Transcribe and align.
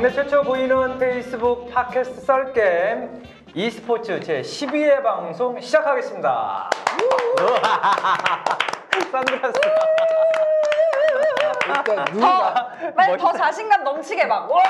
국내 0.00 0.14
최초 0.14 0.42
보이는 0.42 0.98
페이스북 0.98 1.70
팟캐스트 1.74 2.22
썰게임 2.22 3.22
e스포츠 3.54 4.18
제 4.20 4.40
12회 4.40 5.02
방송 5.02 5.60
시작하겠습니다. 5.60 6.70
선글라스. 9.12 9.60
일단 11.66 12.04
눈이 12.14 12.18
더, 12.18 12.26
나. 12.26 12.68
빨리 12.96 13.18
더 13.18 13.24
멋있다. 13.26 13.32
자신감 13.44 13.84
넘치게 13.84 14.24
막, 14.24 14.50
와! 14.50 14.62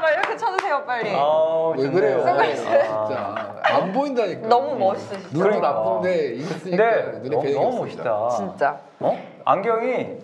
막 0.00 0.10
이렇게 0.10 0.34
쳐주세요, 0.34 0.82
빨리. 0.86 1.14
아우, 1.14 1.74
왜 1.76 1.84
좋네요. 1.84 1.92
그래요? 1.92 2.22
선글라스. 2.22 2.66
아, 2.66 3.04
진짜 3.06 3.54
안 3.64 3.92
보인다니까. 3.92 4.48
너무 4.48 4.74
멋있으시죠? 4.78 5.28
눈은 5.36 5.42
그러니까. 5.60 5.68
나쁜데 5.70 6.38
쓰니까 6.40 6.90
근데 6.94 7.28
눈에 7.28 7.52
너무. 7.52 7.78
멋있다. 7.80 8.28
진짜. 8.30 8.78
어? 9.00 9.22
안경이 9.44 10.16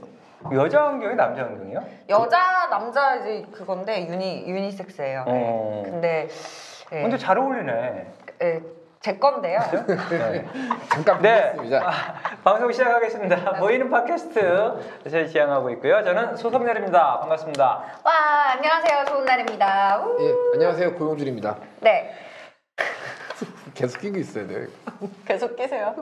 여자 0.52 0.84
안경이 0.84 1.14
남자 1.14 1.42
안경이요? 1.42 1.84
여자, 2.10 2.68
남자 2.70 3.16
이제 3.16 3.46
그건데, 3.52 4.06
유니, 4.06 4.44
유니섹스예요. 4.46 5.24
어. 5.26 5.82
근데, 5.84 6.28
예, 6.92 7.02
근데 7.02 7.16
잘 7.16 7.38
어울리네. 7.38 8.06
예, 8.42 8.62
제 9.00 9.16
건데요. 9.16 9.60
네. 10.10 10.44
잠깐 10.92 11.22
네. 11.22 11.52
보겠습니다. 11.52 11.88
아, 11.88 11.92
방송 12.42 12.70
시작하겠습니다. 12.72 13.54
보이는 13.54 13.90
팟캐스트 13.90 15.00
저희 15.10 15.28
지향하고 15.28 15.70
있고요. 15.70 16.02
저는 16.04 16.36
소석렬입니다. 16.36 17.20
반갑습니다. 17.20 17.64
와, 18.02 18.12
안녕하세요. 18.52 19.04
좋은 19.06 19.24
날입니다. 19.24 19.98
우. 20.00 20.16
예, 20.22 20.32
안녕하세요 20.54 20.94
고용준입니다. 20.94 21.56
네, 21.80 22.14
계속 23.74 24.00
끼고 24.00 24.18
있어야 24.18 24.46
돼. 24.46 24.66
계속 25.26 25.56
끼세요. 25.56 25.94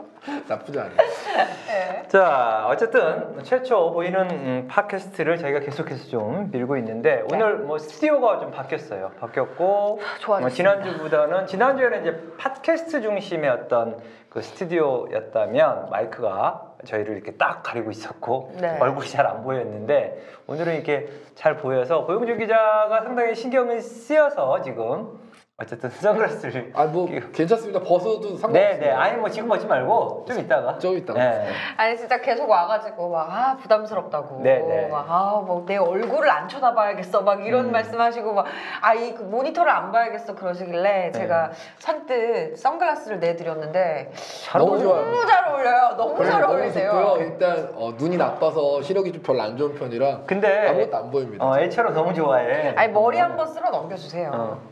나쁘지 0.47 0.79
않아요. 0.79 0.97
네. 0.97 2.03
자, 2.09 2.67
어쨌든 2.69 3.43
최초 3.43 3.93
보이는 3.93 4.31
음, 4.31 4.69
팟캐스트를 4.71 5.39
저희가 5.39 5.61
계속해서 5.61 6.09
좀 6.09 6.51
밀고 6.53 6.77
있는데 6.79 7.25
오늘 7.33 7.59
뭐 7.59 7.79
스튜디오가 7.79 8.39
좀 8.41 8.51
바뀌었어요. 8.51 9.13
바뀌었고 9.19 10.01
좋아졌습니다. 10.21 10.41
뭐 10.41 10.51
지난주보다는 10.51 11.47
지난주에는 11.47 12.01
이제 12.03 12.23
팟캐스트 12.39 13.01
중심의 13.01 13.49
어떤 13.51 13.99
그 14.29 14.43
스튜디오였다면 14.43 15.89
마이크가 15.91 16.73
저희를 16.85 17.15
이렇게 17.17 17.33
딱 17.33 17.63
가리고 17.63 17.91
있었고 17.91 18.55
네. 18.61 18.77
얼굴이 18.81 19.09
잘 19.09 19.23
안 19.27 19.43
보였는데 19.45 20.27
오늘은 20.47 20.75
이렇게 20.75 21.09
잘 21.35 21.57
보여서 21.57 22.05
고용주 22.07 22.37
기자가 22.37 23.03
상당히 23.03 23.35
신경을 23.35 23.81
쓰여서 23.81 24.61
지금 24.63 25.21
어쨌든 25.59 25.91
선글라스를 25.91 26.73
아 26.75 26.87
뭐 26.87 27.07
괜찮습니다. 27.33 27.79
벗어도 27.81 28.37
상관없습니다. 28.37 28.53
네, 28.53 28.79
네. 28.79 28.91
아니 28.91 29.17
뭐 29.19 29.29
지금 29.31 29.49
벗지 29.49 29.67
말고 29.67 30.25
좀 30.27 30.39
이따가. 30.41 30.79
좀 30.79 30.97
이따가. 30.97 31.19
네. 31.21 31.49
아니 31.77 31.97
진짜 31.97 32.21
계속 32.21 32.49
와가지고 32.51 33.11
막 33.11 33.23
아 33.33 33.57
부담스럽다고 33.57 34.41
네, 34.43 34.59
네. 34.59 34.89
막아뭐 34.89 35.65
내 35.67 35.77
얼굴을 35.77 36.29
안 36.29 36.49
쳐다봐야겠어 36.49 37.23
막 37.23 37.47
이런 37.47 37.67
음. 37.67 37.73
말씀하시고 37.73 38.33
막 38.33 38.47
아이 38.81 39.15
그 39.15 39.23
모니터를 39.23 39.71
안 39.71 39.93
봐야겠어 39.93 40.35
그러시길래 40.35 41.13
제가 41.13 41.53
선뜻 41.79 42.59
선글라스를 42.59 43.21
내드렸는데 43.21 44.11
잘 44.45 44.59
너무. 44.59 44.83
너무 44.83 45.27
잘 45.27 45.49
어울려요 45.49 45.97
너무 45.97 46.15
그래, 46.17 46.31
잘 46.31 46.43
어울리세요 46.45 46.91
좋고요. 46.91 47.17
일단 47.27 47.73
어, 47.77 47.93
눈이 47.97 48.17
나빠서 48.17 48.83
시력이 48.83 49.13
좀 49.13 49.23
별로 49.23 49.43
안 49.43 49.57
좋은 49.57 49.75
편이라 49.75 50.23
근데 50.27 50.69
아무것도 50.69 50.97
안 50.97 51.11
보입니다. 51.11 51.45
어, 51.45 51.59
애처럼 51.59 51.95
너무 51.95 52.13
좋아해. 52.13 52.75
아니 52.77 52.93
머리 52.93 53.19
한번 53.19 53.47
쓸어 53.47 53.71
넘겨주세요 53.71 54.31
어. 54.35 54.72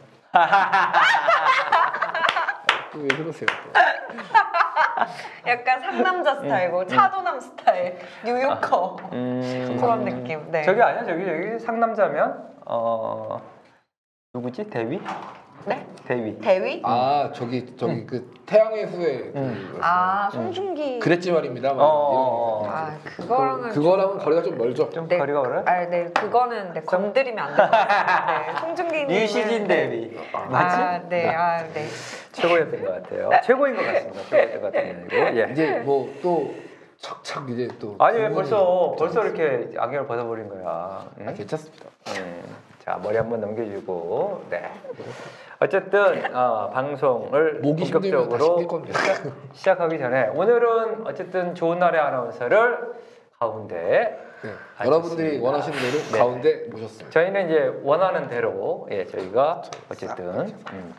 왜 2.94 3.08
그러세요? 3.08 3.48
또? 3.64 3.80
약간 5.46 5.80
상남자 5.80 6.36
스타일고 6.36 6.86
차도남 6.86 7.40
스타일 7.40 7.98
뉴요커 8.24 8.96
음. 9.12 9.76
그런 9.80 10.04
느낌 10.04 10.50
네 10.50 10.62
저기 10.62 10.82
아니야 10.82 11.04
저기 11.04 11.24
저기 11.24 11.58
상남자면 11.58 12.54
어 12.66 13.40
누구지 14.34 14.68
대위? 14.70 15.00
네? 15.66 15.86
대위. 16.06 16.38
대위 16.38 16.82
아 16.84 17.30
저기 17.34 17.76
저기 17.76 18.04
그 18.06 18.32
태양의 18.46 18.86
후예 18.86 19.18
그 19.32 19.38
음. 19.38 19.78
아 19.80 20.28
송중기 20.32 20.98
그랬지 20.98 21.30
말입니다. 21.32 21.72
막 21.74 21.82
어. 21.84 22.62
이런 22.64 22.74
아 22.74 22.98
그거랑은 23.16 23.68
그, 23.68 23.74
그거랑은 23.74 24.18
거리가 24.18 24.42
좀 24.42 24.58
멀죠. 24.58 24.90
좀 24.90 25.06
네. 25.06 25.18
거리가 25.18 25.42
멀어요? 25.42 25.62
아, 25.66 25.86
네, 25.86 26.10
그거는 26.12 26.72
네, 26.72 26.80
건드리면 26.82 27.44
안 27.44 27.56
돼요. 27.56 27.70
네, 28.54 28.60
송중기님. 28.60 29.10
유시진 29.10 29.68
대위 29.68 30.16
맞지? 30.32 30.76
아, 30.76 30.98
네, 31.08 31.28
아, 31.28 31.62
네. 31.72 31.86
최고였던 32.32 32.84
것 32.84 33.02
같아요. 33.02 33.30
최고인 33.44 33.76
것 33.76 33.82
같습니다. 33.84 34.22
최고였던 34.24 34.60
것 34.62 34.76
아니고. 34.76 35.38
예. 35.38 35.48
이제 35.52 35.78
뭐 35.84 36.10
또 36.22 36.54
착착 36.98 37.48
이제 37.50 37.66
또 37.78 37.96
아니 37.98 38.18
왜 38.18 38.30
벌써 38.30 38.94
벌써 38.98 39.22
좀 39.22 39.34
이렇게 39.34 39.78
안경을 39.78 40.06
벗어버린 40.06 40.48
거야? 40.48 41.06
응? 41.18 41.28
아, 41.28 41.32
괜찮습니다. 41.32 41.86
음, 42.18 42.42
자 42.84 42.98
머리 43.02 43.16
한번 43.16 43.40
넘겨주고 43.40 44.46
네 44.50 44.70
어쨌든 45.60 46.34
어, 46.34 46.70
방송을 46.70 47.60
본격적으로. 47.60 48.58
시작하기 49.52 49.98
전에 49.98 50.28
오늘은 50.28 51.06
어쨌든 51.06 51.54
좋은 51.54 51.78
날의 51.78 52.00
아나운서를 52.00 52.94
가운데 53.38 54.18
네. 54.42 54.86
여러분들이 54.86 55.38
원하시는 55.38 55.78
대로 55.78 55.98
네. 56.12 56.18
가운데 56.18 56.66
모셨습니다. 56.70 57.10
저희는 57.10 57.46
이제 57.46 57.80
원하는 57.82 58.28
대로 58.28 58.88
예 58.90 59.04
저희가 59.04 59.62
어쨌든 59.90 60.26
음, 60.72 60.94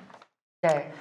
네. 0.62 0.92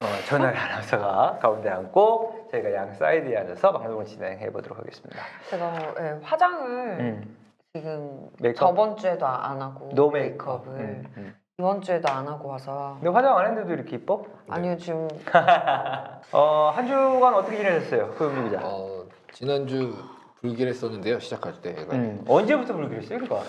어, 0.00 0.06
전날의 0.26 0.58
아나운서가 0.58 1.38
가운데 1.40 1.70
앉고 1.70 2.48
저희가 2.50 2.72
양 2.74 2.92
사이드에 2.92 3.36
앉아서 3.36 3.72
방송을 3.72 4.04
진행해 4.06 4.50
보도록 4.50 4.78
하겠습니다. 4.78 5.22
제가 5.50 5.94
네, 5.94 6.18
화장을 6.22 6.68
음, 6.98 7.36
지금 7.84 8.28
메이크업? 8.38 8.56
저번 8.76 8.96
주에도 8.96 9.26
안 9.26 9.60
하고 9.60 9.90
no 9.94 10.08
메이크업. 10.08 10.64
메이크업을 10.68 10.80
음, 10.80 11.04
음. 11.16 11.34
이번 11.58 11.80
주에도 11.82 12.08
안 12.08 12.28
하고 12.28 12.48
와서 12.48 12.98
근데 13.00 13.10
화장 13.10 13.36
안 13.36 13.46
했는데도 13.46 13.74
이렇게 13.74 13.96
이뻐? 13.96 14.24
아니요 14.48 14.76
지금 14.76 15.08
어, 16.30 16.70
한 16.72 16.86
주간 16.86 17.34
어떻게 17.34 17.56
지내셨어요? 17.56 18.14
소영주 18.16 18.44
기자. 18.44 18.60
어, 18.62 19.04
지난주 19.32 19.92
불길했었는데요. 20.40 21.18
시작할 21.18 21.60
때가 21.62 21.96
음, 21.96 22.24
언제부터 22.28 22.74
불길했어요, 22.74 23.18
이거? 23.24 23.42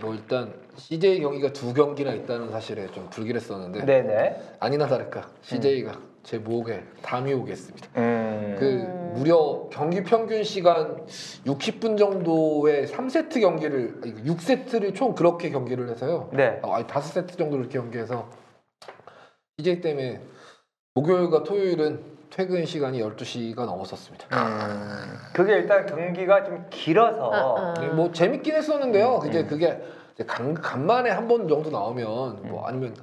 뭐 0.00 0.14
일단 0.14 0.54
CJ 0.76 1.20
경기가 1.22 1.52
두 1.52 1.74
경기나 1.74 2.12
있다는 2.12 2.52
사실에 2.52 2.86
좀 2.88 3.08
불길했었는데 3.10 3.84
네네. 3.86 4.56
아니나 4.60 4.86
다를까 4.86 5.22
CJ가 5.42 5.94
제 6.24 6.38
목에 6.38 6.82
담이 7.02 7.32
오겠습니다. 7.34 7.88
음, 7.98 8.56
그 8.58 8.64
무려 9.18 9.68
경기 9.70 10.02
평균 10.02 10.42
시간 10.42 11.04
60분 11.46 11.98
정도의 11.98 12.86
3세트 12.88 13.40
경기를 13.40 14.00
6세트를 14.00 14.94
총 14.94 15.14
그렇게 15.14 15.50
경기를 15.50 15.90
해서요. 15.90 16.30
네. 16.32 16.60
아, 16.62 16.76
아니 16.76 16.86
5세트 16.86 17.36
정도를 17.36 17.66
이렇게 17.66 17.78
경기해서 17.78 18.28
CJ 19.58 19.82
때문에 19.82 20.20
목요일과 20.94 21.44
토요일은 21.44 22.00
퇴근 22.30 22.64
시간이 22.64 23.00
12시가 23.00 23.66
넘었었습니다. 23.66 24.26
음, 24.32 25.16
그게 25.34 25.52
일단 25.56 25.86
경기가 25.86 26.42
좀 26.44 26.64
길어서 26.70 27.56
응, 27.58 27.74
응. 27.76 27.88
네, 27.88 27.94
뭐 27.94 28.10
재밌긴 28.10 28.54
했었는데요. 28.54 29.20
음, 29.22 29.28
이제 29.28 29.40
음. 29.40 29.46
그게 29.46 29.78
이제 30.14 30.24
간, 30.24 30.54
간만에 30.54 31.10
한 31.10 31.28
번 31.28 31.46
정도 31.48 31.70
나오면 31.70 32.48
뭐 32.48 32.66
아니면 32.66 32.94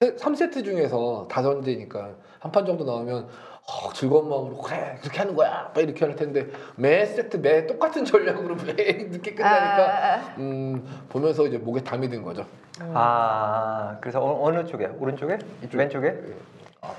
3세트 0.00 0.62
중에서 0.62 1.26
다전제니까 1.30 2.10
한 2.46 2.52
판 2.52 2.64
정도 2.64 2.84
나오면 2.84 3.26
어, 3.68 3.92
즐거운 3.92 4.28
마음으로 4.28 4.56
그래 4.58 4.96
그렇게 5.00 5.18
하는 5.18 5.34
거야 5.34 5.70
막 5.74 5.80
이렇게 5.82 6.04
할 6.04 6.14
텐데 6.14 6.46
매 6.76 7.04
세트 7.04 7.38
매 7.38 7.66
똑같은 7.66 8.04
전략으로 8.04 8.54
매 8.64 8.72
늦게 8.74 9.34
끝나니까 9.34 9.84
아, 9.84 10.14
아, 10.14 10.34
음 10.38 10.86
보면서 11.08 11.44
이제 11.46 11.58
목에 11.58 11.82
담이 11.82 12.08
든 12.08 12.22
거죠. 12.22 12.46
아, 12.94 13.96
그래서 14.00 14.22
어, 14.22 14.50
느 14.52 14.64
쪽에? 14.66 14.86
오른쪽에? 15.00 15.38
이쪽. 15.64 15.78
왼쪽에? 15.78 16.06
예. 16.08 16.34
아. 16.82 16.92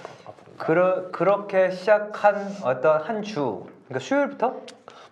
그러, 0.57 1.12
그렇게 1.12 1.69
시작한 1.69 2.52
어떤 2.63 3.00
한 3.02 3.22
주, 3.22 3.63
그러니까 3.88 4.00
수요일부터? 4.03 4.56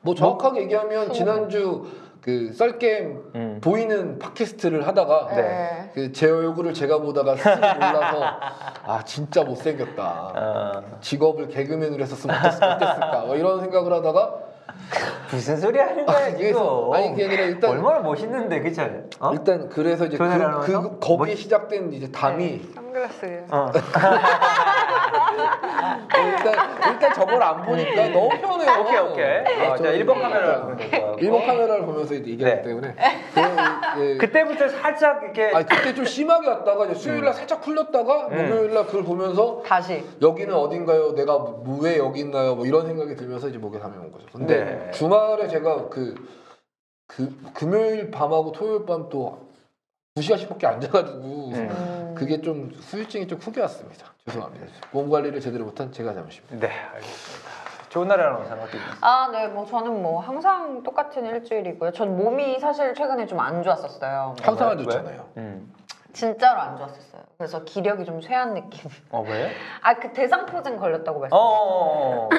뭐 0.01 0.15
정확하게 0.15 0.61
얘기하면 0.63 1.13
지난주 1.13 1.85
그 2.25 2.51
썰게임 2.53 3.21
음. 3.35 3.59
보이는 3.63 4.17
팟캐스트를 4.17 4.87
하다가 4.87 5.27
아. 5.29 5.35
네. 5.35 5.91
그제 5.93 6.27
얼굴을 6.27 6.73
제가 6.73 6.97
보다가 6.97 7.35
스스로 7.35 7.55
놀라서 7.55 8.23
아 8.83 9.03
진짜 9.05 9.43
못생겼다. 9.43 10.31
어, 10.35 10.97
직업을 11.01 11.49
개그맨으로 11.49 12.01
했었으면 12.01 12.35
어땠, 12.35 12.55
어땠을까 12.63 13.25
뭐 13.27 13.35
이런 13.35 13.59
생각을 13.61 13.93
하다가 13.93 14.37
무슨 15.29 15.57
소리 15.57 15.77
하는 15.77 16.03
거야, 16.03 16.29
이게 16.29 16.47
지금? 16.47 16.93
아니 16.93 17.09
그게 17.11 17.25
아니라 17.25 17.43
일단 17.43 17.69
얼마나 17.69 17.99
멋있는데, 17.99 18.59
그치? 18.59 18.81
어? 19.19 19.31
일단 19.31 19.69
그래서 19.69 20.05
이제 20.05 20.17
그? 20.17 20.27
그 20.65 20.99
거기에 20.99 21.15
뭐- 21.15 21.35
시작된 21.35 21.93
이제 21.93 22.11
담이 22.11 22.71
선글라스 22.73 23.45
어. 23.51 23.71
일단 26.17 26.91
일단 26.91 27.13
저걸 27.13 27.41
안 27.43 27.61
보니까 27.65 28.07
너무 28.09 28.29
편해요. 28.29 28.71
음. 28.71 28.81
오케이, 28.81 28.97
오케이. 28.99 29.67
어, 29.67 29.71
아, 29.73 29.77
자, 29.77 29.83
저 29.83 29.91
1번 29.91 30.21
카메라를 30.21 30.61
보면 30.61 30.77
될것 30.77 31.01
같고. 31.01 31.19
일본 31.19 31.45
카메라를 31.45 31.85
보면서 31.85 32.13
이제 32.13 32.31
얘기하기 32.31 32.55
네. 32.55 32.61
때문에 32.61 32.95
그, 33.33 34.01
예, 34.13 34.17
그때부터 34.17 34.67
살짝 34.69 35.23
이렇게 35.23 35.51
아니 35.53 35.65
그때 35.65 35.93
좀 35.93 36.05
심하게 36.05 36.47
왔다가 36.49 36.85
이제 36.85 36.95
수요일날 36.95 37.33
살짝 37.33 37.61
풀렸다가 37.61 38.27
음. 38.27 38.37
목요일날 38.49 38.85
그걸 38.85 39.03
보면서 39.03 39.61
다시 39.65 40.03
여기는 40.21 40.53
어딘가요? 40.53 41.13
내가 41.13 41.37
뭐- 41.37 41.79
왜 41.81 41.97
여기 41.97 42.21
있나요? 42.21 42.55
뭐 42.55 42.65
이런 42.65 42.85
생각이 42.87 43.15
들면서 43.15 43.47
이제 43.49 43.57
목에 43.57 43.79
담이 43.79 43.97
온 43.97 44.11
거죠. 44.11 44.25
근데 44.31 44.63
네. 44.65 44.91
주말에 44.91 45.47
제가 45.47 45.89
그, 45.89 46.15
그 47.07 47.35
금요일 47.53 48.11
밤하고 48.11 48.51
토요일 48.51 48.85
밤 48.85 49.09
또 49.09 49.44
두 50.17 50.21
시간씩밖에 50.21 50.65
안 50.65 50.79
자가지고 50.79 51.19
음. 51.19 51.53
음. 51.53 52.15
그게 52.17 52.39
좀 52.39 52.71
후유증이 52.73 53.27
좀 53.27 53.37
크게 53.37 53.59
왔습니다. 53.59 54.05
죄송합니다. 54.25 54.65
몸 54.91 55.09
관리를 55.09 55.41
제대로 55.41 55.65
못한 55.65 55.91
제가 55.91 56.13
잘못입니다. 56.13 56.55
네, 56.55 56.71
알겠습니다. 56.93 57.49
좋은 57.89 58.07
날이라는 58.07 58.37
듭니다. 58.71 58.95
아, 59.01 59.27
네, 59.29 59.49
뭐 59.49 59.65
저는 59.65 60.01
뭐 60.01 60.21
항상 60.21 60.81
똑같은 60.83 61.25
일주일이고요. 61.25 61.91
전 61.91 62.15
몸이 62.15 62.61
사실 62.61 62.93
최근에 62.93 63.25
좀 63.25 63.41
안 63.41 63.61
좋았었어요. 63.61 64.35
항상 64.41 64.69
안 64.69 64.77
왜? 64.77 64.83
좋잖아요. 64.85 65.29
음. 65.35 65.73
진짜로 66.19 66.61
안 66.61 66.77
좋았었어요. 66.77 67.21
그래서 67.37 67.63
기력이 67.65 68.05
좀 68.05 68.21
쇠한 68.21 68.53
느낌. 68.53 68.89
어 69.11 69.21
왜? 69.27 69.51
아, 69.81 69.95
그 69.95 70.13
대상포진 70.13 70.77
걸렸다고 70.77 71.17
어, 71.17 71.21
말씀. 71.21 71.35
어, 71.37 71.39
어. 71.41 72.29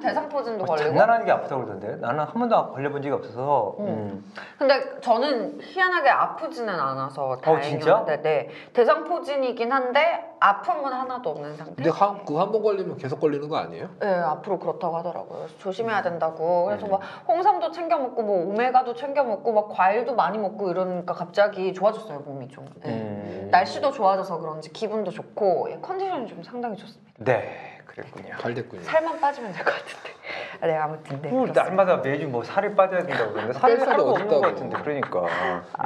대상포진도 0.00 0.62
어, 0.62 0.66
걸리고. 0.70 0.88
장난하는 0.90 1.26
게 1.26 1.32
아프다고 1.32 1.64
그러던데 1.64 1.96
나는 1.96 2.20
한 2.20 2.32
번도 2.32 2.72
걸려본 2.72 3.02
적이 3.02 3.14
없어서 3.16 3.74
음. 3.80 3.86
음. 3.88 4.32
근데 4.56 5.00
저는 5.00 5.58
희한하게 5.60 6.08
아프지는 6.10 6.72
않아서 6.72 7.36
다행이었는데, 7.42 7.68
진짜? 7.80 8.22
네. 8.22 8.48
대상포진이긴 8.72 9.72
한데 9.72 10.30
아픔은 10.38 10.92
하나도 10.92 11.30
없는 11.30 11.56
상태. 11.56 11.74
근데 11.74 11.90
그 11.90 11.96
한 12.04 12.24
번 12.52 12.62
걸리면 12.62 12.98
계속 12.98 13.18
걸리는 13.18 13.48
거 13.48 13.56
아니에요? 13.56 13.88
네, 13.98 14.14
앞으로 14.14 14.58
그렇다고 14.60 14.96
하더라고요. 14.98 15.38
그래서 15.40 15.58
조심해야 15.58 16.02
된다고. 16.02 16.66
그래서 16.66 16.86
음. 16.86 16.90
막 16.92 17.00
홍삼도 17.26 17.72
챙겨 17.72 17.98
먹고 17.98 18.22
뭐 18.22 18.46
오메가도 18.48 18.94
챙겨 18.94 19.24
먹고 19.24 19.52
막 19.52 19.68
과일도 19.70 20.14
많이 20.14 20.38
먹고 20.38 20.70
이러니까 20.70 21.14
갑자기 21.14 21.72
좋아졌어요 21.74 22.20
몸이 22.20 22.48
좀. 22.48 22.64
네. 22.84 23.23
음. 23.54 23.58
날씨도 23.58 23.92
좋아져서 23.92 24.38
그런지 24.38 24.72
기분도 24.72 25.10
좋고 25.12 25.68
예, 25.70 25.78
컨디션이 25.80 26.26
좀 26.26 26.42
상당히 26.42 26.76
좋습니다. 26.76 27.12
네, 27.18 27.78
그랬군요. 27.86 28.34
잘 28.40 28.52
됐군요. 28.54 28.82
살만 28.82 29.20
빠지면 29.20 29.52
될 29.52 29.64
것 29.64 29.72
같은데. 29.72 30.10
아, 30.60 30.66
네 30.66 30.74
아무튼 30.76 31.22
네. 31.22 31.28
뭐, 31.28 31.40
그렇습니다. 31.42 31.62
날마다 31.64 31.96
매주 31.98 32.26
뭐 32.28 32.42
살이 32.42 32.74
빠져야 32.74 33.04
된다고 33.04 33.30
그러는데 33.32 33.56
살이 33.58 33.76
뺄 33.76 33.84
살이 33.84 33.90
살도 33.90 34.10
없는 34.10 34.26
어딨다고. 34.26 34.40
것 34.40 34.48
같은데 34.48 34.76
그러니까. 34.82 35.26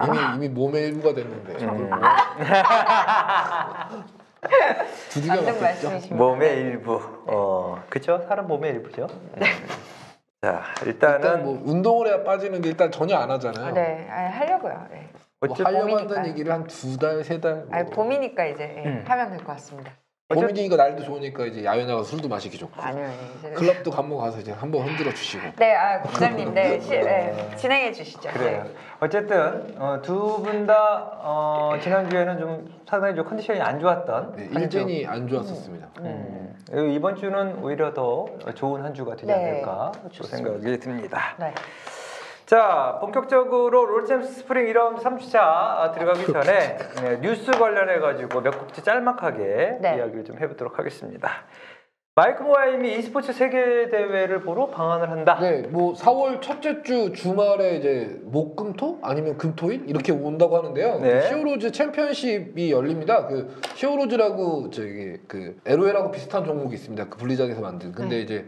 이미 0.07 0.19
이미 0.47 0.55
몸의 0.55 0.83
일부가 0.89 1.15
됐는데 1.15 1.65
음. 1.65 1.91
두들겨 5.11 5.35
맞는 5.35 5.45
맞겠죠. 5.47 5.61
말씀이십니다. 5.63 6.17
몸의 6.17 6.57
일부. 6.59 7.01
어, 7.27 7.83
그쵸? 7.91 8.25
살은 8.29 8.47
몸의 8.47 8.71
일부죠. 8.73 9.07
음. 9.11 9.43
자, 10.41 10.63
일단 10.87 11.17
일단은 11.17 11.43
뭐 11.45 11.61
운동을 11.65 12.07
해야 12.07 12.23
빠지는 12.23 12.61
게 12.63 12.69
일단 12.69 12.93
전혀 12.93 13.17
안 13.17 13.29
하잖아요. 13.33 13.67
아, 13.67 13.73
네, 13.73 14.07
아, 14.09 14.31
하려고요. 14.39 14.87
네. 14.91 15.09
뭐 15.41 15.51
어쨌든 15.53 15.67
하려고. 15.67 15.99
한다는 15.99 16.31
얘기를 16.31 16.53
한 16.53 16.67
두 16.67 16.99
달, 16.99 17.23
세 17.23 17.41
달. 17.41 17.67
뭐. 17.67 17.79
아, 17.79 17.85
봄이니까 17.85 18.47
이제 18.47 18.75
예, 18.77 18.89
음. 18.89 19.05
하면 19.07 19.31
될 19.31 19.39
것 19.39 19.47
같습니다. 19.55 19.93
봄이니까 20.31 20.77
날도 20.77 21.05
좋으니까 21.05 21.47
이제 21.47 21.65
야외 21.65 21.87
나가 21.87 22.03
서 22.03 22.11
술도 22.11 22.29
마시기 22.29 22.59
좋고. 22.59 22.83
아니요, 22.83 23.05
아니요. 23.07 23.19
이제... 23.39 23.51
클럽도 23.53 23.91
한번 23.93 24.19
가서 24.19 24.41
이제 24.41 24.53
한번 24.53 24.87
흔들어 24.87 25.11
주시고. 25.11 25.53
네, 25.57 25.75
아, 25.75 26.03
국장님, 26.03 26.53
네, 26.53 26.79
시, 26.81 26.91
네, 26.91 27.49
진행해 27.57 27.93
주시죠. 27.93 28.29
그래요. 28.31 28.65
네. 28.65 28.71
어쨌든 29.01 29.75
어, 29.81 30.03
두분 30.03 30.67
다 30.67 31.13
어, 31.23 31.79
지난주에는 31.81 32.39
좀 32.41 32.75
상당히 32.87 33.15
좀 33.15 33.25
컨디션이 33.27 33.61
안 33.63 33.81
좋았던 33.81 34.35
네. 34.37 34.49
일진이 34.61 35.07
안 35.07 35.27
좋았었습니다. 35.29 35.89
음. 36.01 36.55
그리고 36.71 36.89
이번 36.89 37.17
주는 37.17 37.63
오히려 37.63 37.95
더 37.95 38.27
좋은 38.55 38.85
한 38.85 38.93
주가 38.93 39.13
되지 39.15 39.27
네, 39.27 39.33
않을까. 39.33 39.93
생각이 40.13 40.79
듭니다. 40.81 41.37
네. 41.39 41.55
자, 42.49 42.97
본격적으로 43.03 43.85
롤챔스 43.85 44.33
스프링 44.33 44.73
1라운드 44.73 45.03
3주차 45.03 45.93
들어가기 45.93 46.33
전에 46.33 46.79
네, 47.03 47.21
뉴스 47.21 47.51
관련해 47.51 47.99
가지고 47.99 48.41
몇 48.41 48.59
꼭지 48.59 48.83
짤막하게 48.83 49.81
네. 49.83 49.97
이야기를 49.99 50.25
좀 50.25 50.39
해보도록 50.39 50.79
하겠습니다. 50.79 51.31
마이크 52.15 52.43
모하임이 52.43 52.91
e스포츠 52.95 53.35
세계 53.35 53.91
대회를 53.91 54.41
보러 54.41 54.69
방한을 54.69 55.11
한다. 55.11 55.39
네, 55.39 55.61
뭐 55.69 55.93
4월 55.93 56.41
첫째 56.41 56.83
주 56.83 57.13
주말에 57.13 57.77
이제 57.77 58.19
목금토 58.23 59.01
아니면 59.03 59.37
금토일 59.37 59.85
이렇게 59.87 60.13
온다고 60.13 60.57
하는데요. 60.57 61.01
네. 61.01 61.21
그 61.21 61.29
Heroes 61.29 61.71
챔피언십이 61.71 62.73
열립니다. 62.73 63.27
그 63.27 63.61
Heroes라고 63.75 64.71
저기 64.71 65.19
그 65.29 65.61
LOL하고 65.67 66.11
비슷한 66.13 66.47
종목이 66.47 66.77
있습니다. 66.77 67.11
그 67.11 67.19
블리자드에서 67.19 67.61
만든. 67.61 67.93
근데 67.93 68.17
네. 68.17 68.23
이제 68.23 68.47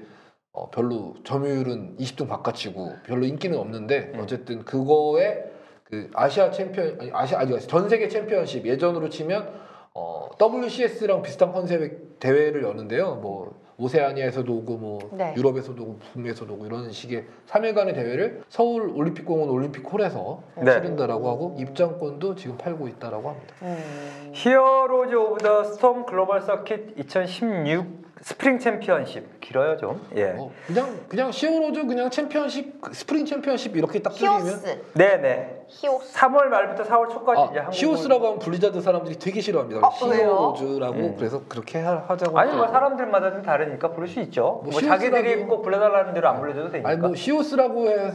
어, 0.53 0.69
별로 0.71 1.15
점유율은 1.25 1.97
20등 1.99 2.29
바깥이고 2.29 2.97
별로 3.05 3.25
인기는 3.25 3.57
없는데 3.57 4.13
음. 4.15 4.21
어쨌든 4.21 4.65
그거에 4.65 5.45
그 5.85 6.11
아시아 6.15 6.51
챔피언 6.51 6.99
아니 7.01 7.11
아시아 7.13 7.41
아니 7.41 7.59
전 7.61 7.89
세계 7.89 8.09
챔피언십 8.09 8.67
예전으로 8.67 9.09
치면 9.09 9.49
어, 9.95 10.29
WCS랑 10.41 11.23
비슷한 11.23 11.53
컨셉의 11.53 11.97
대회를 12.21 12.63
여는데요. 12.63 13.17
뭐 13.17 13.61
오세아니아에서도 13.77 14.53
오고 14.53 14.77
뭐 14.77 14.99
네. 15.13 15.35
유럽에서도 15.37 15.83
오고 15.83 15.99
북미에서도 16.13 16.53
오고 16.53 16.67
이런 16.67 16.91
식의 16.93 17.25
3일간의 17.47 17.95
대회를 17.95 18.43
서울 18.49 18.91
올림픽공원 18.95 19.49
올림픽홀에서 19.49 20.43
네. 20.63 20.73
치른다라고 20.73 21.29
하고 21.31 21.57
입장권도 21.59 22.35
지금 22.35 22.59
팔고 22.59 22.89
있다라고 22.89 23.31
합니다. 23.31 23.55
음. 23.63 24.31
Heroes 24.35 25.15
of 25.15 25.39
the 25.39 25.65
Storm 25.65 26.05
글로벌 26.05 26.43
서킷 26.43 26.95
2016 26.99 28.10
스프링 28.23 28.59
챔피언십 28.59 29.41
길어요 29.41 29.77
좀. 29.79 30.07
예. 30.15 30.33
뭐 30.33 30.53
그냥 30.67 31.01
그냥 31.09 31.33
Heroes 31.33 31.87
그냥 31.87 32.11
챔피언십 32.11 32.81
그 32.81 32.93
스프링 32.93 33.25
챔피언십 33.25 33.75
이렇게 33.75 33.99
딱 34.01 34.13
줄이면 34.13 34.43
히오스, 34.47 34.83
네, 34.93 35.17
네. 35.17 35.65
히오스. 35.69 36.15
3월 36.15 36.45
말부터 36.47 36.85
4월 36.85 37.11
초까지 37.11 37.49
이제 37.51 37.61
아, 37.61 37.63
한국 37.65 37.77
히오스라고 37.77 38.27
하면 38.27 38.39
블리자드 38.39 38.81
사람들이 38.83 39.19
되게 39.19 39.41
싫어합니다. 39.41 39.87
어, 39.87 39.91
왜요? 40.07 40.55
Heroes라고 40.59 40.95
음. 40.97 41.15
그래서 41.17 41.43
그렇게 41.49 41.79
하, 41.81 42.05
하자고. 42.09 42.39
아니 42.39 42.55
뭐. 42.55 42.69
사람들마다 42.69 43.33
좀 43.33 43.43
다르니까 43.43 43.91
부를 43.93 44.07
수 44.07 44.21
있죠. 44.21 44.61
뭐, 44.65 44.71
뭐 44.71 44.81
자기들이 44.81 45.47
꼭 45.47 45.63
불러달라는 45.63 46.13
대로 46.13 46.29
안 46.29 46.41
불러줘도 46.41 46.71
되니까. 46.71 46.91
아니 46.91 46.99
뭐 46.99 47.15
히오스라고 47.15 47.89
해, 47.89 48.13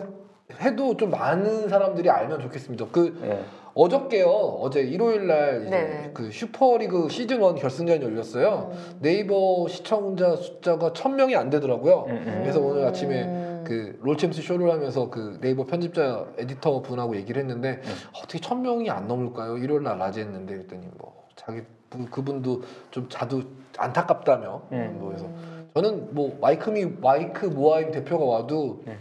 해도 0.62 0.96
좀 0.96 1.10
많은 1.10 1.68
사람들이 1.70 2.10
알면 2.10 2.40
좋겠습니다. 2.42 2.86
그 2.92 3.20
예. 3.24 3.44
어저께요. 3.74 4.28
어제 4.30 4.80
일요일 4.82 5.28
날 5.28 5.62
이제 5.64 5.70
네네. 5.70 6.12
그 6.14 6.32
슈퍼리그 6.32 7.10
시즌 7.10 7.44
1 7.44 7.56
결승전이 7.56 8.04
열렸어요. 8.04 8.70
음. 8.72 8.98
네이버 9.02 9.66
시청자 9.68 10.36
숫자가 10.36 10.94
1000명이 10.94 11.36
안 11.36 11.50
되더라고요. 11.50 12.06
음, 12.08 12.12
음. 12.12 12.40
그래서 12.42 12.62
오늘 12.62 12.86
아침에 12.86 13.24
음. 13.24 13.64
그 13.68 13.98
롤챔스 14.02 14.42
쇼를 14.44 14.72
하면서 14.72 15.10
그 15.10 15.40
네이버 15.42 15.66
편집자 15.66 16.26
에디터 16.38 16.84
분하고 16.84 17.16
얘기를 17.18 17.42
했는데 17.42 17.82
음. 17.84 17.94
어떻게 18.16 18.38
1000명이 18.40 18.90
안 18.90 19.08
넘을까요? 19.08 19.58
일요일 19.58 19.84
날 19.84 19.98
낮에 19.98 20.22
했는데 20.22 20.54
그랬더니 20.56 20.88
뭐 20.98 21.26
자기 21.36 21.64
그- 21.90 22.06
그분도 22.10 22.62
좀 22.92 23.08
자두 23.10 23.44
안타깝다며 23.78 24.62
음. 24.72 24.98
뭐 25.00 25.12
해서 25.12 25.28
저는 25.74 26.14
뭐 26.14 26.38
마이크미 26.40 26.86
마이크 27.02 27.48
모하임 27.48 27.92
대표가 27.92 28.24
와도 28.24 28.84
음. 28.88 28.98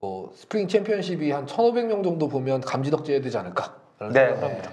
뭐 0.00 0.30
스프링 0.34 0.66
챔피언십이 0.66 1.30
한 1.30 1.44
1,500명 1.44 2.02
정도 2.02 2.28
보면 2.28 2.62
감지덕지해야 2.62 3.20
되지 3.20 3.36
않을까 3.36 3.74
라는 3.98 4.14
네. 4.14 4.26
생각을 4.28 4.48
합니다. 4.48 4.70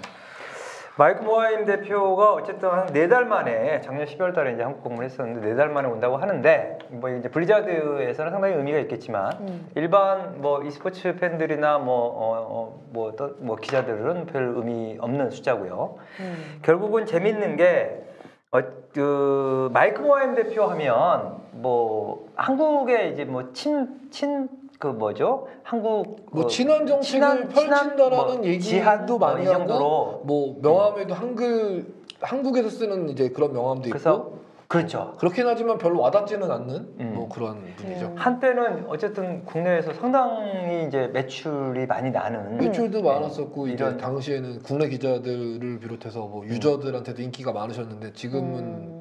마이크 0.96 1.22
모하임 1.22 1.64
대표가 1.64 2.32
어쨌든 2.32 2.70
한 2.70 2.86
네 2.92 3.08
달 3.08 3.24
만에 3.26 3.80
작년 3.82 4.04
12월 4.06 4.34
달에 4.34 4.54
이제 4.54 4.62
한국 4.62 4.82
방문을 4.82 5.04
했었는데 5.04 5.46
네 5.46 5.54
달 5.54 5.68
만에 5.68 5.86
온다고 5.86 6.16
하는데 6.16 6.78
뭐 6.88 7.10
이제 7.10 7.28
블리자드에서는 7.28 8.32
상당히 8.32 8.54
의미가 8.54 8.78
있겠지만 8.80 9.32
음. 9.40 9.68
일반 9.76 10.40
뭐 10.40 10.64
e스포츠 10.64 11.14
팬들이나 11.16 11.78
뭐어뭐 11.78 13.14
또뭐 13.16 13.56
기자들은 13.56 14.26
별 14.26 14.54
의미 14.56 14.96
없는 14.98 15.30
숫자고요. 15.30 15.98
음. 16.20 16.60
결국은 16.62 17.04
재밌는 17.06 17.56
게 17.56 18.02
어, 18.50 18.60
그 18.94 19.68
마이크 19.72 20.00
모아임 20.00 20.34
대표 20.34 20.64
하면 20.64 21.36
뭐 21.52 22.28
한국에 22.34 23.10
이제 23.10 23.24
뭐 23.26 23.52
친 23.52 24.08
친 24.10 24.48
그 24.78 24.86
뭐죠? 24.86 25.48
한국 25.64 26.26
뭐 26.32 26.44
그 26.44 26.48
친한 26.48 26.86
정책을 26.86 27.48
펼친다라는 27.48 28.08
뭐 28.08 28.44
얘기도 28.44 28.64
지한 28.64 29.06
많이 29.06 29.16
뭐이 29.16 29.46
하고 29.46 29.58
정도로 29.58 30.22
뭐 30.24 30.56
명함에도 30.62 31.14
한글 31.14 31.86
한국에서 32.20 32.70
쓰는 32.70 33.08
이제 33.08 33.28
그런 33.30 33.52
명함도 33.52 33.88
그래서 33.90 34.14
있고 34.14 34.38
그렇죠. 34.68 35.14
그렇긴 35.18 35.46
하지만 35.46 35.78
별로 35.78 35.98
와닿지는 36.00 36.50
않는 36.50 36.74
음. 37.00 37.12
뭐 37.14 37.28
그런 37.28 37.62
분이죠. 37.76 38.06
음. 38.06 38.14
한때는 38.16 38.84
어쨌든 38.88 39.44
국내에서 39.46 39.94
상당히 39.94 40.86
이제 40.86 41.08
매출이 41.08 41.86
많이 41.86 42.10
나는 42.10 42.58
매출도 42.58 43.02
많았었고 43.02 43.68
이제 43.68 43.74
이런- 43.76 43.96
당시에는 43.96 44.58
국내 44.62 44.88
기자들을 44.88 45.78
비롯해서 45.80 46.20
뭐 46.26 46.44
유저들한테도 46.46 47.22
인기가 47.22 47.52
많으셨는데 47.52 48.12
지금은 48.12 48.58
음. 48.58 49.00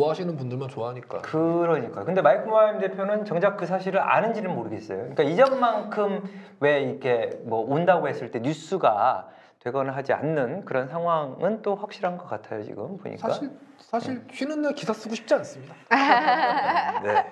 좋아하시는 0.00 0.36
분들만 0.36 0.68
좋아하니까. 0.68 1.18
그러니까 1.22 2.04
근데 2.04 2.22
마이크 2.22 2.48
모하임 2.48 2.78
대표는 2.78 3.24
정작 3.26 3.56
그 3.58 3.66
사실을 3.66 4.00
아는지는 4.00 4.54
모르겠어요. 4.54 4.98
그러니까 4.98 5.22
이전만큼 5.24 6.22
왜 6.60 6.80
이렇게 6.82 7.38
뭐 7.44 7.60
온다고 7.60 8.08
했을 8.08 8.30
때 8.30 8.38
뉴스가 8.40 9.28
되거나 9.60 9.92
하지 9.92 10.14
않는 10.14 10.64
그런 10.64 10.88
상황은 10.88 11.60
또 11.60 11.74
확실한 11.74 12.16
것 12.16 12.26
같아요 12.28 12.62
지금 12.64 12.96
보니까. 12.96 13.28
사실 13.28 13.50
사실 13.78 14.22
쉬는 14.32 14.62
날 14.62 14.72
기사 14.74 14.92
쓰고 14.94 15.14
싶지 15.14 15.34
않습니다. 15.34 15.74
네. 17.04 17.26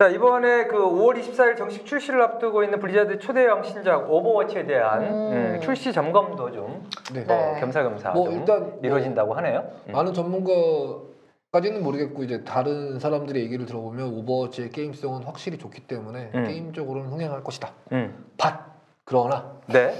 자 0.00 0.08
이번에 0.08 0.66
그 0.66 0.76
5월 0.76 1.20
24일 1.20 1.56
정식 1.56 1.84
출시를 1.86 2.20
앞두고 2.22 2.62
있는 2.64 2.78
블리자드 2.80 3.18
초대형 3.18 3.62
신작 3.64 4.10
오버워치에 4.10 4.64
대한 4.66 5.02
음. 5.02 5.32
음, 5.32 5.60
출시 5.60 5.92
점검도 5.92 6.50
좀 6.52 6.88
네. 7.12 7.24
네. 7.24 7.32
어, 7.32 7.60
겸사겸사 7.60 8.10
뭐 8.10 8.24
좀 8.26 8.34
일단 8.34 8.60
뭐 8.60 8.80
이루어진다고 8.82 9.34
하네요. 9.34 9.64
음. 9.88 9.92
많은 9.92 10.12
전문가 10.12 10.52
까지는 11.50 11.82
모르겠고 11.82 12.24
이제 12.24 12.44
다른 12.44 12.98
사람들의 12.98 13.42
얘기를 13.42 13.64
들어보면 13.64 14.12
오버워치의 14.14 14.70
게임성은 14.70 15.22
확실히 15.22 15.56
좋기 15.58 15.86
때문에 15.86 16.30
음. 16.34 16.44
게임적으로는 16.44 17.10
흥행할 17.10 17.42
것이다. 17.42 17.72
음. 17.92 18.26
but 18.36 18.68
그러나 19.04 19.58
네. 19.66 19.94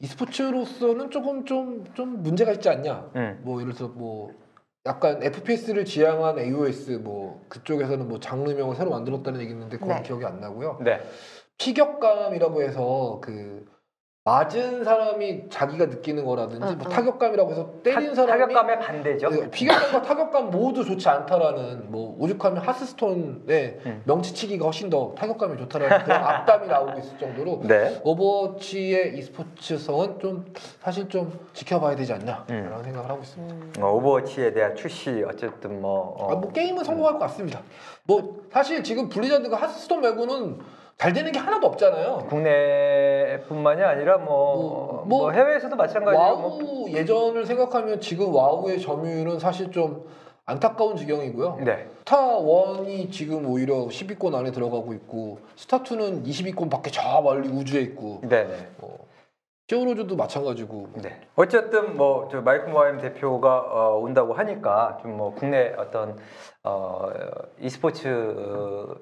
e스포츠로서는 0.00 1.10
조금 1.10 1.44
좀 1.44 1.84
좀 1.94 2.22
문제가 2.22 2.52
있지 2.52 2.68
않냐. 2.70 3.10
음. 3.16 3.40
뭐 3.42 3.60
예를 3.60 3.74
들어서 3.74 3.92
뭐 3.92 4.32
약간 4.86 5.22
FPS를 5.22 5.84
지향한 5.84 6.38
AOS 6.38 6.92
뭐 7.02 7.44
그쪽에서는 7.48 8.08
뭐 8.08 8.18
장르명을 8.20 8.74
새로 8.74 8.90
만들었다는 8.90 9.40
얘기 9.40 9.52
있는데 9.52 9.76
그건 9.76 9.96
네. 9.96 10.02
기억이 10.02 10.24
안 10.24 10.40
나고요. 10.40 10.78
네. 10.82 11.00
피격감이라고 11.58 12.62
해서 12.62 13.20
그 13.22 13.66
맞은 14.34 14.84
사람이 14.84 15.50
자기가 15.50 15.84
느끼는 15.84 16.24
거라든지 16.24 16.66
응, 16.66 16.78
뭐 16.78 16.86
응. 16.86 16.90
타격감이라고 16.90 17.50
해서 17.50 17.74
때린 17.82 18.08
타, 18.08 18.14
사람이 18.14 18.40
타격감의 18.40 18.78
반대죠. 18.80 19.28
그 19.28 19.50
피격감과 19.50 20.00
타격감 20.00 20.50
모두 20.50 20.82
좋지 20.82 21.06
않다라는 21.06 21.90
뭐 21.92 22.16
오죽하면 22.18 22.62
하스스톤의 22.62 23.80
음. 23.84 24.02
명치치기가 24.06 24.64
훨씬 24.64 24.88
더 24.88 25.14
타격감이 25.14 25.58
좋다라는 25.58 26.04
그런 26.06 26.24
악담이 26.24 26.68
나오고 26.68 26.98
있을 27.00 27.18
정도로 27.18 27.60
네. 27.64 28.00
오버워치의 28.02 29.18
e스포츠성은 29.18 30.18
좀 30.20 30.46
사실 30.80 31.06
좀 31.10 31.38
지켜봐야 31.52 31.94
되지 31.94 32.14
않냐 32.14 32.46
음. 32.48 32.70
라는 32.70 32.82
생각을 32.82 33.10
하고 33.10 33.20
있습니다. 33.20 33.54
음. 33.54 33.72
어, 33.82 33.92
오버워치에 33.92 34.54
대한 34.54 34.74
출시 34.74 35.22
어쨌든 35.28 35.82
뭐, 35.82 36.16
어, 36.18 36.32
아, 36.32 36.36
뭐 36.36 36.50
게임은 36.50 36.82
성공할 36.82 37.12
것 37.12 37.18
같습니다. 37.18 37.60
뭐 38.04 38.42
사실 38.50 38.82
지금 38.82 39.10
블리자드가 39.10 39.54
하스스톤 39.54 40.00
말고는 40.00 40.60
잘 40.96 41.12
되는 41.12 41.32
게 41.32 41.38
하나도 41.38 41.66
없잖아요. 41.66 42.26
국내뿐만이 42.28 43.82
아니라 43.82 44.18
뭐, 44.18 44.56
뭐, 44.56 45.04
뭐, 45.06 45.18
뭐 45.18 45.30
해외에서도 45.32 45.74
마찬가지로 45.76 46.18
와우 46.18 46.60
뭐, 46.60 46.90
예전을 46.90 47.44
생각하면 47.46 48.00
지금 48.00 48.34
와우의 48.34 48.80
점유율은 48.80 49.38
사실 49.38 49.70
좀 49.70 50.06
안타까운 50.46 50.96
지경이고요. 50.96 51.58
네. 51.64 51.88
스타 52.00 52.38
1이 52.38 53.10
지금 53.10 53.46
오히려 53.46 53.86
10위권 53.86 54.34
안에 54.34 54.52
들어가고 54.52 54.92
있고 54.92 55.38
스타 55.56 55.82
2는 55.82 56.24
20위권 56.26 56.70
밖에 56.70 56.90
저 56.90 57.20
멀리 57.22 57.48
우주에 57.48 57.80
있고 57.80 58.20
네, 58.22 58.44
네. 58.44 58.68
뭐 58.78 59.06
히어로즈도 59.68 60.14
마찬가지고 60.16 60.88
네. 61.02 61.20
어쨌든 61.34 61.96
뭐 61.96 62.28
저 62.30 62.42
마이크 62.42 62.68
모하임 62.68 62.98
대표가 63.00 63.58
어, 63.60 63.98
온다고 63.98 64.34
하니까 64.34 64.98
좀 65.02 65.12
뭐 65.16 65.34
국내 65.34 65.72
어떤 65.78 66.18
어, 66.62 67.08
e스포츠 67.58 68.06
어, 68.08 68.94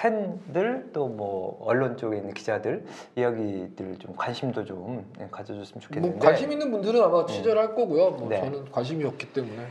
팬들 0.00 0.90
또 0.94 1.10
뭐 1.10 1.58
언론 1.66 1.96
쪽에 1.96 2.16
있는 2.18 2.32
기자들 2.32 2.84
이야기들 3.16 3.98
좀 3.98 4.14
관심도 4.16 4.64
좀 4.64 5.04
예, 5.20 5.26
가져줬으면 5.30 5.72
뭐 5.74 5.80
좋겠는데 5.82 6.18
관심 6.24 6.52
있는 6.52 6.70
분들은 6.70 7.02
아마 7.02 7.26
취재를 7.26 7.60
할 7.60 7.74
거고요. 7.74 8.10
뭐 8.12 8.28
네. 8.28 8.40
저는 8.40 8.70
관심이 8.70 9.04
없기 9.04 9.32
때문에 9.32 9.66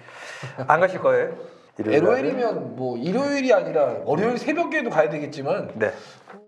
안 0.67 0.79
가실 0.79 0.99
거예요? 0.99 1.33
LOL이면 1.85 2.75
뭐 2.75 2.97
일요일이 2.97 3.53
아니라 3.53 3.95
월요일 4.05 4.37
새벽에도 4.37 4.89
가야 4.89 5.09
되겠지만 5.09 5.71
네. 5.75 5.91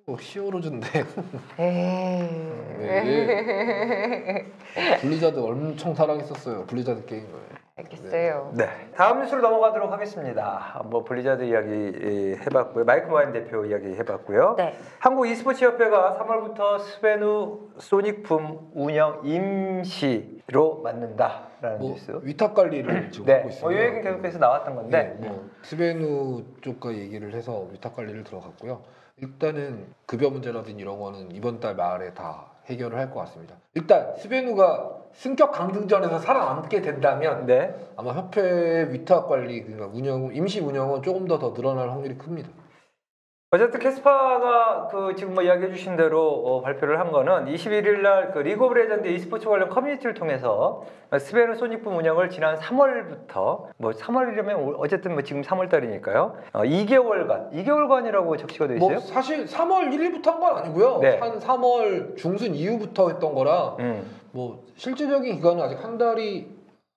뭐 0.05 0.17
히어로즈인데 0.19 0.87
에이. 1.59 2.39
블리자드 5.01 5.39
엄청 5.39 5.93
사랑했었어요. 5.93 6.65
블리자드 6.65 7.05
게임을. 7.05 7.29
알겠어요. 7.77 8.51
네. 8.55 8.67
다음 8.95 9.21
뉴스로 9.21 9.41
넘어가도록 9.41 9.91
하겠습니다. 9.91 10.83
뭐 10.85 11.03
블리자드 11.03 11.43
이야기 11.43 11.69
예, 12.03 12.35
해봤고요. 12.45 12.85
마이크 12.85 13.07
모하임 13.07 13.31
대표 13.31 13.65
이야기 13.65 13.87
해봤고요. 13.95 14.55
네. 14.57 14.75
한국 14.99 15.27
e스포츠 15.27 15.63
협회가 15.63 16.17
3월부터 16.19 16.79
스베누 16.79 17.69
소닉 17.79 18.23
붐 18.23 18.59
운영 18.73 19.21
임시로 19.23 20.81
맡는다 20.83 21.50
라는 21.61 21.79
뭐 21.79 21.91
뉴스. 21.91 22.11
위탁 22.23 22.53
관리를 22.55 23.11
지금 23.11 23.25
네. 23.27 23.33
하고 23.33 23.49
있습니다. 23.49 23.69
뭐이 23.69 23.85
얘기는 23.85 24.03
계속해서 24.03 24.39
나왔던 24.39 24.75
건데. 24.75 25.17
네, 25.19 25.27
뭐 25.27 25.49
스베누 25.63 26.43
쪽과 26.61 26.93
얘기를 26.95 27.33
해서 27.33 27.67
위탁 27.71 27.95
관리를 27.95 28.23
들어갔고요. 28.23 28.81
일단은 29.17 29.85
급여 30.07 30.29
문제라든지 30.29 30.81
이런 30.81 30.99
거는 30.99 31.31
이번 31.31 31.59
달 31.59 31.75
말에 31.75 32.13
다 32.13 32.47
해결을 32.65 32.97
할 32.97 33.11
것 33.11 33.19
같습니다. 33.21 33.55
일단 33.75 34.15
스베누가 34.17 34.97
승격 35.13 35.51
강등전에서 35.51 36.19
살아남게 36.19 36.81
된다면 36.81 37.45
네. 37.45 37.73
아마 37.97 38.13
협회 38.13 38.87
위탁 38.91 39.27
관리 39.27 39.61
그러니까 39.63 39.87
운영 39.87 40.31
임시 40.33 40.59
운영은 40.61 41.01
조금 41.03 41.27
더 41.27 41.37
더 41.37 41.53
늘어날 41.53 41.89
확률이 41.89 42.17
큽니다. 42.17 42.49
어쨌든 43.53 43.81
KeSPA가 43.81 44.87
그 44.89 45.13
지금 45.15 45.33
뭐 45.33 45.43
이야기해 45.43 45.71
주신 45.73 45.97
대로 45.97 46.25
어, 46.25 46.61
발표를 46.61 47.01
한 47.01 47.11
거는 47.11 47.53
21일 47.53 47.99
날 47.99 48.31
그 48.31 48.39
리그 48.39 48.63
오브 48.63 48.73
레전드 48.73 49.09
e스포츠 49.09 49.49
관련 49.49 49.67
커뮤니티를 49.67 50.13
통해서 50.13 50.85
스베누 51.19 51.55
소닉붐 51.55 51.97
운영을 51.97 52.29
지난 52.29 52.55
3월부터 52.57 53.65
뭐 53.77 53.91
3월이라면 53.91 54.75
어쨌든 54.77 55.11
뭐 55.13 55.21
지금 55.23 55.41
3월 55.41 55.69
달이니까요. 55.69 56.37
어, 56.53 56.61
2개월간 56.61 57.51
2개월간이라고 57.51 58.37
적시가 58.37 58.67
돼 58.67 58.75
있어요. 58.77 58.89
뭐 58.91 58.99
사실 59.01 59.45
3월 59.45 59.89
1일부터 59.89 60.27
한 60.31 60.39
건 60.39 60.57
아니고요. 60.59 60.99
네. 60.99 61.17
한 61.19 61.37
3월 61.39 62.15
중순 62.15 62.55
이후부터 62.55 63.09
했던 63.09 63.35
거라 63.35 63.75
음. 63.79 64.09
뭐 64.31 64.63
실질적인 64.77 65.35
기간은 65.35 65.61
아직 65.61 65.83
한 65.83 65.97
달이 65.97 66.49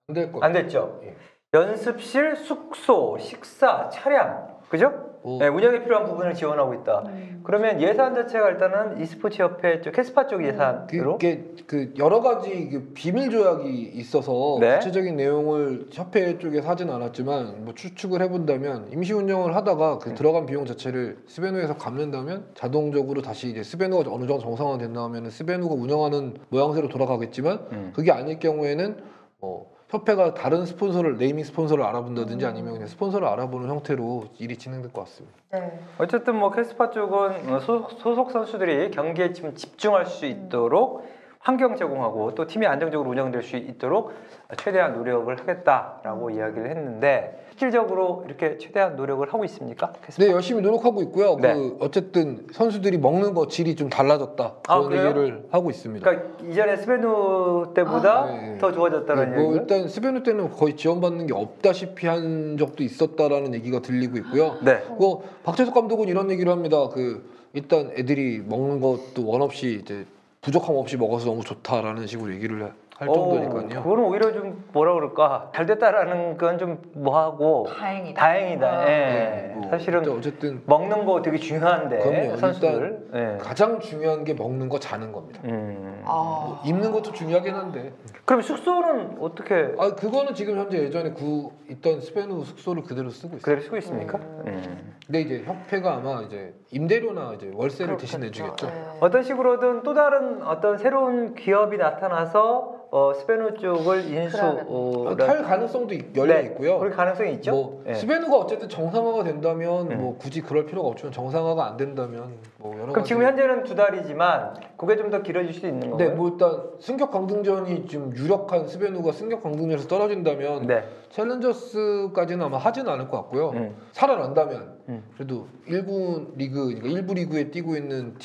안 0.09 0.15
될 0.15 0.31
거예요. 0.31 0.45
안 0.45 0.53
됐죠. 0.53 1.01
예. 1.03 1.17
연습실, 1.53 2.37
숙소, 2.37 3.17
식사, 3.19 3.89
차량, 3.89 4.47
그죠? 4.69 5.13
뭐 5.25 5.38
네, 5.38 5.49
운영에 5.49 5.83
필요한 5.83 6.04
부분을 6.04 6.35
지원하고 6.35 6.75
있다. 6.75 7.04
그러면 7.45 7.81
예산 7.81 8.14
자체가 8.14 8.50
일단은 8.50 9.00
e스포츠 9.00 9.43
협회 9.43 9.81
쪽 9.81 9.93
KeSPA 9.93 10.26
쪽 10.26 10.45
예산으로 10.45 11.12
그게 11.12 11.47
그 11.66 11.95
여러 11.99 12.21
가지 12.21 12.69
그 12.71 12.90
비밀 12.93 13.31
조약이 13.31 13.93
있어서 13.95 14.59
네. 14.61 14.76
구체적인 14.76 15.16
내용을 15.16 15.87
협회 15.90 16.37
쪽에서 16.38 16.69
하진 16.69 16.90
않았지만 16.90 17.64
뭐 17.64 17.75
추측을 17.75 18.21
해본다면 18.21 18.88
임시 18.93 19.14
운영을 19.14 19.57
하다가 19.57 19.99
그 19.99 20.11
음. 20.11 20.14
들어간 20.14 20.45
비용 20.45 20.66
자체를 20.66 21.16
스베누에서 21.26 21.78
갚는다면 21.78 22.49
자동적으로 22.54 23.23
다시 23.23 23.49
이제 23.49 23.62
스베누가 23.62 24.11
어느 24.12 24.26
정도 24.26 24.40
정상화 24.40 24.76
된다면 24.76 25.31
스베누가 25.31 25.75
운영하는 25.75 26.35
모양새로 26.50 26.88
돌아가겠지만 26.88 27.66
음. 27.73 27.93
그게 27.95 28.12
아닐 28.12 28.38
경우에는 28.38 28.97
뭐 29.40 29.74
협회가 29.95 30.35
다른 30.35 30.67
스폰서를 30.67 31.19
네이밍 31.19 31.45
스폰서를 31.45 31.85
알아본다든지 31.85 32.45
아니면 32.45 32.73
그냥 32.73 32.89
스폰서를 32.89 33.29
알아보는 33.29 33.69
형태로 33.69 34.25
일이 34.41 34.57
진행될 34.57 34.93
것 34.93 35.03
같습니다. 35.03 35.37
네. 35.53 35.79
어쨌든 35.99 36.35
뭐 36.37 36.51
KeSPA 36.50 36.91
쪽은 36.91 37.49
어, 37.55 37.61
소- 37.61 37.89
소속 37.99 38.33
선수들이 38.33 38.91
경기에 38.91 39.33
좀 39.33 39.55
집중할 39.55 40.07
수 40.07 40.27
있도록 40.27 41.07
환경 41.45 41.77
제공하고 41.77 42.35
또 42.35 42.47
팀이 42.47 42.67
안정적으로 42.67 43.11
운영될 43.11 43.43
수 43.43 43.57
있도록 43.57 44.13
최대한 44.57 44.95
노력을 44.95 45.39
하겠다라고 45.39 46.31
이야기를 46.31 46.71
했는데 46.71 47.45
실질적으로 47.51 48.25
이렇게 48.27 48.57
최대한 48.57 48.97
노력을 48.97 49.27
하고 49.29 49.45
있습니까? 49.45 49.93
KeSPA? 50.07 50.25
네 50.25 50.33
열심히 50.33 50.63
노력하고 50.63 51.03
있고요. 51.03 51.37
네. 51.37 51.53
그 51.53 51.77
어쨌든 51.81 52.47
선수들이 52.51 52.97
먹는 52.97 53.35
거 53.35 53.47
질이 53.47 53.77
좀 53.77 53.91
달라졌다 53.91 54.55
아, 54.67 54.79
그런 54.79 54.89
그래요? 54.89 55.05
얘기를 55.05 55.47
하고 55.51 55.69
있습니다. 55.69 56.11
그러니까 56.11 56.45
이전에 56.49 56.77
스베누 56.79 57.73
때보다 57.75 58.23
아, 58.23 58.27
네. 58.27 58.59
더 58.59 58.73
좋아졌다는 58.73 59.31
네, 59.31 59.37
뭐 59.37 59.45
얘기를 59.45 59.61
일단 59.61 59.89
스베누 59.89 60.23
때는 60.23 60.51
거의 60.51 60.77
지원받는 60.77 61.27
게 61.27 61.35
없다시피 61.35 62.07
한 62.07 62.57
적도 62.57 62.83
있었다라는 62.83 63.53
얘기가 63.53 63.81
들리고 63.81 64.17
있고요. 64.17 64.57
네. 64.65 64.83
그 64.99 65.19
박재석 65.43 65.75
감독은 65.75 66.09
이런 66.09 66.31
얘기를 66.31 66.51
합니다. 66.51 66.89
그 66.89 67.23
일단 67.53 67.93
애들이 67.99 68.43
먹는 68.45 68.81
것도 68.81 69.27
원 69.27 69.43
없이 69.43 69.81
이제 69.83 70.07
부족함 70.45 70.77
없이 70.77 70.99
먹어서 70.99 71.25
너무 71.25 71.43
좋다라는 71.43 72.07
식으로 72.07 72.35
얘기를 72.35 72.71
할 72.97 73.09
어, 73.09 73.13
정도니까요. 73.13 73.83
그거는 73.83 74.05
오히려 74.05 74.33
좀 74.33 74.65
뭐라 74.73 74.95
그럴까 74.95 75.51
잘 75.55 75.67
됐다라는 75.67 76.37
건 76.39 76.55
좀 76.59 76.81
뭐하고 76.95 77.67
다행이다. 77.77 78.21
다행이다. 78.21 78.67
아. 78.69 78.83
예. 78.85 78.89
네, 78.89 79.53
뭐 79.57 79.69
사실은 79.71 80.09
어쨌든 80.09 80.63
먹는 80.67 81.05
거 81.05 81.21
되게 81.21 81.37
중요한데 81.39 81.99
그럼요. 81.99 82.37
선수들. 82.37 83.09
예. 83.15 83.39
가장 83.43 83.81
중요한 83.81 84.23
게 84.23 84.35
먹는 84.35 84.69
거 84.69 84.79
자는 84.79 85.11
겁니다. 85.11 85.41
음. 85.45 86.01
아. 86.07 86.13
뭐 86.47 86.61
입는 86.65 86.93
것도 86.93 87.11
중요하긴 87.13 87.53
한데 87.55 87.93
그럼 88.25 88.43
숙소는 88.43 89.17
어떻게 89.21 89.75
아 89.79 89.95
그거는 89.97 90.35
지금 90.35 90.57
현재 90.59 90.79
예전에 90.79 91.11
구 91.11 91.51
있던 91.69 92.01
스페누 92.01 92.45
숙소를 92.45 92.85
그대로 92.85 93.11
쓰고 93.11 93.31
있어요. 93.37 93.41
그대로 93.43 93.61
쓰고 93.61 93.77
있습니까? 93.79 94.19
음. 94.19 94.45
음. 94.47 94.95
근데 95.07 95.21
이제 95.23 95.43
협회가 95.45 95.95
아마 95.95 96.23
이제 96.23 96.55
임대료나 96.71 97.33
이제 97.35 97.51
월세를 97.53 97.97
대신 97.97 98.21
그렇겠죠. 98.21 98.45
내주겠죠. 98.45 98.67
네. 98.69 98.85
어떤 99.01 99.23
식으로든 99.25 99.83
또 99.83 99.93
다른 99.93 100.43
어떤 100.45 100.79
새로운 100.79 101.35
기업이 101.35 101.77
나타나서 101.79 102.84
어, 102.97 103.13
스페누 103.13 103.55
쪽을 103.55 104.05
인수 104.09 104.37
그러면. 104.37 104.67
어, 104.69 105.09
아, 105.09 105.17
탈 105.17 105.43
가능성도 105.43 105.95
있- 105.95 106.17
열려 106.17 106.35
네, 106.35 106.43
있고요. 106.45 106.79
그럴 106.79 106.93
가능성이 106.93 107.33
있죠. 107.33 107.51
뭐 107.51 107.83
예. 107.89 107.95
스베누가 107.95 108.37
어쨌든 108.37 108.69
정상화가 108.69 109.25
된다면 109.25 109.91
음. 109.91 109.99
뭐 110.01 110.17
굳이 110.17 110.41
그럴 110.41 110.65
필요가 110.65 110.91
없지만 110.91 111.11
정상화가 111.13 111.67
안 111.67 111.77
된다면 111.77 112.35
뭐 112.59 112.71
여러 112.75 112.83
그럼 112.83 112.93
가지 112.95 113.09
지금 113.09 113.25
현재는 113.25 113.65
두 113.65 113.75
달이지만 113.75 114.55
그게 114.77 114.95
좀 114.97 115.11
더 115.11 115.23
길어질 115.23 115.53
수도 115.53 115.67
있는 115.67 115.81
네, 115.97 116.05
거고요. 116.07 116.15
뭐 116.17 116.29
일단 116.31 116.63
승격 116.79 117.11
강등전이 117.11 117.89
지금 117.89 118.15
유력한 118.15 118.69
스베누가 118.69 119.11
승격 119.11 119.43
강등전에서 119.43 119.89
떨어진다면 119.89 120.69
네. 120.69 120.85
챌린저스까지는 121.11 122.47
아마 122.47 122.59
하지는 122.59 122.93
않을 122.93 123.09
것 123.09 123.17
같고요. 123.23 123.51
음. 123.51 123.77
살아난다면 123.91 124.55
음. 124.55 124.74
그래도 125.14 125.49
1군 125.67 126.37
리그 126.37 126.75
그러니까 126.75 126.88
1부 126.88 127.14
리그에 127.14 127.50
뛰고 127.50 127.76
있는 127.76 128.17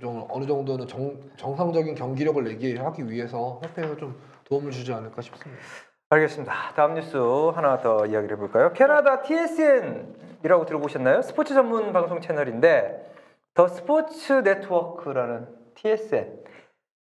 좀 0.00 0.26
어느 0.28 0.46
정도는 0.46 0.88
정, 0.88 1.16
정상적인 1.36 1.94
경기력을 1.94 2.42
내게 2.42 2.76
하기 2.76 3.08
위해서 3.08 3.60
협회에서 3.62 3.96
좀 3.96 4.16
도움을 4.44 4.72
주지 4.72 4.92
않을까 4.92 5.22
싶습니다. 5.22 5.62
알겠습니다. 6.10 6.52
다음 6.74 6.94
뉴스 6.94 7.16
하나 7.54 7.80
더 7.80 8.04
이야기를 8.04 8.36
해볼까요? 8.36 8.72
캐나다 8.72 9.22
TSN이라고 9.22 10.66
들어보셨나요? 10.66 11.22
스포츠 11.22 11.54
전문 11.54 11.92
방송 11.92 12.20
채널인데 12.20 13.12
더 13.54 13.68
스포츠 13.68 14.32
네트워크라는 14.32 15.46
TSN 15.74 16.42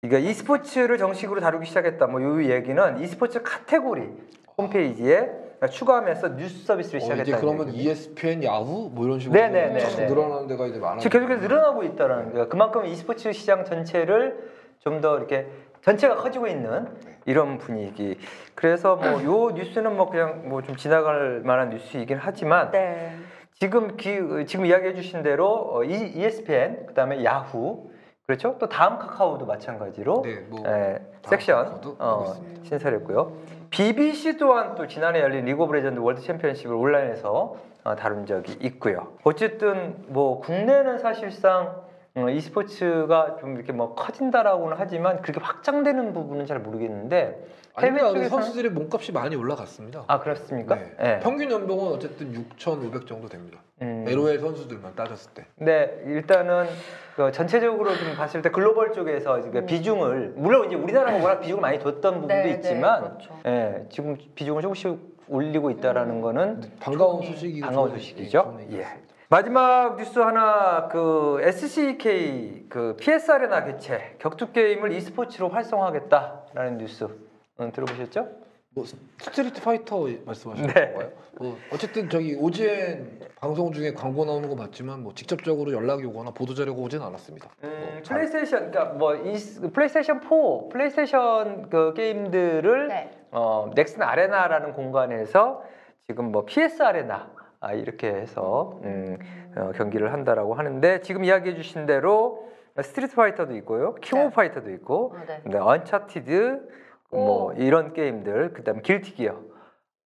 그러니까 0.02 0.30
e스포츠를 0.30 0.98
정식으로 0.98 1.40
다루기 1.40 1.66
시작했다. 1.66 2.08
뭐 2.08 2.20
이 2.42 2.50
얘기는 2.52 3.02
e스포츠 3.02 3.42
카테고리 3.42 4.10
홈페이지에 4.58 5.32
추가하면서 5.70 6.36
뉴스 6.36 6.66
서비스를 6.66 6.98
어, 7.00 7.02
시작했다. 7.02 7.24
이제 7.24 7.38
그러면 7.40 7.70
ESPN, 7.74 8.44
야후 8.44 8.90
뭐 8.94 9.06
이런 9.06 9.20
식으로 9.20 9.40
네네네, 9.40 9.80
네. 9.80 10.06
늘어나는 10.08 10.48
데가 10.48 10.66
이제 10.68 10.80
많아요. 10.80 11.00
지금 11.00 11.20
계속해서 11.22 11.42
늘어나고 11.42 11.84
있다라는 11.84 12.32
거예요. 12.34 12.50
그만큼 12.50 12.86
e스포츠 12.86 13.32
시장 13.34 13.66
전체를 13.66 14.52
좀 14.80 15.00
더 15.02 15.18
이렇게 15.18 15.48
전체가 15.82 16.16
커지고 16.18 16.48
있는 16.48 16.88
이런 17.26 17.58
분위기. 17.58 18.18
그래서 18.56 18.96
뭐 18.98 19.24
요 19.24 19.52
뉴스는 19.52 19.96
뭐 19.96 20.10
그냥 20.10 20.50
뭐 20.50 20.62
좀 20.62 20.76
지나갈 20.76 21.42
만한 21.44 21.70
뉴스이긴 21.70 22.18
하지만 22.20 22.72
네. 22.72 23.14
지금 23.60 23.96
기, 23.96 24.20
지금 24.46 24.66
이야기해 24.66 24.94
주신 24.94 25.24
대로 25.24 25.70
어, 25.74 25.84
이- 25.84 26.12
ESPN 26.16 26.88
그다음에 26.88 27.24
야후 27.24 27.90
그렇죠? 28.26 28.58
또 28.60 28.68
다음 28.68 28.98
카카오도 28.98 29.46
마찬가지로 29.46 30.22
네, 30.26 30.40
뭐 30.50 30.64
예, 30.66 31.00
다음 31.22 31.30
섹션 31.30 31.82
어. 32.00 32.34
신설했고요. 32.64 33.32
BBC 33.74 34.38
또한 34.38 34.76
또 34.76 34.86
지난해 34.86 35.20
열린 35.20 35.46
리그 35.46 35.64
오브 35.64 35.74
레전드 35.74 36.00
월드 36.00 36.22
챔피언십을 36.22 36.76
온라인에서 36.76 37.56
어, 37.84 37.96
다룬 37.96 38.28
적이 38.28 38.56
있고요. 38.62 39.14
어쨌든 39.24 39.96
뭐 40.10 40.40
국내는 40.42 41.00
사실상 41.00 41.82
어, 42.14 42.30
e스포츠가 42.30 43.38
좀 43.40 43.56
이렇게 43.56 43.72
뭐 43.72 43.96
커진다라고는 43.96 44.78
하지만 44.80 45.24
그렇게 45.24 45.44
확장되는 45.44 46.14
부분은 46.14 46.46
잘 46.46 46.60
모르겠는데 46.60 47.48
해외. 47.82 48.00
쪽에서는 48.00 48.30
선수들의 48.30 48.72
몸값이 48.72 49.12
많이 49.12 49.36
올라갔습니다. 49.36 50.04
아 50.08 50.20
그렇습니까? 50.20 50.76
네. 50.76 50.96
예. 51.02 51.20
평균 51.24 51.50
연봉은 51.50 51.94
어쨌든 51.94 52.34
6,500 52.34 53.08
정도 53.08 53.28
됩니다. 53.28 53.60
음. 53.82 54.06
LOL 54.08 54.40
선수들만 54.40 54.96
따졌을 54.96 55.32
때. 55.34 55.46
네, 55.56 56.02
일단은 56.06 56.68
그 57.16 57.32
전체적으로 57.32 57.96
좀 57.96 58.16
봤을 58.16 58.42
때 58.42 58.50
글로벌 58.50 58.94
쪽에서 58.94 59.40
이제 59.40 59.50
음. 59.60 59.66
비중을 59.66 60.34
물론 60.36 60.68
이제 60.68 60.76
우리나라가 60.76 61.18
워낙 61.18 61.40
비중을 61.40 61.62
많이 61.62 61.80
뒀던 61.80 62.14
부분도 62.14 62.28
네, 62.28 62.44
네, 62.44 62.50
있지만 62.52 63.04
그렇죠. 63.18 63.40
예, 63.46 63.86
지금 63.90 64.18
비중을 64.36 64.62
조금씩 64.62 65.14
올리고 65.28 65.72
있다라는 65.72 66.22
거는 66.22 66.62
반가운 66.80 67.22
좋은 67.22 67.34
소식이 67.34 67.62
반가운 67.62 67.90
소식이죠. 67.92 68.58
예. 68.60 68.64
얘기였습니다. 68.66 69.14
마지막 69.30 69.96
뉴스 69.98 70.20
하나 70.20 70.88
그 70.90 71.40
SCK 71.42 72.66
그 72.70 72.96
PS 73.00 73.32
아레나 73.32 73.64
개최 73.64 74.16
격투 74.20 74.52
게임을 74.52 74.92
e스포츠로 74.92 75.50
활성화하겠다라는 75.50 76.78
뉴스 76.78 77.06
음, 77.06 77.33
들어보셨죠? 77.58 78.28
뭐 78.76 78.86
스트리트 79.20 79.62
파이터 79.62 80.08
말씀하시는 80.26 80.74
네. 80.74 80.88
건가요? 80.94 81.12
뭐 81.38 81.58
어쨌든 81.72 82.10
저기 82.10 82.36
OGN 82.36 83.20
방송 83.36 83.72
중에 83.72 83.94
광고 83.94 84.26
나오는 84.26 84.50
거 84.50 84.56
봤지만 84.56 85.04
뭐 85.04 85.14
직접적으로 85.14 85.72
연락이 85.72 86.06
오거나 86.06 86.32
보도 86.32 86.56
자료가 86.56 86.82
오진 86.82 87.02
않았습니다. 87.02 87.50
음, 87.64 87.70
뭐 87.94 88.02
잘- 88.02 88.18
플레이스테이션 88.18 88.72
그러니까 88.72 88.96
뭐 88.98 89.16
이, 89.16 89.34
플레이스테이션 89.74 90.22
4 90.22 90.70
플레이스테이션 90.72 91.70
그 91.70 91.94
게임들을 91.96 92.88
네. 92.88 93.12
어, 93.32 93.70
넥슨 93.76 94.02
아레나라는 94.02 94.74
공간에서 94.74 95.64
지금 96.08 96.32
뭐 96.32 96.46
PS 96.46 96.82
아레나 96.82 97.32
아, 97.60 97.74
이렇게 97.74 98.08
해서 98.08 98.80
음, 98.84 99.18
어, 99.56 99.72
경기를 99.76 100.12
한다라고 100.12 100.56
하는데 100.56 101.00
지금 101.02 101.24
이야기해 101.24 101.56
주신 101.56 101.86
대로 101.86 102.50
스트리트 102.82 103.16
파이터도 103.16 103.56
있고요, 103.58 103.94
킹 104.02 104.18
오브 104.20 104.30
네. 104.30 104.34
파이터도 104.34 104.72
있고, 104.72 105.14
아, 105.16 105.26
네. 105.28 105.42
네, 105.46 105.58
언차티드 105.60 106.68
뭐 107.14 107.48
오. 107.48 107.54
이런 107.54 107.94
게임들, 107.94 108.54
그다음에 108.54 108.82
길티 108.82 109.14
기어, 109.14 109.40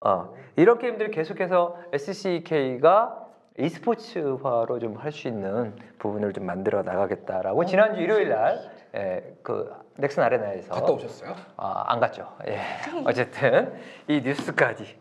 어, 0.04 0.34
이런 0.56 0.78
게임들 0.78 1.10
계속해서 1.10 1.76
SCK가 1.92 3.24
e스포츠화로 3.58 4.78
좀 4.78 4.96
할 4.98 5.10
수 5.10 5.26
있는 5.26 5.74
부분을 5.98 6.32
좀 6.32 6.46
만들어 6.46 6.82
나가겠다라고 6.82 7.64
지난주 7.64 8.00
일요일 8.00 8.28
날 8.28 8.70
예, 8.94 9.36
그 9.42 9.70
넥슨 9.96 10.22
아레나에서 10.22 10.72
갔다 10.72 10.92
오셨어요? 10.92 11.34
아, 11.56 11.84
안 11.88 11.98
갔죠. 11.98 12.28
예. 12.46 12.60
어쨌든 13.04 13.74
이 14.06 14.20
뉴스까지 14.22 14.98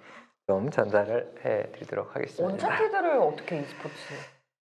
좀 0.48 0.70
전달을 0.72 1.36
해 1.46 1.72
드리도록 1.74 2.16
하겠습니다. 2.16 2.44
언차티드를 2.68 3.20
어떻게 3.20 3.60
e스포츠? 3.60 3.94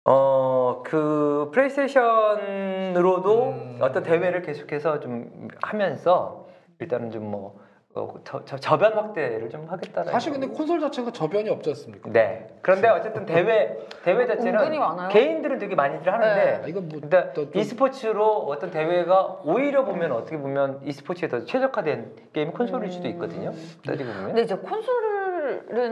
어, 0.05 0.83
그 0.85 1.49
플레이스테이션으로도 1.53 3.43
음. 3.49 3.77
어떤 3.81 4.03
대회를 4.03 4.41
계속해서 4.43 4.99
좀 4.99 5.47
하면서 5.63 6.47
일단은 6.81 7.11
좀뭐 7.11 7.59
어, 7.93 8.13
저, 8.23 8.43
저, 8.45 8.55
저변 8.57 8.93
확대를 8.93 9.49
좀 9.49 9.65
하겠다는. 9.67 10.13
사실 10.13 10.31
근데 10.31 10.47
콘솔 10.47 10.79
자체가 10.79 11.11
저변이 11.11 11.49
없지 11.49 11.71
않습니까? 11.71 12.09
네. 12.09 12.47
그런데 12.61 12.87
어쨌든 12.87 13.25
대회 13.25 13.77
대회 14.03 14.25
자체는. 14.25 15.09
개인들은 15.09 15.59
되게 15.59 15.75
많이들 15.75 16.11
하는데 16.11 16.43
네. 16.45 16.61
아, 16.63 16.67
이건 16.67 16.87
뭐 16.87 17.01
근데 17.01 17.33
또 17.33 17.51
좀- 17.51 17.59
e스포츠로 17.61 18.25
어떤 18.47 18.71
대회가 18.71 19.39
오히려 19.43 19.83
보면 19.83 20.13
어떻게 20.13 20.37
보면 20.37 20.79
e스포츠에 20.85 21.27
더 21.27 21.43
최적화된 21.43 22.15
게임 22.31 22.51
콘솔일 22.53 22.91
수도 22.91 23.09
있거든요. 23.09 23.51
따지고 23.85 24.09
보면. 24.09 24.27
근데 24.27 24.41
이제 24.43 24.55
콘솔을 24.55 25.30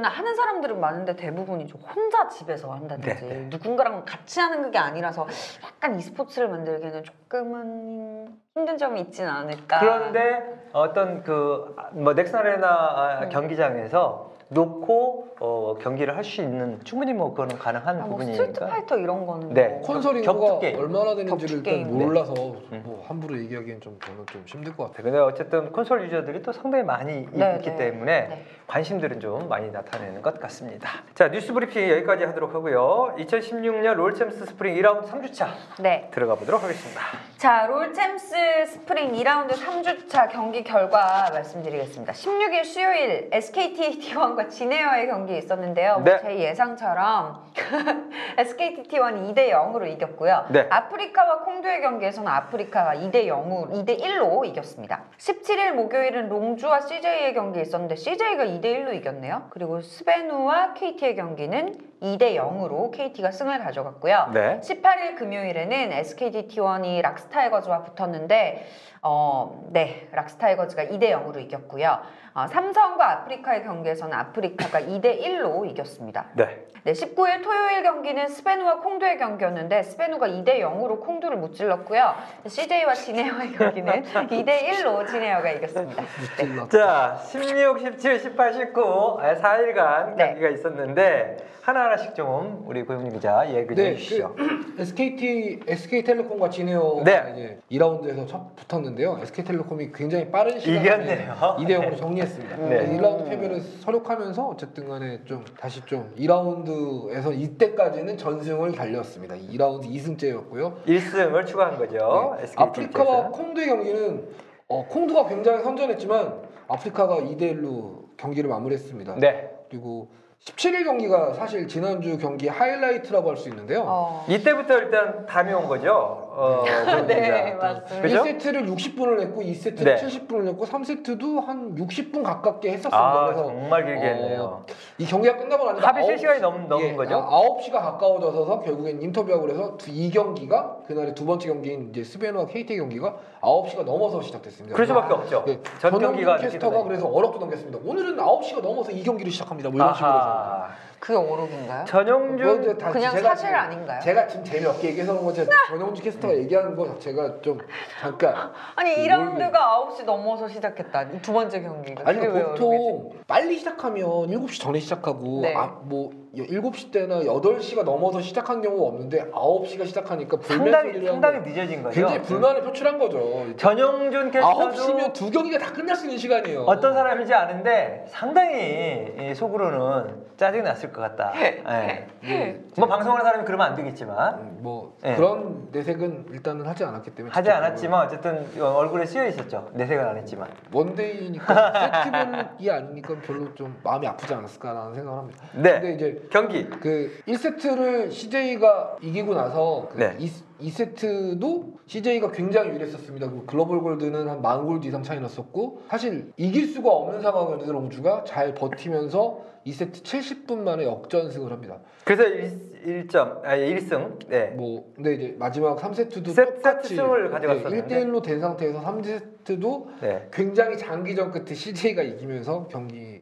하는 0.04 0.36
사람들은 0.36 0.80
많은데 0.80 1.16
대부분이 1.16 1.68
좀 1.68 1.82
혼자 1.82 2.28
집에서 2.30 2.72
한다든지 2.72 3.10
네, 3.26 3.28
네. 3.34 3.48
누군가랑 3.50 4.06
같이 4.06 4.40
하는 4.40 4.62
그게 4.62 4.78
아니라서 4.78 5.28
약간 5.64 5.96
e스포츠를 6.00 6.48
만들기에는 6.50 7.04
조금은 7.04 8.38
힘든 8.56 8.78
점이 8.78 9.02
있지는 9.02 9.30
않을까. 9.30 9.80
그런데 9.80 10.44
어떤 10.74 11.24
그뭐 11.24 12.14
넥슨 12.16 12.40
아레나 12.40 13.22
음. 13.24 13.30
경기장에서 13.30 14.30
놓고 14.52 15.36
어, 15.42 15.76
경기를 15.80 16.18
할 16.18 16.24
수 16.24 16.42
있는 16.42 16.80
충분히 16.84 17.14
뭐 17.14 17.30
그거는 17.32 17.58
가능한 17.60 18.02
아, 18.02 18.06
뭐 18.06 18.20
스트리트 18.20 18.36
부분이니까. 18.42 18.66
파이터 18.66 18.98
이런 18.98 19.26
거는 19.28 19.54
네. 19.54 19.68
뭐 19.70 19.82
콘솔 19.84 20.22
격투 20.22 20.34
인구가 20.44 20.60
게임. 20.60 20.80
얼마나 20.80 21.16
되는지를 21.16 21.58
일단. 21.68 21.98
몰라서 21.98 22.34
음. 22.72 22.82
뭐 22.84 23.06
함부로 23.08 23.38
얘기하기엔 23.38 23.80
좀 23.80 23.98
저는 24.04 24.26
좀 24.26 24.44
힘들 24.48 24.76
것 24.76 24.86
같아요. 24.88 25.04
근데 25.04 25.20
어쨌든 25.20 25.72
콘솔 25.72 26.04
유저들이 26.06 26.42
또 26.42 26.52
상당히 26.52 26.84
많이 26.84 27.22
있- 27.22 27.30
네, 27.32 27.56
있기 27.58 27.70
네. 27.70 27.76
때문에 27.78 28.28
네. 28.28 28.46
관심들은 28.70 29.20
좀 29.20 29.50
많이 29.50 29.72
나타내는 29.72 30.22
것 30.22 30.40
같습니다. 30.40 30.90
자 31.16 31.28
뉴스 31.30 31.52
브리핑 31.54 31.90
여기까지 31.90 32.24
하도록 32.26 32.54
하고요. 32.54 33.16
2016년 33.18 33.96
롤챔스 33.96 34.46
스프링 34.46 34.76
2라운드 34.76 35.10
3주차 35.10 35.48
네. 35.80 36.08
들어가 36.12 36.36
보도록 36.36 36.62
하겠습니다. 36.64 37.02
자, 37.40 37.68
롤챔스 37.68 38.36
스프링 38.68 39.14
2라운드 39.14 39.54
3주차 39.54 40.30
경기 40.30 40.62
결과 40.62 41.30
말씀드리겠습니다. 41.32 42.12
16일 42.12 42.66
수요일 42.66 43.30
SKT 43.32 44.00
T1과 44.02 44.50
진에어의 44.50 45.08
경기 45.08 45.38
있었는데요. 45.38 46.00
뭐 46.00 46.04
네. 46.04 46.20
제 46.22 46.38
예상처럼 46.38 47.46
SKT 48.38 48.84
T1이 48.84 49.34
2대 49.34 49.52
0으로 49.52 49.88
이겼고요. 49.90 50.48
네. 50.50 50.68
아프리카와 50.70 51.40
콩두의 51.40 51.80
경기에서는 51.80 52.30
아프리카가 52.30 52.96
2대 52.96 53.28
0으로 53.28 53.72
2대 53.72 53.98
1로 54.02 54.46
이겼습니다. 54.46 55.04
17일 55.18 55.72
목요일은 55.72 56.28
롱주와 56.28 56.82
CJ의 56.82 57.34
경기 57.36 57.62
있었는데 57.62 57.96
CJ가 57.96 58.44
2대 58.60 58.66
1로 58.66 58.96
이겼네요. 58.96 59.48
그리고 59.50 59.82
스베누와 59.82 60.74
KT의 60.74 61.16
경기는 61.16 61.89
2대 62.02 62.36
0으로 62.36 62.92
KT가 62.92 63.32
승을 63.32 63.60
가져갔고요. 63.60 64.32
네. 64.34 64.60
18일 64.62 65.18
금요일에는 65.18 65.92
SKT 65.92 66.48
T1이 66.48 67.02
락스타이거즈와 67.02 67.84
붙었는데 67.84 68.68
어, 69.02 69.68
네, 69.72 70.10
락스타이거즈가 70.12 70.86
2대 70.86 71.12
0으로 71.12 71.42
이겼고요. 71.42 72.00
어, 72.34 72.48
삼성과 72.48 73.12
아프리카의 73.12 73.64
경기에서는 73.64 74.14
아프리카가 74.14 74.82
2대 74.82 75.22
1로 75.22 75.70
이겼습니다. 75.70 76.28
네. 76.34 76.66
네, 76.84 76.94
19일 76.94 77.44
토요일 77.44 77.84
경기는 77.84 78.28
스페누와 78.28 78.80
콩두의 78.80 79.18
경기였는데 79.18 79.84
스페누가 79.84 80.28
2대 80.28 80.60
0으로 80.60 81.02
콩두를 81.02 81.38
무찔렀고요. 81.38 82.16
CJ와 82.48 82.94
진에어의 82.94 83.52
경기는 83.54 84.04
2대 84.04 84.68
1로 84.68 85.06
진에어가 85.06 85.50
이겼습니다. 85.52 86.04
네. 86.38 86.70
자 86.70 87.20
16, 87.26 87.80
17, 87.80 88.20
18, 88.20 88.54
19 88.54 89.18
아, 89.20 89.36
4일간 89.36 90.16
네. 90.16 90.28
경기가 90.28 90.50
있었는데 90.50 91.38
하나 91.62 91.89
하나씩 91.90 92.14
좀 92.14 92.64
우리 92.68 92.84
고영민 92.84 93.12
기자 93.14 93.44
얘기 93.50 93.68
좀 93.68 93.76
네, 93.76 93.92
해주시죠. 93.92 94.36
그 94.36 94.76
SKT 94.82 95.62
SK텔레콤과 95.68 96.50
진에어가 96.50 97.04
네. 97.04 97.34
이제 97.34 97.60
2라운드에서 97.72 98.28
첫 98.28 98.56
붙었는데요. 98.56 99.20
SK텔레콤이 99.24 99.92
굉장히 99.92 100.30
빠른 100.30 100.60
시간에 100.60 100.82
이겼네요. 100.82 101.34
2대 101.34 101.68
0으로 101.80 101.98
정리했습니다. 101.98 102.58
네. 102.58 102.98
1라운드 102.98 103.28
패배를 103.28 103.60
서력하면서 103.62 104.48
어쨌든 104.50 104.88
간에 104.88 105.22
좀 105.26 105.44
다시 105.60 105.84
좀 105.86 106.14
2라운드에서 106.18 107.38
이때까지는 107.40 108.18
전승을 108.18 108.72
달렸습니다. 108.74 109.36
2라운드 109.36 109.86
2승째였고요. 109.86 110.86
1승을 110.86 111.48
추가한 111.48 111.78
거죠. 111.78 112.36
네. 112.38 112.44
SKT 112.44 112.62
아프리카와. 112.64 113.30
콩두의 113.30 113.68
경기는 113.68 114.28
어, 114.68 114.86
콩두가 114.88 115.28
굉장히 115.28 115.64
선전했지만 115.64 116.34
아프리카가 116.68 117.18
2대 117.18 117.56
1로 117.56 118.04
경기를 118.18 118.48
마무리했습니다. 118.50 119.16
네. 119.16 119.50
그리고 119.70 120.10
17일 120.46 120.86
경기가 120.86 121.34
사실 121.34 121.68
지난주 121.68 122.18
경기 122.18 122.48
하이라이트라고 122.48 123.30
할 123.30 123.38
수 123.38 123.50
있는데요. 123.50 123.84
어. 123.86 124.26
이때부터 124.30 124.78
일단 124.78 125.26
담이 125.26 125.54
온 125.54 125.68
거죠. 125.68 125.92
어, 125.92 126.64
네. 127.08 127.54
맞습니다. 127.56 128.02
그죠? 128.02 128.24
1세트를 128.24 128.66
60분을 128.74 129.18
냈고 129.18 129.42
2세트를 129.42 129.84
네. 129.84 129.96
70분을 129.96 130.44
냈고 130.46 130.66
3세트도 130.66 131.46
한 131.46 131.76
60분 131.76 132.24
가깝게 132.24 132.70
했었습니다. 132.70 132.98
아 132.98 133.26
그래서 133.26 133.44
정말 133.46 133.86
길게 133.86 134.00
어, 134.00 134.04
했네요. 134.04 134.66
이 134.98 135.06
경기가 135.06 135.36
끝나고 135.38 135.66
나니까 135.66 135.88
합의 135.90 136.04
아홉 136.04 136.12
3시간이 136.16 136.40
넘, 136.40 136.68
넘은 136.70 136.86
예, 136.88 136.94
거죠? 136.96 137.16
아, 137.18 137.42
9시가 137.42 137.74
가까워져서 137.74 138.60
결국엔 138.62 139.02
인터뷰하고 139.02 139.46
그래서 139.46 139.78
두- 139.78 139.92
이 139.92 140.10
경기가 140.10 140.78
그날의 140.88 141.16
두 141.16 141.26
번째 141.26 141.50
경기인 141.50 141.90
이제 141.90 142.04
스베누와 142.04 142.46
KT 142.48 142.78
경기가 142.78 143.16
9시가 143.42 143.84
넘어서 143.84 144.22
시작됐습니다. 144.22 144.76
그럴 144.76 144.88
수밖에 144.88 145.14
없죠. 145.14 145.44
예, 145.48 145.62
전 145.80 145.92
전용준 145.92 146.10
경기가 146.12 146.38
캐스터가 146.38 146.84
그래서 146.84 147.08
어렵게 147.08 147.40
넘겼습니다. 147.40 147.80
오늘은 147.84 148.18
9시가 148.18 148.62
넘어서 148.62 148.92
이 148.92 149.04
경기를 149.04 149.32
시작합니다. 149.32 149.70
뭐 149.70 149.78
이런 149.78 149.94
식으로 149.94 150.10
해서. 150.10 150.68
그게 151.00 151.18
오록인가요? 151.18 151.86
전용준 151.86 152.62
뭐 152.62 152.78
다 152.78 152.92
그냥 152.92 153.12
제가 153.16 153.30
사실 153.30 153.48
지금- 153.48 153.60
아닌가요? 153.60 154.00
제가 154.02 154.28
지금 154.28 154.44
재미없게 154.44 154.88
얘기해서 154.90 155.14
그런 155.14 155.26
거지 155.26 155.48
전용준 155.70 156.04
캐스터가 156.04 156.36
얘기하는 156.36 156.76
거 156.76 156.88
자체가 156.88 157.42
좀 157.42 157.58
잠깐 158.02 158.52
아니 158.76 158.96
그 158.96 159.02
2라운드가 159.04 159.54
9시 159.54 160.04
넘어서 160.06 160.48
시작했다. 160.48 161.04
이두 161.04 161.32
번째 161.34 161.62
경기가. 161.62 162.04
아니 162.06 162.20
보통 162.28 163.12
빨리 163.28 163.58
시작하면 163.58 164.06
7시 164.28 164.60
전에 164.62 164.80
시작하고 164.80 165.42
네. 165.42 165.56
아, 165.56 165.78
뭐 165.84 166.12
7시 166.36 166.92
때나 166.92 167.22
8시가 167.22 167.84
넘어서 167.84 168.22
시작한 168.22 168.62
경우가 168.62 168.88
없는데 168.90 169.32
9시가 169.32 169.88
시작하니까 169.88 170.38
불매 170.38 170.72
상당히 170.72 171.06
상당히 171.08 171.40
늦어진 171.50 171.82
거죠. 171.82 171.96
굉장히 171.96 172.22
불만을 172.22 172.62
표출한 172.64 173.00
거죠. 173.00 173.46
전용준 173.58 174.32
캐스터도 174.32 174.70
9시면 174.72 175.14
두 175.14 175.32
경기가 175.32 175.58
다 175.58 175.72
끝날 175.74 175.96
수 175.96 176.06
있는 176.06 176.18
시간이에요. 176.18 176.64
어떤 176.64 176.94
사람인지 176.94 177.34
아는데 177.34 178.06
상당히 178.10 179.08
이 179.20 179.34
속으로는 179.34 180.28
짜증이 180.38 180.62
났을 180.64 180.89
것 180.92 181.02
같다. 181.02 181.34
예. 181.36 182.08
예, 182.24 182.60
뭐 182.78 182.88
방송하는 182.88 183.24
사람이 183.24 183.46
그러면 183.46 183.68
안 183.68 183.76
되겠지만 183.76 184.34
음, 184.40 184.58
뭐 184.62 184.98
예. 185.06 185.16
그런 185.16 185.68
내색은 185.72 186.28
일단은 186.32 186.66
하지 186.66 186.84
않았기 186.84 187.12
때문에 187.12 187.34
하지 187.34 187.50
않았지만 187.50 188.06
어쨌든 188.06 188.48
얼굴에 188.62 189.06
쓰여 189.06 189.28
있었죠. 189.28 189.70
내색은 189.74 190.06
안 190.06 190.18
했지만. 190.18 190.50
원데이니까 190.72 192.04
세트별이 192.04 192.70
아니니까 192.70 193.16
별로 193.26 193.54
좀 193.56 193.80
마음이 193.84 194.08
아프지 194.08 194.34
않았을까라는 194.34 194.94
생각을 194.96 195.20
합니다. 195.20 195.44
네. 195.54 195.80
근데 195.80 195.94
이제 195.94 196.28
경기. 196.32 196.70
그 196.70 197.22
1세트를 197.28 198.12
CJ가 198.12 198.98
이기고 199.02 199.34
나서 199.34 199.88
그 199.92 199.98
네. 199.98 200.16
2, 200.60 200.70
세트도 200.70 201.80
CJ가 201.88 202.32
굉장히 202.32 202.72
유리했었습니다. 202.72 203.30
그 203.30 203.46
글로벌 203.46 203.82
골드는 203.82 204.28
한 204.28 204.42
만 204.42 204.66
골드 204.66 204.88
이상 204.88 205.04
차이 205.04 205.20
났었고 205.20 205.82
사실 205.90 206.32
이길 206.38 206.68
수가 206.68 206.90
없는 206.90 207.22
상황이었는데 207.22 207.72
롱주가 207.72 208.24
잘 208.26 208.54
버티면서 208.54 209.46
2세트 209.66 210.04
70분 210.04 210.60
만에 210.60 210.86
역전승을 210.86 211.52
합니다. 211.52 211.80
그래서 212.06 212.24
1, 212.24 213.08
점 213.10 213.42
아, 213.44 213.56
1승. 213.58 214.28
네. 214.30 214.48
뭐 214.52 214.92
근데 214.96 215.14
이제 215.16 215.36
마지막 215.38 215.78
3세트도 215.78 216.32
세트 216.34 216.54
똑같이 216.56 216.96
승을 216.96 217.30
가져갔었는데. 217.30 217.96
1대 217.96 218.06
1로 218.06 218.24
된 218.24 218.40
상태에서 218.40 218.82
3세트도 218.82 220.00
네. 220.02 220.28
굉장히 220.32 220.78
장기전 220.78 221.32
끝에 221.32 221.54
CJ가 221.54 222.02
이기면서 222.04 222.68
경기는 222.70 223.22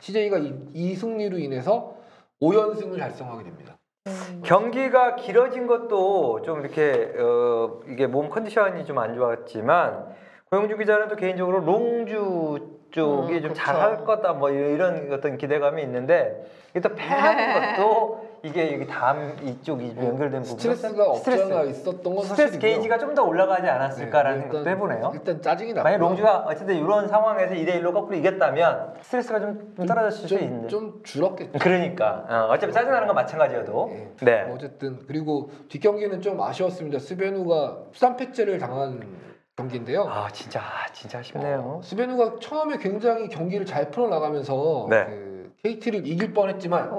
CJ가 0.00 0.38
이, 0.38 0.52
이 0.74 0.94
승리로 0.94 1.38
인해서 1.38 1.96
5연승을 2.42 2.98
달성하게 2.98 3.44
됩니다. 3.44 3.75
음. 4.06 4.42
경기가 4.44 5.16
길어진 5.16 5.66
것도 5.66 6.42
좀 6.42 6.60
이렇게 6.60 7.12
어, 7.18 7.80
이게 7.88 8.06
몸 8.06 8.28
컨디션이 8.28 8.84
좀 8.84 8.98
안 8.98 9.14
좋았지만 9.14 10.06
고영주 10.50 10.76
기자는 10.76 11.08
또 11.08 11.16
개인적으로 11.16 11.58
롱주 11.60 12.76
쪽이 12.92 13.34
음, 13.34 13.42
좀. 13.42 13.54
잘할 13.54 14.04
거다 14.04 14.32
뭐 14.34 14.50
이런 14.50 15.12
어떤 15.12 15.36
기대감이 15.36 15.82
있는데 15.82 16.46
이게 16.70 16.80
또 16.80 16.94
패하는 16.94 17.76
것도 17.76 18.25
이게 18.46 18.72
여기 18.74 18.86
다음 18.86 19.36
이쪽 19.42 19.82
이 19.82 19.88
연결된 19.96 20.42
부분 20.42 20.44
스트레스가 20.58 21.04
없잖아 21.10 21.62
있었던 21.62 22.02
건 22.14 22.24
스트레스 22.24 22.52
사실이고요. 22.54 22.60
게이지가 22.60 22.98
좀 22.98 23.16
더 23.16 23.22
올라가지 23.24 23.66
않았을까라는 23.66 24.36
네, 24.36 24.42
생각도 24.42 24.58
일단- 24.58 24.72
해보네요. 24.74 25.10
일단 25.14 25.40
짜증이 25.40 25.72
나고 25.72 25.84
만약 25.84 25.98
롱주가 25.98 26.44
어쨌든 26.46 26.76
이런 26.76 27.08
상황에서 27.08 27.54
2대 27.54 27.80
1로 27.80 27.94
거꾸로 27.94 28.14
이겼다면 28.16 28.94
스트레스가 29.00 29.40
좀, 29.40 29.72
좀 29.74 29.86
떨어졌을 29.86 30.28
수 30.28 30.34
있는. 30.34 30.68
좀, 30.68 30.90
좀 30.92 31.02
줄었겠죠. 31.02 31.58
그러니까 31.58 32.26
어, 32.28 32.52
어차피 32.52 32.72
짜증 32.74 32.90
나는 32.90 33.06
건 33.06 33.14
마찬가지여도. 33.16 33.90
예. 33.92 34.08
네. 34.24 34.44
뭐 34.44 34.56
어쨌든 34.56 34.98
그리고 35.06 35.50
뒷 35.70 35.78
경기는 35.80 36.20
좀 36.20 36.38
아쉬웠습니다. 36.42 36.98
스베누가 36.98 37.78
3패째를 37.94 38.60
당한 38.60 39.00
경기인데요. 39.56 40.02
아 40.02 40.28
진짜 40.30 40.60
아, 40.60 40.92
진짜 40.92 41.20
아쉽네요. 41.20 41.78
어, 41.78 41.80
스베누가 41.82 42.34
처음에 42.40 42.76
굉장히 42.76 43.28
경기를 43.28 43.64
잘 43.64 43.90
풀어 43.90 44.08
나가면서 44.08 44.88
네. 44.90 45.04
그 45.06 45.52
KT를 45.62 46.06
이길 46.06 46.34
뻔했지만 46.34 46.92
오. 46.92 46.98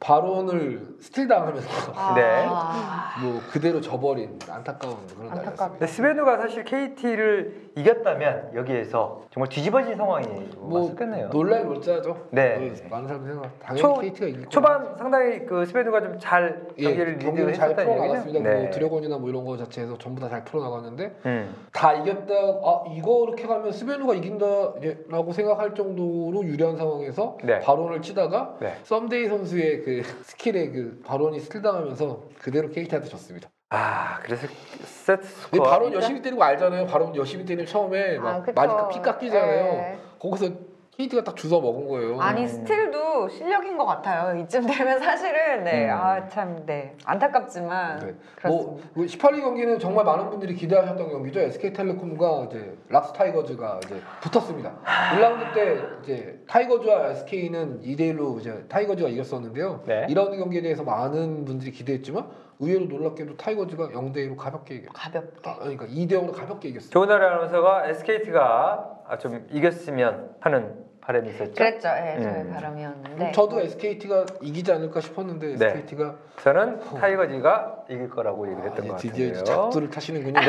바론을 0.00 0.96
스틸 1.00 1.28
당하면서 1.28 1.68
아. 1.94 2.14
네. 3.20 3.26
뭐 3.26 3.40
그대로 3.50 3.80
져버린 3.80 4.38
안타까운 4.48 4.96
그런 5.08 5.30
안타깝다. 5.30 5.66
날이었습니다. 5.66 5.68
근데 5.70 5.86
스베누가 5.86 6.36
사실 6.38 6.64
KT를 6.64 7.70
이겼다면 7.76 8.50
여기에서 8.54 9.22
정말 9.30 9.48
뒤집어진 9.48 9.96
상황이 9.96 10.26
뭐 10.56 10.82
왔었겠네요. 10.82 11.30
놀랄 11.30 11.64
노자죠. 11.64 12.26
네. 12.30 12.56
뭐 12.58 12.88
많은 12.90 13.06
사람들이 13.08 13.32
생각. 13.34 13.58
당연히 13.60 13.80
초- 13.82 13.94
KT가 14.00 14.26
이길 14.26 14.38
거라. 14.40 14.48
초반 14.50 14.96
상당히 14.96 15.46
그 15.46 15.66
스베누가 15.66 16.00
좀잘 16.00 16.66
예, 16.78 16.82
경기를 16.84 17.18
경기를 17.18 17.54
잘 17.54 17.70
리드했었다는 17.70 17.84
풀어 17.84 18.04
얘기죠. 18.04 18.12
나갔습니다. 18.14 18.50
네. 18.50 18.62
뭐 18.62 18.70
드래곤이나 18.70 19.18
뭐 19.18 19.28
이런 19.30 19.44
거 19.44 19.56
자체에서 19.56 19.98
전부 19.98 20.20
다 20.20 20.28
잘 20.28 20.44
풀어 20.44 20.62
나갔는데 20.62 21.16
음. 21.26 21.54
다 21.72 21.92
이겼다. 21.94 22.34
아 22.34 22.84
이거 22.92 23.24
이렇게 23.26 23.46
가면 23.46 23.72
스베누가 23.72 24.14
이긴다라고 24.14 25.32
생각할 25.32 25.74
정도로 25.74 26.44
유리한 26.44 26.76
상황에서 26.76 27.38
네. 27.42 27.60
바론을 27.60 28.02
치다가 28.02 28.54
네. 28.60 28.74
썸데이 28.84 29.27
선수의 29.28 29.82
그 29.82 30.02
스킬에 30.24 30.70
그 30.70 31.00
바론이 31.04 31.40
스틸 31.40 31.62
당하면서 31.62 32.28
그대로 32.38 32.68
KT한테 32.70 33.08
졌습니다. 33.08 33.48
아 33.70 34.18
그래서 34.22 34.46
세트 34.84 35.20
근데 35.22 35.28
스코어. 35.28 35.68
바론 35.70 35.92
열심히 35.92 36.22
때리고 36.22 36.42
알잖아요. 36.42 36.86
바론 36.86 37.14
열심히 37.14 37.44
때리면 37.44 37.66
처음에 37.66 38.18
막 38.18 38.36
아, 38.36 38.42
그쵸. 38.42 38.54
많이 38.54 38.72
피 38.94 39.02
깎이잖아요. 39.02 39.64
네. 39.72 39.98
거기서 40.18 40.50
KT가 40.98 41.22
딱 41.22 41.36
주워 41.36 41.60
먹은 41.60 41.86
거예요. 41.86 42.20
아니 42.20 42.42
음. 42.42 42.48
스틸도 42.48 43.28
실력인 43.28 43.78
것 43.78 43.86
같아요. 43.86 44.36
이쯤 44.36 44.66
되면 44.66 44.98
사실은 44.98 45.62
네, 45.62 45.86
음. 45.86 45.96
아참 45.96 46.66
네, 46.66 46.96
안타깝지만 47.04 48.00
네. 48.00 48.14
그렇습니다. 48.34 48.88
뭐 48.94 49.04
18일 49.06 49.40
경기는 49.40 49.78
정말 49.78 50.04
많은 50.04 50.28
분들이 50.28 50.56
기대하셨던 50.56 51.08
경기죠. 51.08 51.38
SK텔레콤과 51.38 52.48
이제 52.48 52.76
락스 52.88 53.12
타이거즈가 53.12 53.78
이제 53.84 54.02
붙었습니다. 54.22 54.74
1라운드 55.14 55.54
때 55.54 55.80
이제 56.02 56.42
타이거즈와 56.48 57.10
SK는 57.10 57.80
2대 57.82 58.00
1로 58.16 58.40
이제 58.40 58.64
타이거즈가 58.68 59.08
이겼었는데요. 59.08 59.84
네. 59.86 60.04
2라운드 60.08 60.36
경기에 60.36 60.62
대해서 60.62 60.82
많은 60.82 61.44
분들이 61.44 61.70
기대했지만 61.70 62.28
의외로 62.58 62.86
놀랍게도 62.86 63.36
타이거즈가 63.36 63.90
0대 63.90 64.16
1로 64.16 64.36
가볍게 64.36 64.74
이겼. 64.74 64.92
가볍게. 64.92 65.48
아, 65.48 65.58
그러니까 65.60 65.86
2대 65.86 66.14
0으로 66.14 66.32
가볍게 66.32 66.70
이겼어요. 66.70 66.90
조은아리 66.90 67.24
아나운서가 67.24 67.86
SKT가 67.86 68.96
좀 69.20 69.46
이겼으면 69.52 70.34
하는 70.40 70.87
바람이 71.08 71.30
있었죠. 71.30 71.54
그랬죠. 71.54 71.88
예, 71.88 72.20
저의 72.20 72.42
음. 72.42 72.50
바람이었는데. 72.52 73.32
저도 73.32 73.60
SKT가 73.62 74.26
이기지 74.42 74.70
않을까 74.72 75.00
싶었는데 75.00 75.56
네. 75.56 75.66
SKT가 75.68 76.16
저는 76.42 76.80
타이거즈가 76.80 77.84
이길 77.88 78.10
거라고 78.10 78.46
얘기를 78.46 78.68
했던 78.68 78.88
것 78.88 78.96
드디어 78.98 79.28
이제 79.28 79.38
같은데요. 79.38 79.56
작두를 79.62 79.88
타시는군요. 79.88 80.38
네. 80.38 80.46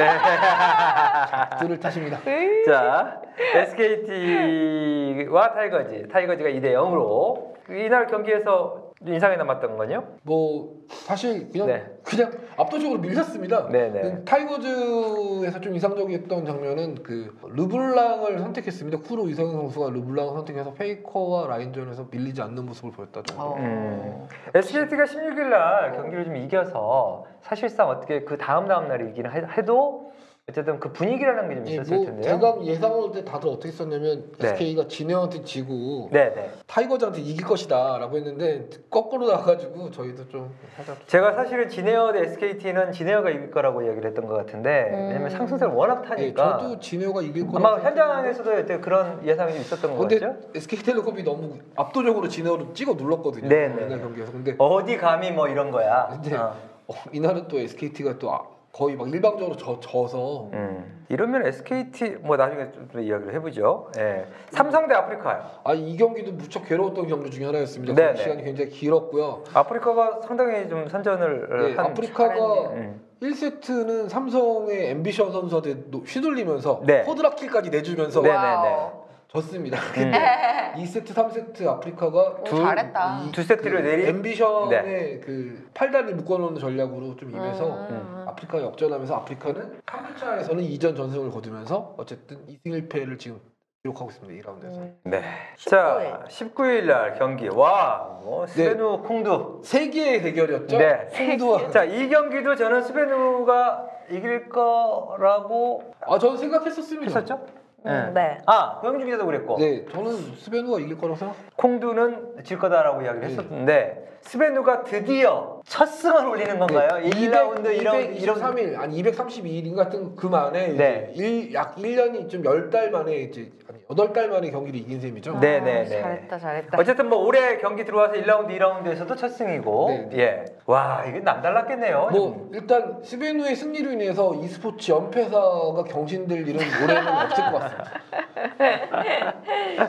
작두를 1.29 1.79
타십니다. 1.79 2.19
자, 2.67 3.21
SKT와 3.55 5.53
타이거즈. 5.53 6.09
타이거즈가 6.09 6.49
2대 6.49 6.73
0으로 6.73 7.53
이날 7.69 8.07
경기에서 8.07 8.88
인상에 9.05 9.37
남았던 9.37 9.77
건요? 9.77 10.03
뭐 10.23 10.75
사실 10.89 11.49
그냥 11.51 11.67
네. 11.67 11.85
그냥 12.03 12.31
압도적으로 12.57 12.99
밀렸습니다. 12.99 13.69
네네. 13.69 14.01
그 14.01 14.25
타이거즈에서 14.25 15.61
좀 15.61 15.73
인상적이었던 15.75 16.45
장면은 16.45 16.95
그 17.01 17.33
르블랑을 17.43 18.39
선택했습니다. 18.39 18.99
쿠로 18.99 19.29
이성윤 19.29 19.53
선수가 19.55 19.91
르블랑을 19.91 20.33
선택해서 20.33 20.73
페이커와 20.73 21.47
라인전에서 21.47 22.07
밀리지 22.11 22.41
않는 22.41 22.65
모습을 22.65 22.91
보였다 22.91 23.21
정도. 23.23 23.41
어. 23.43 23.55
음. 23.57 24.27
SKT가 24.53 25.05
16일 25.05 25.47
날 25.49 25.93
경기를 25.93 26.25
좀 26.25 26.35
이겨서 26.35 27.25
사실상 27.41 27.87
어떻게 27.87 28.25
그 28.25 28.37
다음 28.37 28.67
다음 28.67 28.89
해- 29.33 29.45
해도 29.57 30.11
어쨌든 30.49 30.79
그 30.79 30.91
분위기라는 30.91 31.47
게좀 31.49 31.67
예, 31.67 31.71
있었을 31.73 31.97
뭐 31.97 32.05
텐데요. 32.05 32.23
제가 32.23 32.57
예상할 32.63 33.11
때 33.11 33.23
다들 33.23 33.49
어떻게 33.49 33.71
썼냐면 33.71 34.31
네. 34.37 34.47
SK가 34.47 34.87
진해한테 34.87 35.43
지고 35.43 36.09
네, 36.11 36.33
네. 36.33 36.51
타이거즈한테 36.65 37.21
이길 37.21 37.45
것이다라고 37.45 38.17
했는데 38.17 38.67
거꾸로 38.89 39.27
나와가지고 39.27 39.91
저희도 39.91 40.27
좀 40.29 40.51
살짝 40.75 41.07
제가 41.07 41.33
사실은 41.33 41.69
진에어 41.69 42.11
대 42.13 42.21
SKT는 42.21 42.91
진에어가 42.91 43.29
이길 43.29 43.51
거라고 43.51 43.83
이야기를 43.83 44.09
했던 44.09 44.25
것 44.25 44.35
같은데 44.35 44.89
음. 44.91 45.07
왜냐면 45.09 45.29
상승세를 45.29 45.73
워낙 45.73 46.03
예, 46.05 46.09
타니까 46.09 46.59
저도 46.59 46.79
진에어가 46.79 47.21
이길 47.21 47.47
거라고 47.47 47.67
아마 47.67 47.83
현장에서도 47.83 48.51
어때 48.51 48.79
그런 48.79 49.25
예상이 49.25 49.53
좀 49.53 49.61
있었던 49.61 49.91
것 49.91 49.99
근데 49.99 50.19
같죠? 50.19 50.39
SK텔레콤이 50.55 51.23
너무 51.23 51.59
압도적으로 51.75 52.27
진에어를 52.27 52.73
찍어 52.73 52.93
눌렀거든요. 52.93 53.47
네, 53.47 53.67
네. 53.67 53.97
경기에서 53.99 54.31
근데 54.31 54.55
어디 54.57 54.97
감히 54.97 55.31
뭐 55.31 55.47
이런 55.47 55.69
거야. 55.69 56.07
근데 56.11 56.35
어. 56.35 56.55
어, 56.87 56.93
이날은 57.11 57.47
또 57.47 57.59
SKT가 57.59 58.17
또 58.17 58.33
아, 58.33 58.41
거의 58.71 58.95
막 58.95 59.09
일방적으로 59.09 59.55
져, 59.57 59.79
져서 59.79 60.49
음. 60.53 61.05
이러면 61.09 61.45
SKT 61.47 62.17
뭐 62.21 62.37
나중에 62.37 62.71
좀더 62.71 62.99
이야기를 62.99 63.33
해보죠. 63.35 63.89
예. 63.97 64.25
삼성 64.51 64.87
대 64.87 64.93
아프리카요. 64.93 65.43
아이 65.63 65.97
경기도 65.97 66.31
무척 66.33 66.65
괴로웠던 66.67 67.07
경기 67.07 67.31
중에 67.31 67.45
하나였습니다. 67.45 67.95
네, 67.95 68.13
네. 68.13 68.15
시간이 68.15 68.43
굉장히 68.43 68.69
길었고요. 68.69 69.43
아프리카가 69.53 70.21
상당히 70.21 70.69
좀 70.69 70.87
선전을 70.87 71.47
네, 71.69 71.75
한. 71.75 71.85
아프리카가. 71.87 72.69
음. 72.73 73.01
1세트는 73.21 74.07
삼성의 74.07 74.91
앰비션 74.91 75.31
선수한테 75.33 75.89
노- 75.91 75.99
휘둘리면서 75.99 76.83
네. 76.85 77.01
quadra 77.01 77.29
kill까지 77.29 77.69
내주면서 77.69 78.21
네, 78.21 78.29
네. 78.29 78.89
졌습니다. 79.27 79.77
음. 79.97 80.11
근데 80.73 80.83
2세트, 80.85 81.13
3세트 81.13 81.67
아프리카가 81.67 82.19
오, 82.41 82.43
잘했다. 82.43 83.23
이- 83.27 83.31
두 83.31 83.43
세트를 83.43 83.81
그 83.83 83.87
내리- 83.87 84.07
앰비션의 84.07 85.21
그 85.21 85.69
팔다리를 85.73 86.15
묶어놓는 86.15 86.59
전략으로 86.59 87.15
좀 87.15 87.31
임해서 87.31 87.65
음. 87.89 88.25
아프리카가 88.27 88.63
역전하면서 88.63 89.15
아프리카는 89.15 89.81
3주차에서는 89.85 90.69
2전 90.79 90.95
전승을 90.95 91.31
거두면서 91.31 91.95
어쨌든 91.97 92.37
2승 92.47 92.87
1패를 92.89 93.17
지금 93.19 93.39
기록하고 93.81 94.09
있습니다. 94.11 94.49
2라운드에서. 94.49 94.77
음. 94.77 94.95
네. 95.05 95.21
19일. 95.57 95.69
자, 95.69 96.23
19일 96.27 96.85
날 96.85 97.13
경기. 97.17 97.47
와, 97.47 98.19
뭐 98.23 98.45
네. 98.45 98.51
스베누 98.51 99.03
콩두. 99.03 99.61
세기의 99.63 100.21
대결이었죠. 100.21 100.77
네. 100.77 101.07
콩두와 101.13 101.69
자, 101.71 101.85
이 101.85 102.09
경기도 102.09 102.55
저는 102.55 102.81
스베누가 102.81 103.87
이길 104.09 104.49
거라고 104.49 105.93
아 106.01 106.17
저는 106.19 106.37
생각했었습니다. 106.37 107.05
했었죠? 107.19 107.45
음, 107.85 108.11
네. 108.13 108.37
아, 108.45 108.79
고영주 108.81 109.05
기자도 109.05 109.25
그랬고. 109.25 109.57
네, 109.57 109.85
저는 109.91 110.11
스베누가 110.35 110.79
이길 110.79 110.97
거라고 110.97 111.15
생각. 111.17 111.35
콩두는 111.55 112.43
질 112.43 112.57
거다라고 112.59 113.01
이야기를 113.01 113.27
네. 113.27 113.33
했었는데 113.33 114.09
스베누가 114.21 114.83
드디어 114.83 115.61
첫 115.65 115.85
승을 115.85 116.25
올리는 116.27 116.59
건가요? 116.59 116.89
1라운드, 117.09 117.63
2라운드, 117.63 118.17
2라운드. 118.17 118.19
223일 118.19 118.77
아니 118.77 119.01
232일 119.01 119.75
같은 119.75 120.15
그 120.15 120.27
만에 120.27 120.73
네. 120.73 121.11
이제 121.13 121.23
일, 121.23 121.53
약 121.53 121.75
1년이 121.77 122.29
좀 122.29 122.43
10달 122.43 122.89
만에 122.89 123.15
이제 123.15 123.49
아니 123.89 123.97
8달 123.97 124.27
만에 124.27 124.51
경기를 124.51 124.79
이긴 124.79 125.01
셈이죠. 125.01 125.39
네, 125.39 125.57
아, 125.59 125.63
네, 125.63 125.83
네. 125.83 126.01
잘했다, 126.01 126.37
잘했다. 126.37 126.77
어쨌든 126.77 127.09
뭐 127.09 127.25
올해 127.25 127.57
경기 127.57 127.83
들어와서 127.83 128.13
1라운드, 128.13 128.49
2라운드에서도 128.59 129.17
첫 129.17 129.29
승이고 129.29 130.09
네, 130.11 130.17
예. 130.19 130.45
와, 130.67 131.03
이게 131.07 131.19
남달랐겠네요. 131.19 132.09
뭐 132.11 132.49
일단 132.53 133.01
스베누의 133.03 133.55
승리로 133.55 133.91
인해서 133.93 134.35
e스포츠 134.35 134.91
연패사가 134.91 135.83
경신될 135.87 136.47
일은 136.47 136.61
올해는 136.83 137.07
없을 137.25 137.43
것 137.51 137.59
같습니다. 137.59 137.91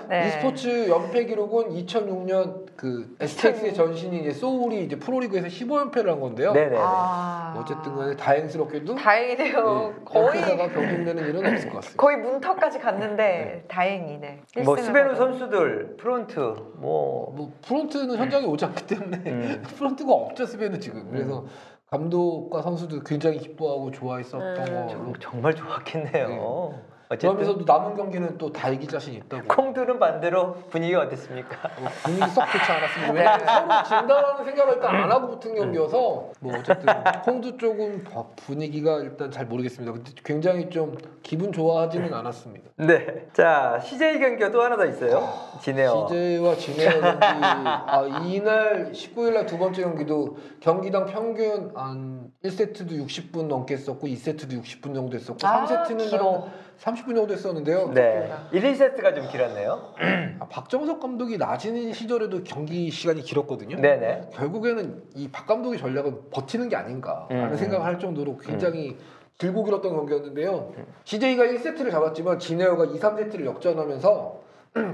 네. 0.09 0.29
e스포츠 0.29 0.89
연패 0.89 1.27
기록은 1.27 1.69
2006년 1.71 2.71
그 2.77 3.15
STX의 3.21 3.75
전신인 3.75 4.21
이제 4.23 4.33
소울이 4.33 4.83
이제 4.85 4.97
프로리그에서 4.99 5.49
15연패를 5.49 6.07
한 6.07 6.21
건데요. 6.21 6.53
네, 6.53 6.65
네, 6.65 6.71
네. 6.71 6.77
아. 6.81 7.55
어쨌든 7.59 7.95
간에 7.95 8.17
다행스럽게도 8.17 8.95
다행이네요. 8.95 9.95
네, 9.95 10.03
거의 10.07 10.27
연패사가 10.41 10.69
경신되는 10.71 11.29
일은 11.29 11.53
없을 11.53 11.69
것 11.69 11.77
같습니다. 11.77 12.03
거의 12.03 12.17
문턱까지 12.17 12.79
갔는데 12.79 13.65
다행 13.69 13.90
이네. 13.97 14.41
뭐 14.65 14.77
일승을 14.77 14.79
스베누. 15.03 15.15
선수들 15.17 15.97
프론트 15.97 16.39
뭐 16.77 17.33
뭐 17.37 17.53
프론트는 17.63 18.17
현장에 18.17 18.47
오지 18.47 18.65
않기 18.65 18.87
때문에 18.87 19.17
음. 19.27 19.63
프론트가 19.77 20.13
없죠 20.13 20.47
스베누 20.47 20.79
지금. 20.79 21.11
그래서 21.11 21.45
감독과 21.91 22.63
선수들 22.63 23.03
굉장히 23.05 23.39
기뻐하고 23.39 23.91
좋아했었던 23.91 24.69
음. 24.69 24.89
정- 24.89 25.13
정말 25.21 25.55
좋았겠네요. 25.55 26.75
네. 27.11 27.17
그러면서도 27.17 27.65
남은 27.67 27.97
경기는 27.97 28.39
또 28.39 28.51
다 28.53 28.69
이길 28.69 28.89
자신 28.89 29.15
있다고. 29.15 29.49
콩두는 29.49 29.99
반대로 29.99 30.55
분위기가 30.71 31.01
어땠습니까? 31.03 31.57
뭐 31.81 31.89
분위기 32.05 32.27
썩 32.31 32.47
좋지 32.47 32.71
않았습니다. 32.71 33.13
네. 33.13 33.19
왜냐면 33.21 33.47
서로 33.47 33.83
진다라는 34.01 34.45
생각을 34.45 34.75
일단 34.75 34.95
안 34.97 35.11
하고 35.11 35.29
붙은 35.31 35.55
경기여서 35.57 36.31
뭐 36.39 36.57
어쨌든 36.57 36.87
콩두 37.25 37.57
쪽은 37.59 38.05
바- 38.05 38.25
분위기가 38.37 38.99
일단 38.99 39.31
잘 39.31 39.47
모르겠습니다. 39.47 39.93
근데 39.93 40.11
굉장히 40.25 40.71
좀 40.71 40.97
기분 41.23 41.51
좋아하지는 41.53 42.13
않았습니다. 42.15 42.71
네. 42.77 43.27
자, 43.33 43.81
CJ 43.83 44.19
경기가 44.21 44.51
또 44.53 44.63
하나 44.63 44.77
더 44.77 44.85
있어요. 44.87 45.29
지네어. 45.63 46.07
CJ와 46.09 46.55
진해어 46.57 47.01
경기 47.01 47.19
아 47.21 48.05
이날 48.23 48.93
19일 48.93 49.33
날 49.35 49.47
두 49.47 49.59
번째 49.59 49.83
경기도 49.83 50.37
경기당 50.61 51.07
평균 51.07 51.73
한 51.75 52.20
1세트도 52.45 52.91
60분 53.07 53.47
넘게 53.47 53.75
했었고 53.75 54.07
2세트도 54.07 54.63
60분 54.63 54.95
정도 54.95 55.17
했었고 55.17 55.47
아, 55.47 55.65
3세트는 55.67 56.11
길어. 56.11 56.49
30분 56.79 57.15
정도 57.15 57.33
했었는데요. 57.35 57.93
네. 57.93 58.31
1, 58.53 58.63
2세트가 58.63 59.15
좀 59.15 59.29
길었네요. 59.29 59.95
아, 60.39 60.47
박정석 60.49 61.01
감독이 61.01 61.37
낮은 61.37 61.93
시절에도 61.93 62.43
경기 62.43 62.91
시간이 62.91 63.21
길었거든요. 63.23 63.77
네네. 63.77 64.31
결국에는 64.33 65.03
이 65.17 65.29
박 65.31 65.47
감독의 65.47 65.79
전략은 65.79 66.31
버티는 66.31 66.69
게 66.71 66.77
아닌가라는 66.77 67.53
음, 67.53 67.57
생각을 67.57 67.85
할 67.85 67.99
정도로 67.99 68.39
굉장히 68.39 68.97
길고 69.39 69.65
길었던 69.65 69.93
경기였는데요. 69.95 70.73
CJ가 71.05 71.45
1세트를 71.45 71.91
잡았지만 71.91 72.39
진에어가 72.39 72.85
2, 72.87 72.99
3세트를 72.99 73.45
역전하면서 73.47 74.41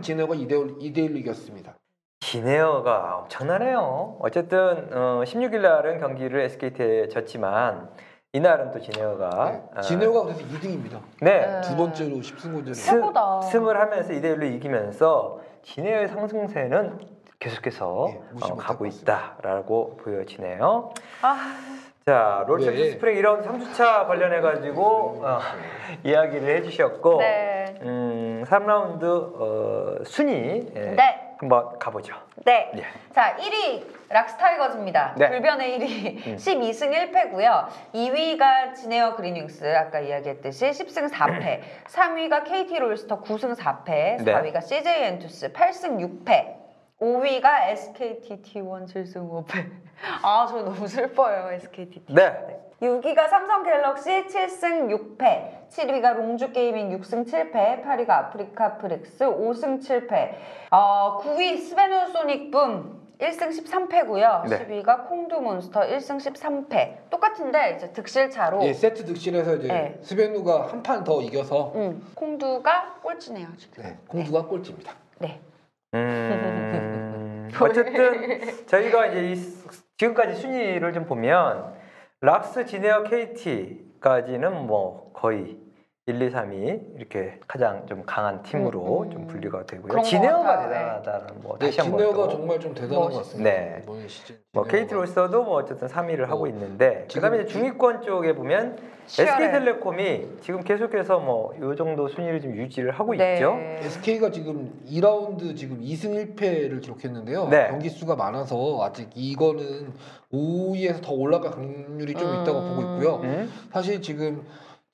진에어가 0.02 0.34
2대 0.34 0.50
1로 0.96 1.16
이겼습니다. 1.18 1.76
지네어가 2.30 3.18
엄청나네요. 3.22 4.16
어쨌든 4.20 4.88
어, 4.92 5.22
16일 5.24 5.60
날은 5.60 6.00
경기를 6.00 6.40
SKT에 6.40 7.08
졌지만 7.08 7.88
이날은 8.32 8.70
또 8.72 8.80
진에어가 8.80 9.60
네. 9.74 9.80
진에어가 9.82 10.22
그래서 10.24 10.40
2등입니다. 10.42 10.98
네. 11.20 11.46
네. 11.46 11.60
두 11.62 11.76
번째로 11.76 12.16
10승 12.16 12.24
스- 12.24 12.52
권제를 12.52 12.74
최고다. 12.74 13.40
승을 13.42 13.78
하면서 13.80 14.12
2대 14.12 14.36
1로 14.36 14.54
이기면서 14.54 15.40
진에어의 15.62 16.08
상승세는 16.08 16.98
계속해서 17.38 18.08
예, 18.10 18.20
어, 18.42 18.56
가고. 18.56 18.86
있다라고 18.86 19.98
보여지네요. 19.98 20.90
아, 21.22 21.36
자, 22.06 22.44
롤챔스 22.46 22.70
네. 22.76 22.90
스프링 22.92 23.20
1라운드 23.22 23.44
3주차 23.46 24.06
관련해 24.06 24.40
가지고 24.40 25.20
어, 25.22 25.38
이야기를 26.04 26.56
해주셨고, 26.56 27.18
네. 27.18 27.74
음, 27.82 28.44
3라운드 28.46 29.04
어, 29.04 30.04
순위 30.04 30.66
예, 30.74 30.80
네. 30.80 31.25
한번 31.38 31.78
가보죠. 31.78 32.14
네. 32.44 32.70
예. 32.76 32.84
자, 33.12 33.36
1위 33.36 33.84
락스 34.08 34.37
타이거즈입니다. 34.37 35.14
네. 35.18 35.28
불변의 35.28 35.78
1위 35.78 36.26
음. 36.26 36.36
12승 36.36 37.12
1패고요. 37.12 37.66
2위가 37.94 38.74
진에어 38.74 39.16
그린윙스 39.16 39.76
아까 39.76 40.00
이야기했듯이 40.00 40.66
10승 40.70 41.10
4패. 41.10 41.60
3위가 41.88 42.44
KT 42.44 42.78
롤스터 42.78 43.22
9승 43.22 43.56
4패. 43.56 44.22
네. 44.22 44.24
4위가 44.24 44.62
CJ 44.62 45.04
엔투스 45.04 45.52
8승 45.52 46.24
6패. 46.24 46.56
5위가 47.00 47.68
SKT 47.68 48.42
T1 48.42 48.86
7승 48.86 49.30
5패. 49.30 49.70
아, 50.22 50.46
저 50.48 50.62
너무 50.62 50.86
슬퍼요. 50.88 51.50
SKT 51.52 52.06
T1. 52.06 52.14
네. 52.14 52.65
6위가 52.82 53.28
삼성 53.28 53.62
갤럭시 53.62 54.26
7승 54.26 54.90
6패, 55.18 55.68
7위가 55.70 56.14
롱주 56.16 56.52
게이밍 56.52 56.90
6승 57.00 57.26
7패, 57.26 57.82
8위가 57.82 58.10
아프리카 58.10 58.76
프릭스 58.76 59.24
5승 59.24 59.80
7패, 59.80 60.34
어, 60.72 61.18
9위 61.22 61.58
스베누 61.58 62.08
소닉 62.12 62.50
붐 62.50 63.00
1승 63.18 63.48
13패고요. 63.48 64.46
네. 64.46 64.58
10위가 64.82 65.08
콩두 65.08 65.40
몬스터 65.40 65.80
1승 65.86 66.18
13패. 66.18 67.08
똑같은데 67.08 67.76
이제 67.76 67.90
득실차로 67.94 68.62
예, 68.64 68.74
세트 68.74 69.06
득실에서 69.06 69.54
이제 69.54 69.68
네. 69.68 69.98
스베누가 70.02 70.66
한 70.66 70.82
판 70.82 71.02
더 71.02 71.22
이겨서 71.22 71.72
음, 71.76 72.06
콩두가 72.14 72.96
꼴찌네요, 73.02 73.48
지금. 73.56 73.84
네, 73.84 73.96
공두가 74.06 74.44
꼴찌입니다. 74.44 74.92
네. 75.20 75.40
음, 75.94 77.48
어쨌든 77.58 78.66
저희가 78.66 79.06
이제 79.06 79.42
지금까지 79.96 80.34
순위를 80.34 80.92
좀 80.92 81.06
보면 81.06 81.74
락스, 82.20 82.64
지네어, 82.64 83.02
KT까지는 83.04 84.66
뭐 84.66 85.12
거의 85.12 85.65
1, 86.08 86.22
2, 86.22 86.30
3위 86.30 86.96
이렇게 86.96 87.40
가장 87.48 87.84
좀 87.86 88.04
강한 88.06 88.40
팀으로 88.44 89.00
음, 89.00 89.06
음. 89.06 89.10
좀 89.10 89.26
분류가 89.26 89.66
되고요. 89.66 90.02
지네어가 90.02 90.44
같아요. 90.44 90.68
대단하다는 90.68 91.42
뭐 91.42 91.58
네, 91.58 91.66
다시 91.66 91.80
한번 91.80 91.98
진에어가 91.98 92.16
또 92.16 92.28
정말 92.28 92.60
좀 92.60 92.74
대단한 92.74 93.10
것. 93.10 93.16
같습니다. 93.18 93.50
네. 93.50 93.82
뭐. 94.52 94.62
KT 94.62 94.94
롤스터도 94.94 95.42
뭐 95.42 95.56
어쨌든 95.56 95.88
3위를 95.88 96.26
하고 96.26 96.38
뭐, 96.38 96.48
있는데 96.48 97.06
지금 97.08 97.22
그다음에 97.22 97.42
이제 97.42 97.52
중위권 97.52 98.02
쪽에 98.02 98.34
보면. 98.34 98.96
SK텔레콤이 99.08 100.38
지금 100.40 100.64
계속해서 100.64 101.20
뭐이 101.20 101.76
정도 101.76 102.08
순위를 102.08 102.40
좀 102.40 102.56
유지를 102.56 102.90
하고 102.90 103.14
네. 103.14 103.34
있죠. 103.34 103.56
SK가 103.82 104.32
지금 104.32 104.72
2라운드 104.84 105.56
지금 105.56 105.80
2승 105.80 106.34
1패를 106.34 106.80
기록했는데요. 106.82 107.48
네. 107.48 107.68
경기 107.68 107.88
수가 107.88 108.16
많아서 108.16 108.80
아직 108.82 109.08
이거는 109.14 109.92
5위에서 110.32 111.02
더 111.02 111.12
올라갈 111.12 111.52
확률이 111.52 112.14
좀 112.14 112.42
있다고 112.42 112.58
음. 112.58 112.68
보고 112.68 112.82
있고요. 112.82 113.20
음? 113.22 113.52
사실 113.72 114.02
지금 114.02 114.44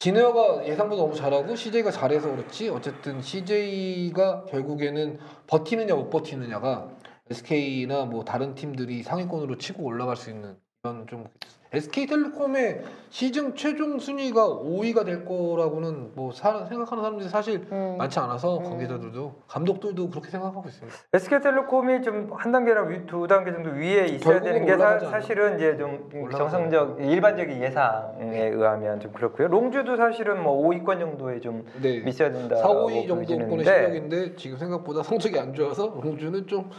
진에어가 0.03 0.67
예상보다 0.67 1.01
너무 1.01 1.15
잘하고 1.15 1.55
CJ가 1.55 1.93
잘해서 1.93 2.29
그렇지 2.29 2.69
어쨌든 2.71 3.23
CJ가 3.23 4.47
결국에는 4.47 5.21
버티느냐 5.47 5.95
못 5.95 6.11
버티느냐가 6.11 6.91
SK나 7.31 8.07
뭐 8.07 8.25
다른 8.25 8.57
팀들이 8.57 9.05
상위권으로 9.05 9.59
치고 9.59 9.85
올라갈 9.85 10.17
수 10.17 10.31
있는 10.31 10.57
이런 10.83 11.07
좀 11.07 11.29
SK텔레콤의 11.75 12.83
시즌 13.09 13.55
최종 13.55 13.99
순위가 13.99 14.47
5위가 14.47 15.05
될 15.07 15.25
거라고는 15.25 16.13
뭐 16.15 16.31
사- 16.33 16.67
생각하는 16.67 17.03
사람들이 17.03 17.29
사실 17.31 17.67
음. 17.73 17.97
많지 17.99 18.19
않아서 18.19 18.59
음. 18.59 18.65
관계자들도 18.65 19.35
감독들도 19.49 20.11
그렇게 20.11 20.31
생각하고 20.31 20.69
있습니다. 20.69 20.97
SK텔레콤이 21.15 22.03
좀 22.03 22.23
한 22.33 22.53
단계나 22.53 22.83
위, 22.83 23.07
두 23.07 23.27
단계 23.27 23.53
정도 23.53 23.71
위에 23.71 24.07
있어야 24.07 24.41
되는 24.41 24.65
게 24.67 24.77
사? 24.77 24.99
사실은 24.99 25.57
이제 25.57 25.77
좀 25.77 26.09
정상적 26.31 27.01
일반적인 27.01 27.63
예상에 27.63 28.49
의하면 28.49 29.01
좀 29.01 29.13
그렇고요. 29.13 29.49
롱주도 29.49 29.97
사실은 29.97 30.43
뭐 30.43 30.69
5위권 30.69 30.99
정도에 30.99 31.41
좀 31.41 31.65
네. 31.81 32.03
있어야 32.07 32.31
된다. 32.33 32.57
4, 32.57 32.69
5위 32.69 33.09
정도권의 33.09 33.65
실력인데 33.65 34.37
지금 34.37 34.57
생각보다 34.59 35.03
성적이 35.03 35.39
안 35.41 35.55
좋아서 35.55 35.99
롱주는 36.03 36.47
좀 36.47 36.71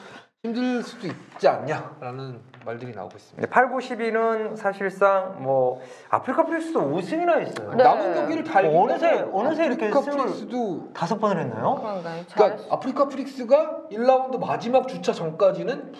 힘들 0.44 0.84
수도 0.84 1.08
있지 1.08 1.48
않냐라는 1.48 2.40
말들이 2.66 2.94
나오고 2.94 3.16
있습니다. 3.18 3.50
8, 3.50 3.70
9, 3.70 3.78
10위는 3.78 4.56
사실상 4.56 5.38
뭐 5.40 5.82
아프리카 6.10 6.46
프릭스도 6.46 6.80
5승이나 6.82 7.40
했어요. 7.40 7.74
네. 7.76 7.84
남은 7.84 8.14
경기를 8.16 8.44
다 8.44 8.57
뭐 8.57 8.84
어느새- 8.84 9.26
어느새 9.34 9.66
이렇게 9.66 9.88
아프리카 9.88 10.02
승을- 10.12 10.18
프릭스도 10.24 10.90
다섯 10.94 11.20
번을 11.20 11.42
했나요? 11.44 11.76
그러니까 11.76 12.26
잘했어. 12.28 12.74
아프리카 12.74 13.08
프릭스가 13.08 13.82
1라운드 13.92 14.40
마지막 14.40 14.88
주차 14.88 15.12
전까지는 15.12 15.94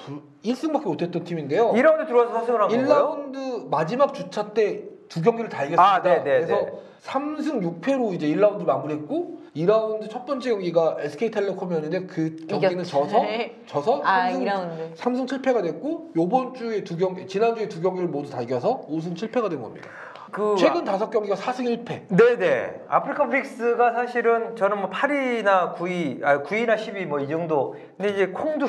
1승밖에 0.44 0.86
못했던 0.86 1.24
팀인데요. 1.24 1.72
2라운드 1.74 2.08
들어와서 2.08 2.34
4승을 2.42 2.58
한 2.58 2.70
건가요? 2.70 3.28
1라운드 3.32 3.70
마지막 3.70 4.14
주차 4.14 4.54
때 4.54 4.84
두 5.10 5.22
경기를 5.22 5.50
다 5.50 5.64
이겼습니다. 5.64 5.94
아, 5.96 6.02
네, 6.02 6.18
네, 6.18 6.24
그래서 6.24 6.56
네. 6.56 6.72
3승 7.04 7.82
6패로 7.82 8.14
이제 8.14 8.28
1라운드 8.28 8.64
마무리했고 8.64 9.42
2라운드 9.56 10.10
첫 10.10 10.26
번째 10.26 10.50
경기가 10.52 10.98
SK텔레콤이었는데 11.00 12.06
그 12.08 12.36
경기는 12.48 12.74
이겼지. 12.76 12.92
져서 12.92 13.24
져서 13.68 14.02
아 14.04 14.32
3승 14.32 14.44
2라운드. 14.46 14.96
3승 14.96 15.28
7패가 15.28 15.62
됐고 15.64 16.12
요번 16.16 16.54
주에 16.54 16.84
두 16.84 16.98
경기 16.98 17.28
지난주에 17.28 17.68
두 17.68 17.82
경기를 17.82 18.08
모두 18.10 18.30
다 18.30 18.42
이겨서 18.42 18.82
5승 18.90 19.16
7패가 19.16 19.50
된 19.50 19.62
겁니다. 19.62 19.90
그 20.34 20.56
최근 20.58 20.84
다섯 20.84 21.10
경기가 21.10 21.36
4승 21.36 21.86
1패. 21.86 22.08
네네. 22.10 22.82
아프리카 22.90 23.28
프릭스가 23.28 23.94
사실은 23.94 24.56
저는 24.56 24.80
뭐 24.80 24.90
8위나 24.90 25.76
9위, 25.76 26.24
아 26.24 26.42
9위나 26.42 26.76
10위 26.76 27.06
뭐 27.06 27.20
이 27.20 27.28
정도. 27.28 27.76
근데 27.98 28.12
이제 28.14 28.28
콩두, 28.28 28.68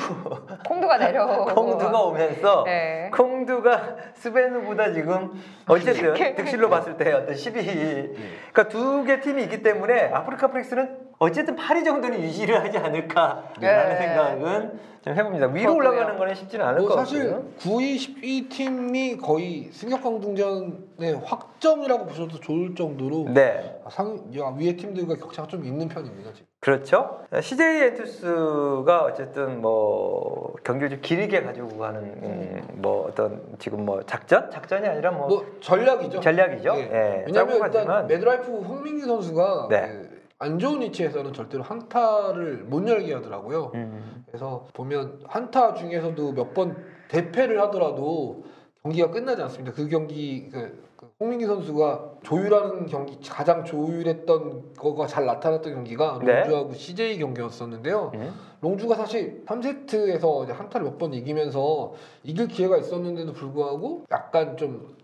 콩두가 0.68 0.98
내려오고. 0.98 1.46
콩두가 1.54 2.00
오면서 2.02 2.62
네. 2.66 3.10
콩두가 3.12 3.96
스베누보다 4.14 4.92
지금 4.92 5.32
어쨌든 5.66 6.14
득실로 6.36 6.68
봤을 6.70 6.96
때 6.98 7.12
어떤 7.12 7.34
10위. 7.34 8.14
그러니까 8.52 8.68
두 8.68 9.04
개 9.04 9.20
팀이 9.20 9.42
있기 9.44 9.62
때문에 9.62 10.10
아프리카 10.12 10.48
프릭스는 10.48 10.98
어쨌든 11.18 11.56
8위 11.56 11.84
정도는 11.84 12.20
유지를 12.22 12.62
하지 12.62 12.76
않을까라는 12.78 13.42
네. 13.60 13.96
생각은 13.96 14.94
좀 15.04 15.14
해봅니다. 15.14 15.46
위로. 15.48 15.74
올라가는 15.74 16.16
거는 16.16 16.34
쉽지는 16.34 16.64
않을 16.66 16.80
뭐것 16.80 16.98
사실 16.98 17.30
같고요. 17.30 17.50
9위, 17.58 17.96
10위 17.96 18.48
팀이 18.50 19.16
거의 19.18 19.68
승격 19.72 20.02
강등전의 20.02 21.20
확 21.24 21.53
정이라고 21.64 22.04
보셔도 22.04 22.38
좋을 22.38 22.74
정도로 22.74 23.32
네. 23.32 23.80
상 23.90 24.18
야, 24.36 24.54
위에 24.58 24.76
팀들과 24.76 25.14
격차가 25.16 25.48
좀 25.48 25.64
있는 25.64 25.88
편입니다. 25.88 26.30
지금. 26.34 26.46
그렇죠. 26.60 27.20
CJ 27.40 27.82
엔투스가 27.84 29.04
어쨌든 29.04 29.62
뭐 29.62 30.54
경기를 30.62 30.90
좀 30.90 31.00
길게 31.00 31.42
가지고 31.42 31.78
가는 31.78 32.02
음, 32.02 32.62
뭐 32.74 33.06
어떤 33.08 33.42
지금 33.58 33.84
뭐 33.86 34.02
작전? 34.02 34.50
작전이 34.50 34.86
아니라 34.86 35.10
뭐, 35.10 35.28
뭐 35.28 35.46
전략이죠. 35.60 36.20
전략이죠. 36.20 36.74
예. 36.76 36.80
예. 36.80 37.24
왜냐하면 37.26 37.60
일단 37.64 38.06
매드라이프 38.06 38.50
홍민기 38.52 39.02
선수가 39.02 39.68
네. 39.70 40.02
그 40.38 40.50
안 40.50 40.58
좋은 40.58 40.82
위치에서는 40.82 41.32
절대로 41.32 41.62
한타를 41.62 42.64
못 42.66 42.86
열게 42.86 43.14
하더라고요. 43.14 43.72
음, 43.74 44.24
그래서 44.26 44.66
보면 44.74 45.20
한타 45.26 45.72
중에서도 45.74 46.32
몇 46.32 46.52
번 46.52 46.76
대패를 47.08 47.58
하더라도 47.62 48.44
경기가 48.82 49.10
끝나지 49.10 49.40
않습니다. 49.42 49.72
그 49.74 49.88
경기 49.88 50.50
그, 50.50 50.58
그 50.60 50.93
홍민기 51.20 51.46
선수가 51.46 52.14
조율하는 52.22 52.86
경기 52.86 53.18
가장 53.28 53.64
조율했던 53.64 54.74
거가 54.74 55.06
잘 55.06 55.24
나타났던 55.26 55.74
경기가 55.74 56.18
네. 56.22 56.40
롱주하고 56.40 56.74
CJ 56.74 57.18
경기였었는데요. 57.18 58.10
음. 58.14 58.34
롱주가 58.60 58.94
사실 58.96 59.44
3세트에서 59.46 60.46
한타를 60.52 60.86
몇 60.86 60.98
번 60.98 61.12
이기면서 61.14 61.94
이길 62.22 62.48
기회가 62.48 62.76
있었는데도 62.78 63.32
불구하고 63.32 64.04
약간 64.10 64.56
좀 64.56 64.96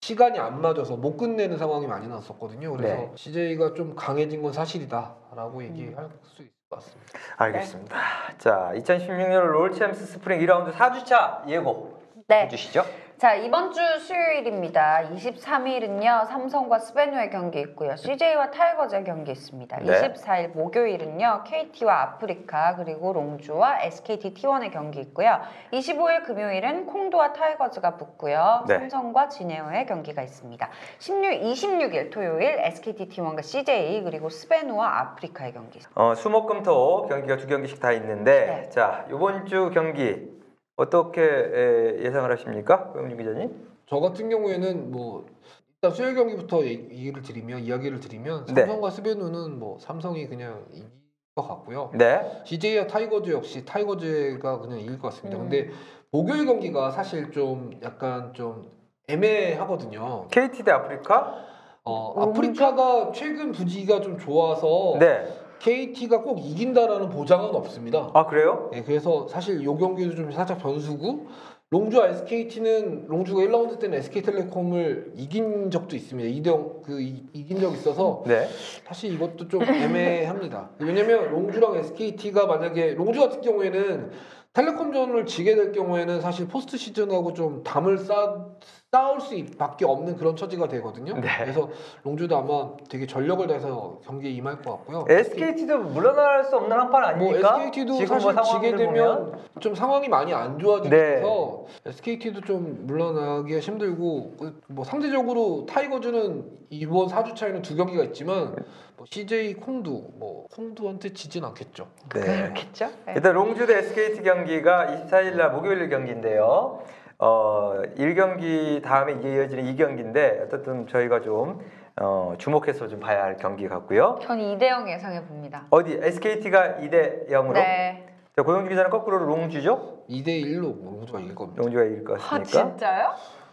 시간이 0.00 0.38
안 0.38 0.60
맞아서 0.60 0.96
못 0.96 1.16
끝내는 1.16 1.56
상황이 1.58 1.86
많이 1.86 2.06
났었거든요. 2.06 2.72
그래서 2.72 2.94
네. 2.94 3.10
CJ가 3.16 3.74
좀 3.74 3.94
강해진 3.96 4.42
건 4.42 4.52
사실이다라고 4.52 5.62
얘기할 5.64 6.08
수 6.22 6.42
있을 6.42 6.52
것 6.70 6.76
같습니다. 6.76 7.12
알겠습니다. 7.36 7.96
자, 8.38 8.72
2016년 8.76 9.40
롤챔스 9.46 10.06
스프링 10.06 10.38
2라운드 10.40 10.72
4주차 10.72 11.48
예고 11.48 11.98
네. 12.28 12.42
해주시죠. 12.44 12.84
자 13.18 13.34
이번 13.34 13.72
주 13.72 13.80
수요일입니다. 13.98 15.02
23일은요 15.12 16.28
삼성과 16.28 16.78
스베누의 16.78 17.30
경기 17.30 17.58
있고요. 17.62 17.96
CJ와 17.96 18.52
타이거즈의 18.52 19.02
경기 19.02 19.32
있습니다. 19.32 19.76
네. 19.80 20.12
24일 20.12 20.54
목요일은요 20.54 21.42
KT와 21.44 22.02
아프리카 22.02 22.76
그리고 22.76 23.12
롱주와 23.12 23.80
SKT 23.82 24.34
T1의 24.34 24.72
경기 24.72 25.00
있고요. 25.00 25.40
25일 25.72 26.26
금요일은 26.26 26.86
콩두와 26.86 27.32
타이거즈가 27.32 27.96
붙고요. 27.96 28.66
네. 28.68 28.78
삼성과 28.78 29.30
진에어의 29.30 29.86
경기가 29.86 30.22
있습니다. 30.22 30.68
16, 31.00 31.42
26일 31.42 32.12
토요일 32.12 32.60
SKT 32.60 33.08
T1과 33.08 33.42
CJ 33.42 34.04
그리고 34.04 34.28
스베누와 34.28 35.00
아프리카의 35.00 35.54
경기 35.54 35.78
있습니다. 35.78 36.00
어, 36.00 36.14
수목금토 36.14 37.08
경기가 37.08 37.36
두 37.36 37.48
경기씩 37.48 37.80
다 37.80 37.90
있는데 37.90 38.46
네. 38.46 38.68
자, 38.68 39.06
이번 39.08 39.44
주 39.46 39.72
경기 39.74 40.37
어떻게 40.82 41.20
에, 41.22 42.04
예상을 42.04 42.30
하십니까? 42.30 42.92
고영준 42.92 43.18
기자님? 43.18 43.68
저 43.86 43.98
같은 43.98 44.30
경우에는 44.30 44.92
뭐 44.92 45.26
일단 45.74 45.90
수요일 45.94 46.14
경기부터 46.14 46.64
얘- 46.64 46.70
얘기를 46.70 47.20
드리면 47.20 47.60
이야기를 47.60 47.98
드리면 48.00 48.46
네. 48.46 48.62
삼성과 48.62 48.90
스베누는 48.90 49.58
뭐 49.58 49.78
삼성이 49.80 50.28
그냥 50.28 50.64
이길 50.72 50.86
것 51.34 51.48
같고요. 51.48 51.90
네. 51.94 52.42
CJ와 52.44 52.86
타이거즈 52.86 53.32
역시 53.32 53.64
타이거즈가 53.64 54.60
그냥 54.60 54.78
이길 54.78 54.98
것 55.00 55.08
같습니다. 55.08 55.36
음. 55.38 55.48
근데 55.48 55.70
목요일 56.12 56.46
경기가 56.46 56.92
사실 56.92 57.32
좀 57.32 57.72
약간 57.82 58.32
좀 58.34 58.70
애매하거든요. 59.08 60.28
KT 60.28 60.62
대 60.62 60.70
아프리카? 60.70 61.44
어, 61.82 62.14
음. 62.16 62.22
아프리카가 62.22 63.10
최근 63.12 63.50
분위기가 63.50 64.00
좀 64.00 64.16
좋아서 64.16 64.96
네. 65.00 65.26
KT가 65.60 66.22
꼭 66.22 66.38
이긴다라는 66.38 67.10
보장은 67.10 67.54
없습니다. 67.54 68.10
아, 68.14 68.26
그래요? 68.26 68.70
네, 68.72 68.82
그래서 68.84 69.26
사실 69.28 69.62
요 69.64 69.76
경기도 69.76 70.14
좀 70.14 70.30
살짝 70.30 70.58
변수고 70.58 71.26
롱주와 71.70 72.08
SKT는 72.08 73.08
롱주가 73.08 73.42
1라운드 73.42 73.78
때는 73.78 73.98
SK텔레콤을 73.98 75.12
이긴 75.16 75.70
적도 75.70 75.96
있습니다. 75.96 76.30
2대 76.30 76.46
0, 76.46 76.82
그 76.82 77.00
이, 77.00 77.22
이긴 77.34 77.60
적 77.60 77.74
있어서 77.74 78.22
네. 78.26 78.48
사실 78.86 79.12
이것도 79.12 79.48
좀 79.48 79.62
애매합니다. 79.62 80.70
왜냐면 80.78 81.30
롱주랑 81.30 81.76
SKT가 81.76 82.46
만약에 82.46 82.94
롱주 82.94 83.20
같은 83.20 83.42
경우에는 83.42 84.10
텔레콤전을 84.54 85.26
지게 85.26 85.56
될 85.56 85.72
경우에는 85.72 86.22
사실 86.22 86.48
포스트 86.48 86.78
시즌하고 86.78 87.34
좀 87.34 87.62
담을 87.62 87.98
쌓, 87.98 88.46
쌓을 88.90 89.20
수밖에 89.20 89.84
없는 89.84 90.16
그런 90.16 90.34
처지가 90.34 90.66
되거든요. 90.68 91.12
네. 91.20 91.28
그래서 91.40 91.68
롱주도 92.04 92.38
아마 92.38 92.70
되게 92.88 93.06
전력을 93.06 93.46
다해서 93.46 94.00
경기에 94.04 94.30
임할 94.30 94.62
것 94.62 94.70
같고요. 94.78 95.04
SKT도 95.06 95.78
물러날 95.78 96.42
수 96.44 96.56
없는 96.56 96.72
한판뭐 96.74 97.08
아닙니까? 97.08 97.60
SKT도 97.60 97.92
지금 97.98 98.18
사실 98.18 98.32
뭐 98.32 98.42
지게 98.42 98.76
되면 98.76 98.94
보면. 98.94 99.40
좀 99.60 99.74
상황이 99.74 100.08
많이 100.08 100.32
안 100.32 100.58
좋아지면서 100.58 101.66
네. 101.84 101.90
SKT도 101.90 102.40
좀 102.40 102.86
물러나기가 102.86 103.60
힘들고 103.60 104.36
그뭐 104.66 104.84
상대적으로 104.84 105.66
타이거즈는 105.66 106.50
이번 106.70 107.08
4주 107.08 107.36
차에는 107.36 107.60
두 107.60 107.76
경기가 107.76 108.02
있지만 108.04 108.56
뭐 108.96 109.04
CJ 109.06 109.54
콩두 109.54 110.12
뭐 110.14 110.46
콩두한테 110.54 111.12
지진 111.12 111.44
않겠죠. 111.44 111.88
네. 112.14 112.20
그렇겠죠? 112.20 112.86
네. 113.04 113.12
일단 113.16 113.34
롱주 113.34 113.66
대 113.66 113.80
SKT 113.80 114.22
경기가 114.22 114.86
24일 114.86 115.36
날 115.36 115.50
목요일 115.52 115.90
경기인데요. 115.90 116.80
어, 117.18 117.74
1경기 117.96 118.82
다음에 118.82 119.12
이게 119.14 119.34
이어지는 119.34 119.64
2경기인데 119.74 120.44
어쨌든 120.46 120.86
저희가 120.86 121.20
좀 121.20 121.60
어, 122.00 122.34
주목해서 122.38 122.86
좀 122.86 123.00
봐야 123.00 123.24
할 123.24 123.36
경기 123.36 123.68
같고요. 123.68 124.18
전 124.22 124.38
2대 124.38 124.68
0 124.68 124.88
예상해 124.88 125.24
봅니다. 125.24 125.64
어디 125.70 125.98
SKT가 126.00 126.76
2대 126.80 127.28
0으로? 127.28 127.54
네. 127.54 128.06
자, 128.36 128.42
고영주 128.42 128.68
기자는 128.68 128.90
거꾸로 128.90 129.18
롱주죠? 129.18 130.04
2대 130.08 130.28
1로 130.44 130.76
뭐 130.80 130.92
롱주가 130.98 131.18
이길 131.18 131.34
겁니다. 131.34 131.60
롱주가 131.60 131.84
이길 131.84 132.04
것아 132.04 132.38
같습니까? 132.38 132.68
진짜요? 132.70 133.10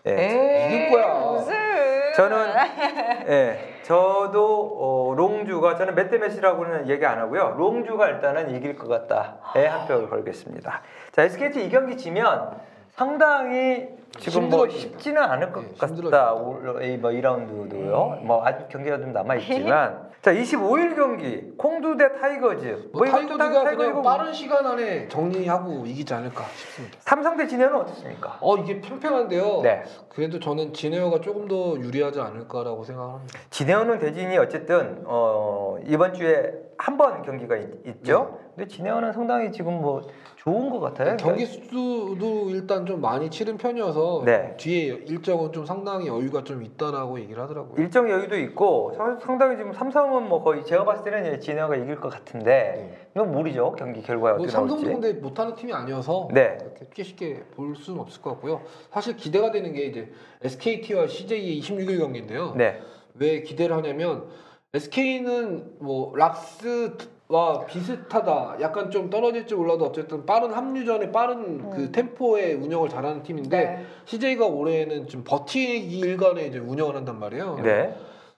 예. 0.07 0.67
이길 0.67 0.91
거야. 0.91 1.19
무슨? 1.31 1.55
저는 2.15 2.47
예, 3.27 3.59
저도 3.81 4.77
어, 4.79 5.15
롱주가 5.15 5.75
저는 5.75 5.95
몇 5.95 6.09
대 6.11 6.19
몇이라고는 6.19 6.87
얘기 6.87 7.03
안 7.03 7.17
하고요. 7.17 7.55
롱주가 7.57 8.09
일단은 8.09 8.51
이길 8.55 8.75
것 8.77 8.87
같다 8.87 9.37
에 9.55 9.65
한 9.65 9.87
표를 9.87 10.07
걸겠습니다. 10.07 10.81
자, 11.11 11.23
SKT 11.23 11.65
이 11.65 11.69
경기 11.69 11.97
지면 11.97 12.51
상당히 12.95 13.87
지금 14.19 14.49
뭐. 14.49 14.67
쉽지는 14.69 15.21
않을 15.21 15.51
것 15.51 15.61
네, 15.61 15.73
같다. 15.77 16.31
올- 16.33 16.81
이 16.83 16.88
뭐 16.88 17.09
2라운드도요. 17.11 18.21
뭐 18.23 18.45
아직 18.45 18.69
경기가 18.69 18.97
좀 18.97 19.11
남아 19.11 19.35
있지만 19.35 20.05
자 20.23 20.31
25일 20.33 20.95
경기 20.95 21.51
콩두 21.57 21.97
대 21.97 22.13
타이거즈. 22.17 22.91
뭐 22.93 23.05
이거 23.05 23.17
타이거즈가 23.17 23.63
타이거즈가 23.65 23.75
그냥 23.91 24.01
빠른 24.01 24.31
시간 24.33 24.65
안에 24.65 25.09
정리하고 25.09 25.85
이기지 25.85 26.13
않을까 26.13 26.45
싶습니다. 26.55 26.97
삼성 27.01 27.35
대 27.35 27.45
진에어는 27.45 27.75
어떻습니까? 27.75 28.37
어 28.39 28.55
이게 28.57 28.79
팽팽한데요. 28.79 29.61
네. 29.61 29.83
그래도 30.07 30.39
저는 30.39 30.71
진에어가 30.73 31.19
조금 31.19 31.49
더 31.49 31.75
유리하지 31.77 32.21
않을까라고 32.21 32.85
생각합니다. 32.85 33.37
진해원은 33.49 33.99
대진이 33.99 34.37
어쨌든 34.37 35.03
어, 35.05 35.77
이번 35.85 36.13
주에 36.13 36.53
한 36.77 36.97
번 36.97 37.21
경기가 37.23 37.55
있, 37.57 38.03
죠 38.05 38.37
근데 38.55 38.67
진해원은 38.67 39.13
상당히 39.13 39.51
지금 39.51 39.81
뭐 39.81 40.01
좋은 40.35 40.69
것 40.69 40.79
같아요. 40.79 41.17
경기 41.17 41.45
수도 41.45 42.49
일단 42.49 42.85
좀 42.85 43.01
많이 43.01 43.29
치른 43.29 43.57
편이어서 43.57 44.23
네. 44.25 44.55
뒤에 44.57 44.93
일정은 45.07 45.51
좀 45.51 45.65
상당히 45.65 46.07
여유가 46.07 46.43
좀 46.43 46.61
있다라고 46.63 47.19
얘기를 47.19 47.41
하더라고요. 47.41 47.75
일정 47.81 48.09
여유도 48.09 48.37
있고 48.39 48.93
상- 48.95 49.19
상당히 49.19 49.57
지금 49.57 49.73
삼성은 49.73 50.27
뭐 50.29 50.43
거의 50.43 50.63
제가 50.65 50.85
봤을 50.85 51.03
때는 51.03 51.39
진해가 51.39 51.75
이길 51.77 51.99
것 51.99 52.09
같은데 52.09 52.45
네. 52.45 53.07
이건 53.15 53.31
모르죠 53.31 53.73
경기 53.77 54.01
결과가 54.01 54.33
뭐 54.37 54.43
어떻게 54.43 54.51
삼성도 54.51 54.83
나올지. 54.85 55.01
근데 55.01 55.19
못하는 55.19 55.55
팀이 55.55 55.73
아니어서 55.73 56.27
네. 56.33 56.57
쉽게 56.77 57.03
쉽게 57.03 57.43
볼 57.55 57.75
수는 57.75 57.99
없을 58.01 58.21
것 58.21 58.31
같고요. 58.31 58.61
사실 58.91 59.15
기대가 59.15 59.51
되는 59.51 59.73
게 59.73 59.85
이제 59.85 60.11
SKT와 60.43 61.07
CJ의 61.07 61.59
26일 61.61 61.97
경기인데요. 61.99 62.53
네. 62.55 62.79
왜 63.15 63.41
기대를 63.41 63.75
하냐면 63.77 64.25
SK는 64.75 65.77
뭐 65.79 66.13
락스와 66.17 67.65
비슷하다. 67.67 68.57
약간 68.59 68.91
좀 68.91 69.09
떨어질지 69.09 69.55
몰라도 69.55 69.85
어쨌든 69.85 70.25
빠른 70.25 70.51
합류전에 70.51 71.11
빠른 71.13 71.69
그 71.69 71.77
음. 71.83 71.91
템포의 71.93 72.55
운영을 72.55 72.89
잘하는 72.89 73.23
팀인데 73.23 73.57
네. 73.57 73.85
CJ가 74.03 74.45
올해는 74.47 75.07
좀 75.07 75.23
버티기 75.23 75.97
일간에 75.99 76.47
이제 76.47 76.59
운영을 76.59 76.95
한단 76.95 77.19
말이에요. 77.19 77.61
네. 77.63 77.95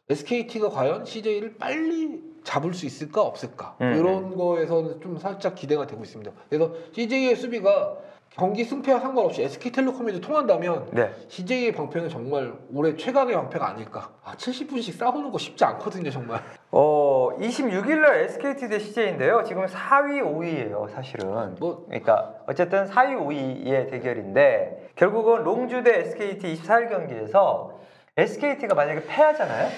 SKT가 0.09 0.69
과연 0.69 1.05
CJ를 1.05 1.55
빨리 1.57 2.21
잡을 2.43 2.73
수 2.73 2.85
있을까 2.85 3.23
없을까 3.23 3.75
음. 3.81 3.95
이런 3.97 4.35
거에서는 4.37 5.01
좀 5.01 5.17
살짝 5.17 5.55
기대가 5.55 5.87
되고 5.87 6.03
있습니다. 6.03 6.31
그래서 6.49 6.71
CJ의 6.93 7.35
수비가 7.35 7.97
경기 8.37 8.63
승패와 8.63 8.99
상관없이 8.99 9.41
SK텔레콤에도 9.43 10.21
통한다면 10.21 10.87
네. 10.91 11.11
CJ의 11.27 11.71
방패는 11.71 12.07
정말 12.09 12.53
올해 12.71 12.95
최강의 12.95 13.33
방패가 13.33 13.67
아닐까. 13.67 14.11
아, 14.23 14.35
70분씩 14.35 14.93
싸우는 14.93 15.31
거 15.31 15.39
쉽지 15.39 15.65
않거든요, 15.65 16.11
정말. 16.11 16.39
어 16.69 17.29
26일 17.39 17.99
날 17.99 18.17
SKT 18.17 18.69
대 18.69 18.77
CJ인데요. 18.77 19.43
지금 19.43 19.65
4위 19.65 20.21
5위예요, 20.21 20.87
사실은. 20.93 21.55
뭐 21.59 21.85
그러니까 21.87 22.35
어쨌든 22.45 22.85
4위 22.85 23.17
5위의 23.17 23.89
대결인데 23.89 24.91
결국은 24.95 25.43
롱주 25.43 25.81
대 25.83 26.01
SKT 26.01 26.53
24일 26.53 26.89
경기에서 26.89 27.79
SKT가 28.17 28.75
만약에 28.75 29.03
패하잖아요. 29.05 29.69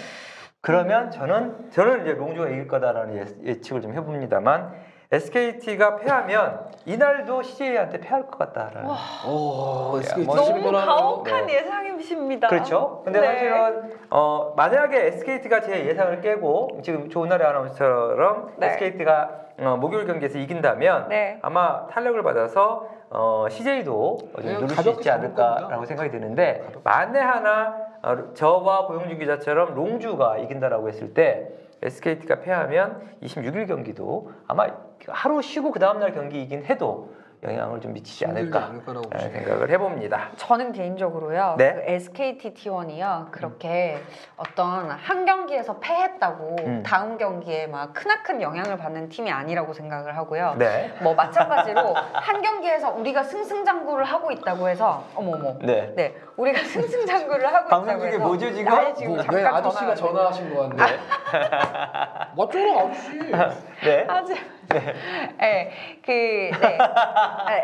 그러면 0.62 1.12
저는 1.12 1.72
저는 1.72 2.01
이제 2.01 2.12
롱주가 2.12 2.49
이길 2.49 2.68
거다라는 2.68 3.16
예- 3.16 3.51
예측을 3.51 3.82
좀 3.82 3.93
해봅니다만 3.93 4.74
SKT가 5.12 5.95
패하면 5.95 6.70
이날도 6.86 7.41
CJ한테 7.41 7.99
패할 7.99 8.28
것 8.28 8.38
같다라는. 8.38 8.89
어, 9.26 9.97
SK 9.99 10.24
뭐 10.24 10.36
너무. 10.36 10.72
가혹한 10.72 11.47
네. 11.47 11.55
예상이십니다. 11.55 12.47
그렇죠. 12.47 13.01
근데 13.03 13.20
네. 13.20 13.28
사실은 13.28 13.91
어, 14.12 14.53
만약에 14.55 15.07
SKT가 15.07 15.62
제 15.62 15.88
예상을 15.88 16.22
깨고 16.22 16.82
지금 16.84 17.10
좋은 17.10 17.28
날의 17.30 17.47
아나운서처럼 17.47 18.53
네. 18.57 18.68
SKT가 18.68 19.30
어, 19.62 19.78
목요일 19.78 20.05
경기에서 20.05 20.38
이긴다면 20.38 21.10
네. 21.10 21.39
아마 21.41 21.88
탄력을 21.88 22.22
받아서 22.22 22.88
어, 23.10 23.47
CJ도 23.49 24.20
그냥 24.36 24.62
누를 24.62 24.70
수 24.76 24.89
있지 24.91 25.10
않을까라고. 25.10 25.86
생각이 25.86 26.12
드는데 26.12 26.64
만에 26.84 27.20
하나 27.20 27.74
어, 27.74 27.89
저와 28.34 28.88
고영주 28.88 29.18
기자처럼 29.18 29.76
롱주가 29.76 30.38
이긴다라고 30.38 30.89
했을 30.89 31.14
때 31.14 31.50
SKT가 31.82 32.41
패하면 32.41 33.02
26일 33.24 33.68
경기도 33.68 34.32
아마 34.47 34.68
하루 35.08 35.41
쉬고 35.41 35.72
그 35.72 35.80
다음날 35.80 36.14
경기이긴 36.14 36.66
해도 36.66 37.10
영향을 37.43 37.80
좀 37.80 37.93
미치지 37.93 38.26
않을까 38.26 38.72
보시면 38.86 39.32
생각을 39.32 39.70
해봅니다. 39.70 40.32
저는 40.36 40.74
개인적으로요. 40.74 41.56
네. 41.58 41.74
그 41.74 41.82
SKT 41.86 42.54
T1이요. 42.54 43.32
그렇게 43.32 43.97
어떤 44.36 44.89
한 44.89 45.26
경기에서 45.26 45.80
패했다고 45.80 46.56
음. 46.66 46.84
다음 46.86 47.18
경기에 47.18 47.68
막 47.68 47.93
크나큰 47.93 48.41
영향을 48.41 48.78
받는 48.78 49.08
팀이 49.08 49.32
아니라고 49.32 49.72
생각을 49.74 50.18
하고요. 50.18 50.56
네. 50.58 50.93
뭐 51.02 51.14
마찬가지로 51.14 51.93
한 51.93 52.41
경기에서 52.41 52.91
우리가 52.91 53.24
승승장구를 53.24 54.04
하고 54.04 54.32
있다고 54.32 54.68
해서 54.68 55.06
어머머. 55.16 55.58
네. 55.62 55.93
네, 55.95 56.16
우리가 56.40 56.64
승승장구를 56.64 57.54
하고 57.54 57.68
방송 57.68 57.96
있다고 57.96 58.10
중에 58.10 58.18
뭐죠, 58.18 58.54
지금? 58.54 58.72
나의 58.72 58.96
지금 58.96 59.12
뭐, 59.16 59.18
잠깐 59.22 59.36
왜 59.36 59.46
아저씨가 59.46 59.96
전화가 59.96 60.32
전화하신 60.32 60.56
거 60.56 60.70
같네. 60.70 61.00
맞죠, 62.36 62.80
아저씨. 62.80 63.20
네. 63.84 64.06
하지. 64.08 64.36
네, 65.40 65.72
그 66.06 66.12
네. 66.12 66.78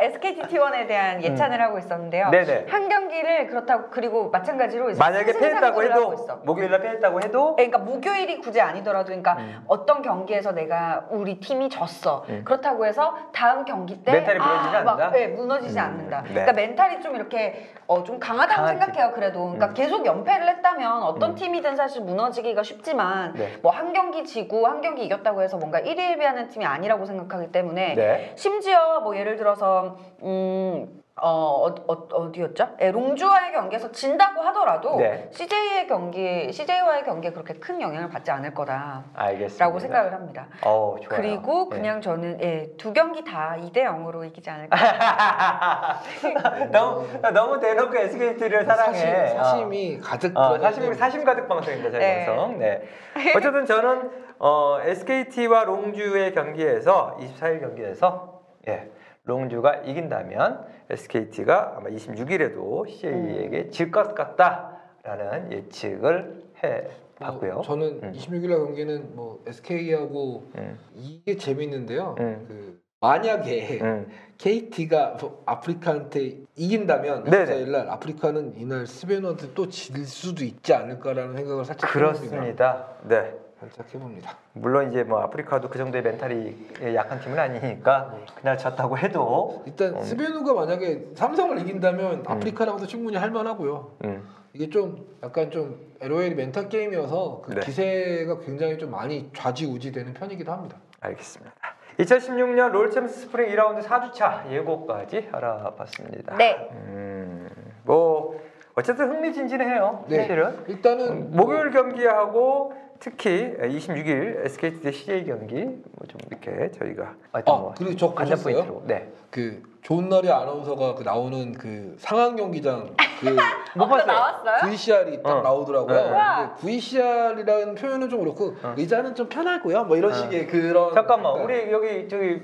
SKT 0.05 0.41
T1에 0.43 0.88
대한 0.88 1.23
예찬을 1.23 1.61
하고 1.61 1.78
있었는데요. 1.78 2.28
음. 2.28 2.32
네네. 2.32 2.65
한 2.67 2.89
경기를 2.89 3.47
그렇다고 3.47 3.89
그리고 3.91 4.30
마찬가지로 4.32 4.91
만약에 4.97 5.34
패했다고 5.34 5.84
해도. 5.84 6.15
목요일날 6.43 6.82
패했다고 6.82 7.21
해도 7.21 7.55
네, 7.57 7.67
그러니까 7.67 7.78
목요일이 7.78 8.39
굳이 8.39 8.59
아니더라도 8.59 9.07
그러니까 9.07 9.34
음. 9.34 9.63
어떤 9.67 10.01
경기에서 10.01 10.51
내가 10.53 11.05
우리 11.09 11.39
팀이 11.39 11.69
졌어 11.69 12.26
음. 12.30 12.41
그렇다고 12.43 12.86
해서 12.86 13.15
다음 13.34 13.65
경기 13.65 14.03
때 14.03 14.11
멘탈이 14.11 14.39
무너지지 14.39 14.76
아, 14.76 14.82
막, 14.82 14.91
않는다? 14.93 15.11
네, 15.11 15.28
무너지지 15.28 15.78
음, 15.78 15.84
않는다 15.84 16.21
네. 16.23 16.30
그러니까 16.30 16.53
멘탈이 16.53 17.01
좀 17.01 17.15
이렇게 17.15 17.69
어, 17.88 18.03
좀 18.03 18.19
강하다고 18.19 18.64
강하지. 18.66 18.80
생각해요 18.80 19.13
그래도 19.13 19.43
그러니까 19.43 19.68
음. 19.68 19.74
계속 19.74 20.05
연패를 20.05 20.47
했다면 20.49 21.03
어떤 21.03 21.32
음. 21.32 21.36
팀이든 21.36 21.76
사실 21.76 22.01
무너지기가 22.01 22.63
쉽지만 22.63 23.34
네. 23.34 23.57
뭐한 23.61 23.93
경기 23.93 24.26
지고 24.26 24.68
한 24.68 24.82
경기 24.82 25.03
이겼다고 25.05 25.41
해서 25.41 25.57
뭔가 25.57 25.80
1위 25.80 25.97
1비하는 25.97 26.49
팀이 26.49 26.66
아니라고 26.66 27.05
생각하기 27.05 27.51
때문에 27.51 27.95
네. 27.95 28.34
심지어 28.36 28.99
뭐 29.01 29.18
예를 29.18 29.36
들어서 29.38 29.97
음 30.24 31.05
어, 31.22 31.68
어, 31.68 31.76
어, 31.88 31.93
어디였죠? 31.93 32.76
예, 32.82 32.91
롱주와의 32.91 33.53
경기에서 33.53 33.89
진다고 33.93 34.41
하더라도 34.41 34.97
네. 34.97 35.30
CJ의 35.32 35.88
경기, 35.88 36.51
CJ와의 36.51 37.05
경기에 37.05 37.32
그렇게 37.32 37.53
큰 37.53 37.80
영향을 37.80 38.09
받지 38.09 38.32
않을 38.32 38.53
거다라고 38.53 39.03
알겠습니다. 39.13 39.80
생각을 39.80 40.11
합니다. 40.13 40.47
어, 40.66 40.97
좋아요. 41.01 41.22
그리고 41.22 41.70
네. 41.70 41.78
그냥 41.78 42.01
저는 42.01 42.41
예, 42.41 42.70
두 42.76 42.91
경기 42.91 43.24
다 43.24 43.55
2대 43.57 43.86
0으로 43.86 44.28
이기지 44.28 44.49
않을까. 44.49 44.76
너무 46.74 47.07
너무 47.34 47.59
대놓고 47.61 47.95
SKT를 47.95 48.66
사랑해. 48.66 48.99
사심, 48.99 49.38
사심 49.38 49.74
이 49.74 49.99
가득 49.99 50.38
어, 50.38 50.59
사심 50.59 50.93
사심 50.93 51.24
가득 51.24 51.47
방송입니다 51.47 51.91
저희 51.91 52.01
네. 52.01 52.26
방송. 52.26 52.59
네. 52.59 52.84
어쨌든 53.38 53.66
저는 53.66 54.11
어, 54.39 54.80
SKT와 54.82 55.63
롱주의 55.63 56.34
경기에서 56.34 57.18
24일 57.22 57.61
경기에서 57.61 58.41
예, 58.68 58.89
롱주가 59.26 59.78
이긴다면 59.86 60.65
SKT가 60.89 61.76
아마 61.78 61.89
26일에도 61.89 62.88
CJ에게 62.88 63.69
질것 63.69 64.15
같다라는 64.15 65.51
예측을 65.51 66.43
해 66.63 66.88
봤고요. 67.19 67.53
어, 67.55 67.61
저는 67.61 67.99
음. 68.03 68.11
26일 68.13 68.49
날 68.49 68.57
경기는 68.59 69.15
뭐 69.15 69.41
SK하고 69.47 70.43
음, 70.57 70.78
이게 70.95 71.38
재밌는데요. 71.38 72.15
음. 72.19 72.45
그 72.47 72.82
만약에 72.99 73.80
음. 73.82 74.07
KT가 74.38 75.17
아프리카한테 75.45 76.38
이긴다면 76.55 77.23
네네. 77.26 77.45
24일 77.45 77.69
날 77.69 77.89
아프리카는 77.89 78.55
이날 78.57 78.86
스베너한테 78.88 79.53
또 79.53 79.67
질 79.69 80.05
수도 80.05 80.43
있지 80.43 80.73
않을까라는 80.73 81.36
생각을 81.36 81.65
살짝 81.65 81.89
해봅니다. 81.95 82.19
그렇습니다. 82.21 82.88
네. 83.07 83.34
살짝 83.66 83.93
해봅니다. 83.93 84.38
물론 84.53 84.91
이제 84.91 85.03
뭐 85.03 85.20
아프리카도 85.22 85.70
그 85.70 85.78
정도의 85.78 86.03
멘탈이 86.03 86.55
약한 86.95 87.20
팀은 87.20 87.38
아니니까 87.39 88.16
그날 88.36 88.57
졌다고 88.57 88.97
해도 88.97 89.63
일단 89.66 89.95
음. 89.95 90.03
스베누가 90.03 90.53
만약에 90.53 91.07
삼성을 91.16 91.57
이긴다면 91.59 92.24
아프리카랑도 92.26 92.86
충분히 92.86 93.18
할만하고요. 93.18 93.91
음, 94.03 94.28
이게 94.53 94.70
좀 94.70 95.05
약간 95.24 95.49
좀 95.49 95.95
LOL이 96.01 96.36
멘탈 96.36 96.70
게임이어서 96.70 97.41
그 97.45 97.53
네. 97.53 97.61
기세가 97.61 98.39
굉장히 98.39 98.78
좀 98.78 98.91
많이 98.91 99.30
좌지우지되는 99.36 100.13
편이기도 100.13 100.51
합니다. 100.51 100.78
알겠습니다. 101.01 101.53
2016년 101.99 102.72
롤챔스 102.72 103.22
스프링 103.22 103.55
2라운드 103.55 103.82
4주차 103.82 104.51
예고까지 104.51 105.30
알아봤습니다. 105.32 106.36
네. 106.36 106.70
음, 106.72 107.49
뭐 107.84 108.39
어쨌든 108.76 109.09
흥미진진해요. 109.09 110.05
네. 110.07 110.17
사실은 110.17 110.57
일단은 110.67 111.32
목요일 111.32 111.71
경기하고 111.71 112.73
특히 112.99 113.53
26일 113.59 114.45
SKT 114.45 114.82
대 114.82 114.91
CJ 114.91 115.26
경기 115.26 115.63
뭐 115.63 116.05
좀 116.07 116.19
이렇게 116.30 116.71
저희가 116.71 117.13
어떤 117.32 117.55
아뭐 117.55 117.73
그리고 117.78 117.95
저 117.95 118.13
보셨어요? 118.13 118.84
네. 118.86 119.09
그 119.32 119.61
좋은 119.82 120.07
날의 120.09 120.32
아나운서가 120.32 120.95
그 120.95 121.03
나오는 121.03 121.51
그 121.53 121.95
상황 121.99 122.36
경기장 122.36 122.89
그 123.19 123.36
못 123.78 123.88
봤어요. 123.88 124.07
나왔어요? 124.07 124.71
VCR이 124.71 125.23
딱 125.23 125.38
어. 125.38 125.41
나오더라고요. 125.41 125.93
네. 125.95 126.09
우와. 126.11 126.55
VCR이라는 126.55 127.76
표현은 127.76 128.09
좀 128.09 128.19
그렇고 128.21 128.55
어. 128.63 128.73
의자는 128.78 129.15
좀 129.15 129.28
편하고요. 129.30 129.86
뭐 129.86 129.97
이런 129.97 130.11
어. 130.11 130.15
식의 130.15 130.47
그런 130.47 130.93
잠깐만 130.93 131.32
약간 131.34 131.43
우리 131.45 131.71
여기 131.71 132.07
저기 132.09 132.41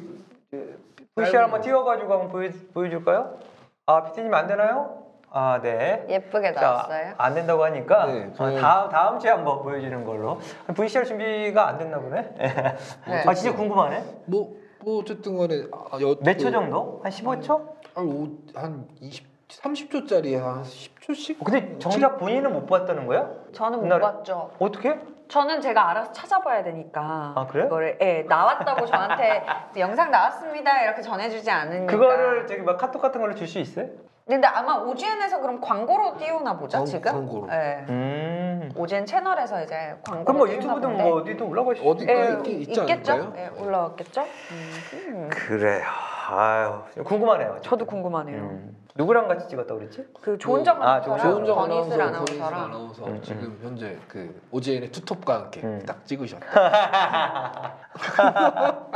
VCR 1.16 1.38
한번 1.44 1.62
띄워가지고 1.62 2.12
한번 2.14 2.30
보여, 2.30 2.50
보여줄까요? 2.74 3.38
아 3.86 4.04
PT님 4.04 4.34
안 4.34 4.48
되나요? 4.48 4.98
아, 5.34 5.60
네. 5.62 6.06
예쁘게 6.10 6.54
자, 6.54 6.60
나왔어요. 6.62 7.14
안 7.18 7.34
된다고 7.34 7.64
하니까 7.64 8.06
네, 8.08 8.26
어, 8.26 8.34
저는- 8.34 8.60
다음 8.60 8.90
다음 8.90 9.20
주에 9.20 9.32
한번 9.32 9.64
보여주는 9.64 10.04
걸로. 10.04 10.40
VCR 10.76 11.06
준비가 11.06 11.70
안 11.70 11.78
됐나 11.78 12.00
보네. 12.00 12.34
네. 13.08 13.24
아 13.26 13.34
진짜 13.34 13.56
궁금하네. 13.56 14.04
뭐, 14.26 14.54
뭐 14.84 15.00
어쨌든 15.00 15.38
간에 15.38 15.64
아, 15.72 15.98
여, 16.02 16.16
몇 16.22 16.38
초 16.38 16.52
정도? 16.52 17.00
한 17.02 17.12
15초? 17.12 17.62
한, 17.96 18.06
오- 18.08 18.28
한 18.54 18.86
20, 19.00 19.26
30초짜리 19.48 20.38
한 20.38 20.64
10초씩? 20.64 21.44
근데 21.46 21.78
정작 21.80 22.18
본인은 22.18 22.52
못 22.52 22.66
봤다는 22.66 23.08
거야? 23.08 23.30
저는 23.54 23.80
못 23.80 23.86
옛날에- 23.88 24.02
봤죠. 24.02 24.52
어떻게? 24.60 25.00
저는 25.30 25.62
제가 25.62 25.92
알아서 25.92 26.12
찾아봐야 26.12 26.62
되니까. 26.64 27.02
아, 27.38 27.48
그래요? 27.50 27.66
그거를 27.70 27.98
예, 28.02 28.24
나왔다고 28.28 28.86
저한테 28.86 29.46
영상 29.80 30.12
나왔습니다 30.12 30.84
이렇게 30.84 31.02
전해주지 31.02 31.50
않으니까. 31.50 31.90
그거를 31.90 32.48
저기 32.48 32.62
막 32.64 32.78
카톡 32.78 33.02
같은 33.02 33.22
걸로 33.22 33.34
줄 33.34 33.48
수 33.48 33.58
있어요? 33.60 33.88
근데 34.32 34.48
아마 34.48 34.76
오지엔에서 34.78 35.42
그럼 35.42 35.60
광고로 35.60 36.16
띄우나 36.18 36.56
보죠 36.58 36.78
광- 36.78 36.86
지금? 36.86 37.12
광고로. 37.12 37.50
예. 37.52 37.86
음. 37.90 38.72
오지엔 38.78 39.06
채널에서 39.06 39.62
이제 39.62 39.94
광고. 40.08 40.24
그럼 40.24 40.38
뭐 40.38 40.48
유튜브든 40.50 40.98
뭐 40.98 41.16
어디든 41.18 41.46
올라갈 41.46 41.76
수 41.76 41.84
어디- 41.84 42.06
예, 42.08 42.38
있- 42.46 42.70
있지 42.70 42.80
있겠죠? 42.80 43.12
않을까요? 43.12 43.34
예, 43.58 43.62
올라왔겠죠? 43.62 44.22
음. 44.52 45.30
그래요. 45.30 45.84
아유 46.30 46.82
궁금하네요. 47.04 47.58
저도 47.62 47.86
궁금하네요. 47.86 48.38
음. 48.38 48.78
누구랑 48.96 49.28
같이 49.30 49.48
찍었다 49.48 49.74
그랬지? 49.74 50.06
그 50.22 50.38
조은정 50.38 50.84
아, 50.84 50.96
아나운서랑 50.96 51.20
조은정 51.20 51.56
권희슬 51.56 52.02
아나운서, 52.02 52.26
권희슬 52.26 52.44
아나운서랑 52.44 52.64
아나운서 52.66 53.06
음, 53.06 53.22
지금 53.22 53.58
현재 53.64 53.98
그 54.10 54.42
오지엔의 54.52 54.92
투톱과 54.92 55.34
함께 55.36 55.62
음. 55.62 55.82
딱 55.86 56.06
찍으셨다. 56.06 56.46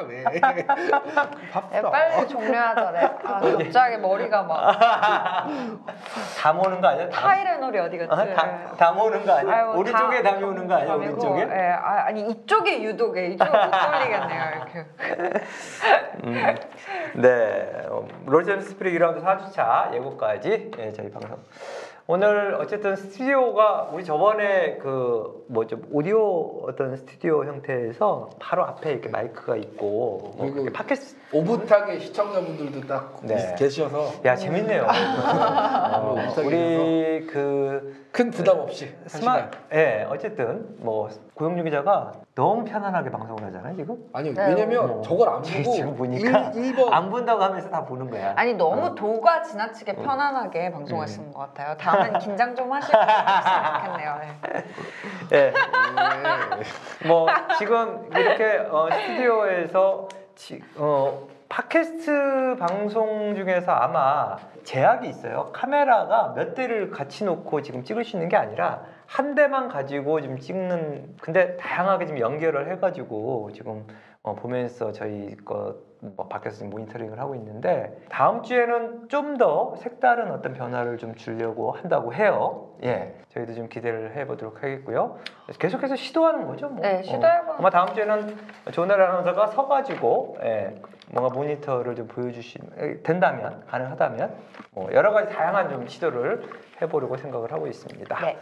왜? 0.08 0.24
예, 0.34 0.40
바쁘다. 1.52 1.90
빨리 1.92 2.28
종료하자래. 2.28 3.00
아, 3.24 3.40
갑자기 3.40 3.98
머리가 3.98 4.44
막 4.44 4.78
다 6.40 6.54
모으는 6.54 6.82
거 6.82 6.88
아니야? 6.90 7.10
다, 7.10 7.22
타이레놀이 7.22 7.80
어디 7.80 7.98
갔지? 7.98 8.12
아, 8.12 8.36
다, 8.36 8.76
다 8.78 8.92
모으는 8.92 9.26
거 9.26 9.32
아니야? 9.34 9.54
아유, 9.56 9.68
오른쪽에 9.78 10.22
다- 10.22 10.32
담이 10.32 10.44
오는 10.44 10.68
거 10.68 10.76
아니야? 10.76 10.94
아니고, 10.94 11.06
오른쪽에? 11.08 11.42
예, 11.42 11.70
아, 11.72 12.06
아니 12.08 12.30
이쪽에 12.30 12.84
유독에 12.84 13.28
이쪽을 13.28 13.52
못 13.52 13.72
돌리겠네요 13.72 14.44
이렇게. 14.56 14.86
음, 16.26 16.56
네, 17.16 17.86
어, 17.90 18.06
롤챔스 18.26 18.70
스프링 18.72 18.94
2라운드 19.00 19.24
4주차 19.24 19.85
예고까지 19.94 20.72
예, 20.80 20.92
저희 20.94 21.10
방송. 21.10 21.38
오늘 22.08 22.54
어쨌든 22.54 22.96
스튜디오가 22.96 23.90
우리 23.92 24.06
저번에 24.06 24.78
그 24.78 25.44
뭐죠 25.48 25.80
오디오 25.92 26.62
어떤 26.68 26.96
스튜디오 26.98 27.44
형태에서 27.46 28.30
바로 28.40 28.64
앞에 28.64 28.92
이렇게 28.92 29.10
마이크가 29.10 29.56
있고 29.56 30.34
뭐 30.38 30.52
그리고 30.54 30.72
팟캐스트 30.72 31.36
오붓하게 31.36 32.00
시청자분들도 32.00 32.88
딱 32.88 33.20
네. 33.24 33.56
계셔서 33.58 34.22
야 34.24 34.36
재밌네요. 34.36 34.86
어, 34.86 36.14
오붓하게 36.14 36.48
우리 36.48 37.26
그 37.26 38.05
큰 38.16 38.32
부담 38.32 38.60
없이 38.62 38.96
한 39.02 39.10
스마. 39.10 39.50
예 39.74 40.08
어쨌든 40.10 40.74
뭐 40.80 41.10
고영주 41.34 41.66
기자가 41.66 42.14
너무 42.34 42.64
편안하게 42.64 43.10
방송을 43.12 43.44
하잖아요 43.44 43.76
지금. 43.76 43.98
아니요 44.14 44.34
네. 44.34 44.48
왜냐면 44.48 44.90
어. 44.90 45.02
저걸 45.02 45.28
안 45.28 45.44
지금 45.44 45.64
보고 45.64 45.96
보니까 45.96 46.52
1, 46.56 46.76
번 46.78 46.94
안 46.94 47.10
본다고 47.10 47.44
하면서 47.44 47.70
다 47.70 47.84
보는 47.84 48.10
거야. 48.10 48.32
아니 48.38 48.54
너무 48.54 48.86
어. 48.86 48.96
도가 48.96 49.42
지나치게 49.42 49.96
편안하게 49.96 50.72
방송하시는 50.72 51.34
것 51.34 51.40
같아요. 51.40 51.76
다음엔 51.76 52.20
긴장 52.20 52.56
좀 52.56 52.72
하시고 52.72 52.98
좋겠네요. 52.98 54.22
예. 54.24 55.38
예. 55.38 55.52
네. 55.52 55.54
뭐 57.10 57.28
지금 57.58 58.08
이렇게 58.16 58.60
어, 58.72 58.88
스튜디오에서 58.94 60.08
지, 60.36 60.62
어, 60.78 61.28
팟캐스트 61.48 62.58
방송 62.60 63.36
중에서 63.36 63.72
아마 63.72 64.38
제약이 64.64 65.08
있어요. 65.08 65.52
카메라가 65.54 66.34
몇 66.36 66.56
대를 66.56 66.90
같이 66.90 67.24
놓고 67.24 67.62
지금 67.62 67.84
있는 68.16 68.30
게 68.30 68.36
아니라 68.36 68.84
한 69.06 69.36
대만 69.36 69.70
가지고 69.70 70.22
지금 70.22 70.40
찍는. 70.40 71.18
근데 71.22 71.56
다양하게 71.58 72.08
지금 72.08 72.20
연결을 72.20 72.72
해가지고 72.72 73.52
지금 73.54 73.86
어, 74.24 74.34
보면서 74.34 74.92
저희 74.92 75.36
거 75.38 75.76
뭐 76.16 76.28
밖에서 76.28 76.58
지금 76.58 76.70
모니터링을 76.72 77.20
하고 77.20 77.36
있는데 77.36 77.98
다음 78.10 78.42
주에는 78.44 79.10
좀 79.10 79.36
더 79.36 79.76
색다른 79.78 80.32
어떤 80.32 80.54
변화를 80.54 80.98
좀 80.98 81.14
주려고 81.16 81.72
한다고 81.72 82.14
해요. 82.14 82.70
예, 82.84 83.16
저희도 83.30 83.54
좀 83.54 83.68
기대를 83.68 84.16
해보도록 84.16 84.64
하겠고요. 84.64 85.18
계속해서 85.60 85.98
시도하는 85.98 86.48
거죠. 86.48 86.70
뭐. 86.70 86.82
네, 86.82 87.04
시도해봐. 87.04 87.52
어, 87.52 87.56
아마 87.60 87.70
다음 87.70 87.94
주에는 87.94 88.38
조넬 88.72 89.02
아나운서가 89.02 89.48
서가지고 89.48 90.38
예, 90.44 90.76
뭔가 91.12 91.34
모니터를 91.36 91.96
좀 91.96 92.08
보여주시면 92.08 93.04
된다면 93.04 93.64
가능하다면 93.68 94.34
뭐 94.72 94.90
여러 94.94 95.12
가지 95.12 95.34
다양한 95.34 95.70
좀 95.70 95.86
시도를 95.88 96.44
해보려고 96.82 97.18
생각을 97.18 97.52
하고 97.52 97.68
있습니다. 97.68 98.18
네. 98.22 98.38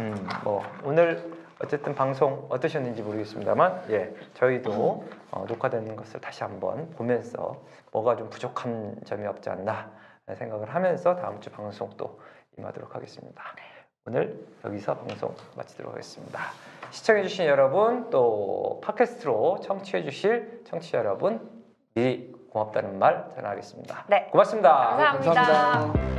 음, 0.00 0.14
뭐 0.44 0.62
오늘 0.84 1.22
어쨌든 1.62 1.94
방송 1.94 2.46
어떠셨는지 2.48 3.02
모르겠습니다만, 3.02 3.82
예, 3.90 4.14
저희도 4.34 5.04
어, 5.30 5.44
녹화되는 5.46 5.96
것을 5.96 6.20
다시 6.20 6.42
한번 6.42 6.90
보면서 6.90 7.62
뭐가 7.92 8.16
좀 8.16 8.30
부족한 8.30 8.96
점이 9.04 9.26
없지 9.26 9.50
않나 9.50 9.90
생각을 10.34 10.74
하면서 10.74 11.16
다음 11.16 11.40
주 11.40 11.50
방송 11.50 11.90
또 11.96 12.20
임하도록 12.58 12.94
하겠습니다. 12.94 13.42
오늘 14.06 14.46
여기서 14.64 14.96
방송 14.96 15.34
마치도록 15.54 15.92
하겠습니다. 15.92 16.40
시청해주신 16.90 17.44
여러분 17.46 18.08
또 18.10 18.80
팟캐스트로 18.82 19.60
청취해주실 19.60 20.64
청취자 20.66 20.98
여러분 20.98 21.62
미리 21.94 22.32
고맙다는 22.50 22.98
말 22.98 23.30
전하겠습니다. 23.34 24.06
네. 24.08 24.28
고맙습니다. 24.30 24.96
감사합니다. 24.96 25.34
감사합니다. 25.34 26.18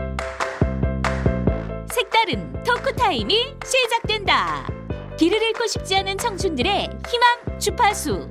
색다른 1.90 2.64
토크 2.64 2.96
타임이 2.96 3.56
시작된다. 3.66 4.68
길을 5.18 5.42
잃고 5.42 5.66
싶지 5.66 5.98
않은 5.98 6.18
청춘들의 6.18 6.90
희망 7.08 7.60
주파수. 7.60 8.30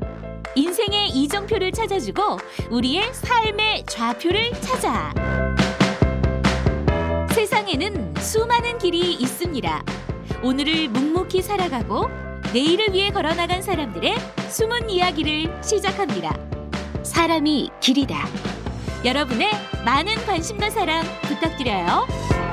인생의 0.58 1.10
이정표를 1.10 1.70
찾아주고 1.70 2.36
우리의 2.70 3.14
삶의 3.14 3.84
좌표를 3.86 4.50
찾아. 4.60 5.14
세상에는 7.30 8.14
수많은 8.18 8.78
길이 8.78 9.12
있습니다. 9.12 9.84
오늘을 10.42 10.88
묵묵히 10.88 11.42
살아가고 11.42 12.10
내일을 12.52 12.92
위해 12.92 13.10
걸어나간 13.10 13.62
사람들의 13.62 14.16
숨은 14.48 14.90
이야기를 14.90 15.62
시작합니다. 15.62 16.36
사람이 17.04 17.70
길이다. 17.78 18.26
여러분의 19.04 19.52
많은 19.84 20.16
관심과 20.26 20.70
사랑 20.70 21.04
부탁드려요. 21.22 22.47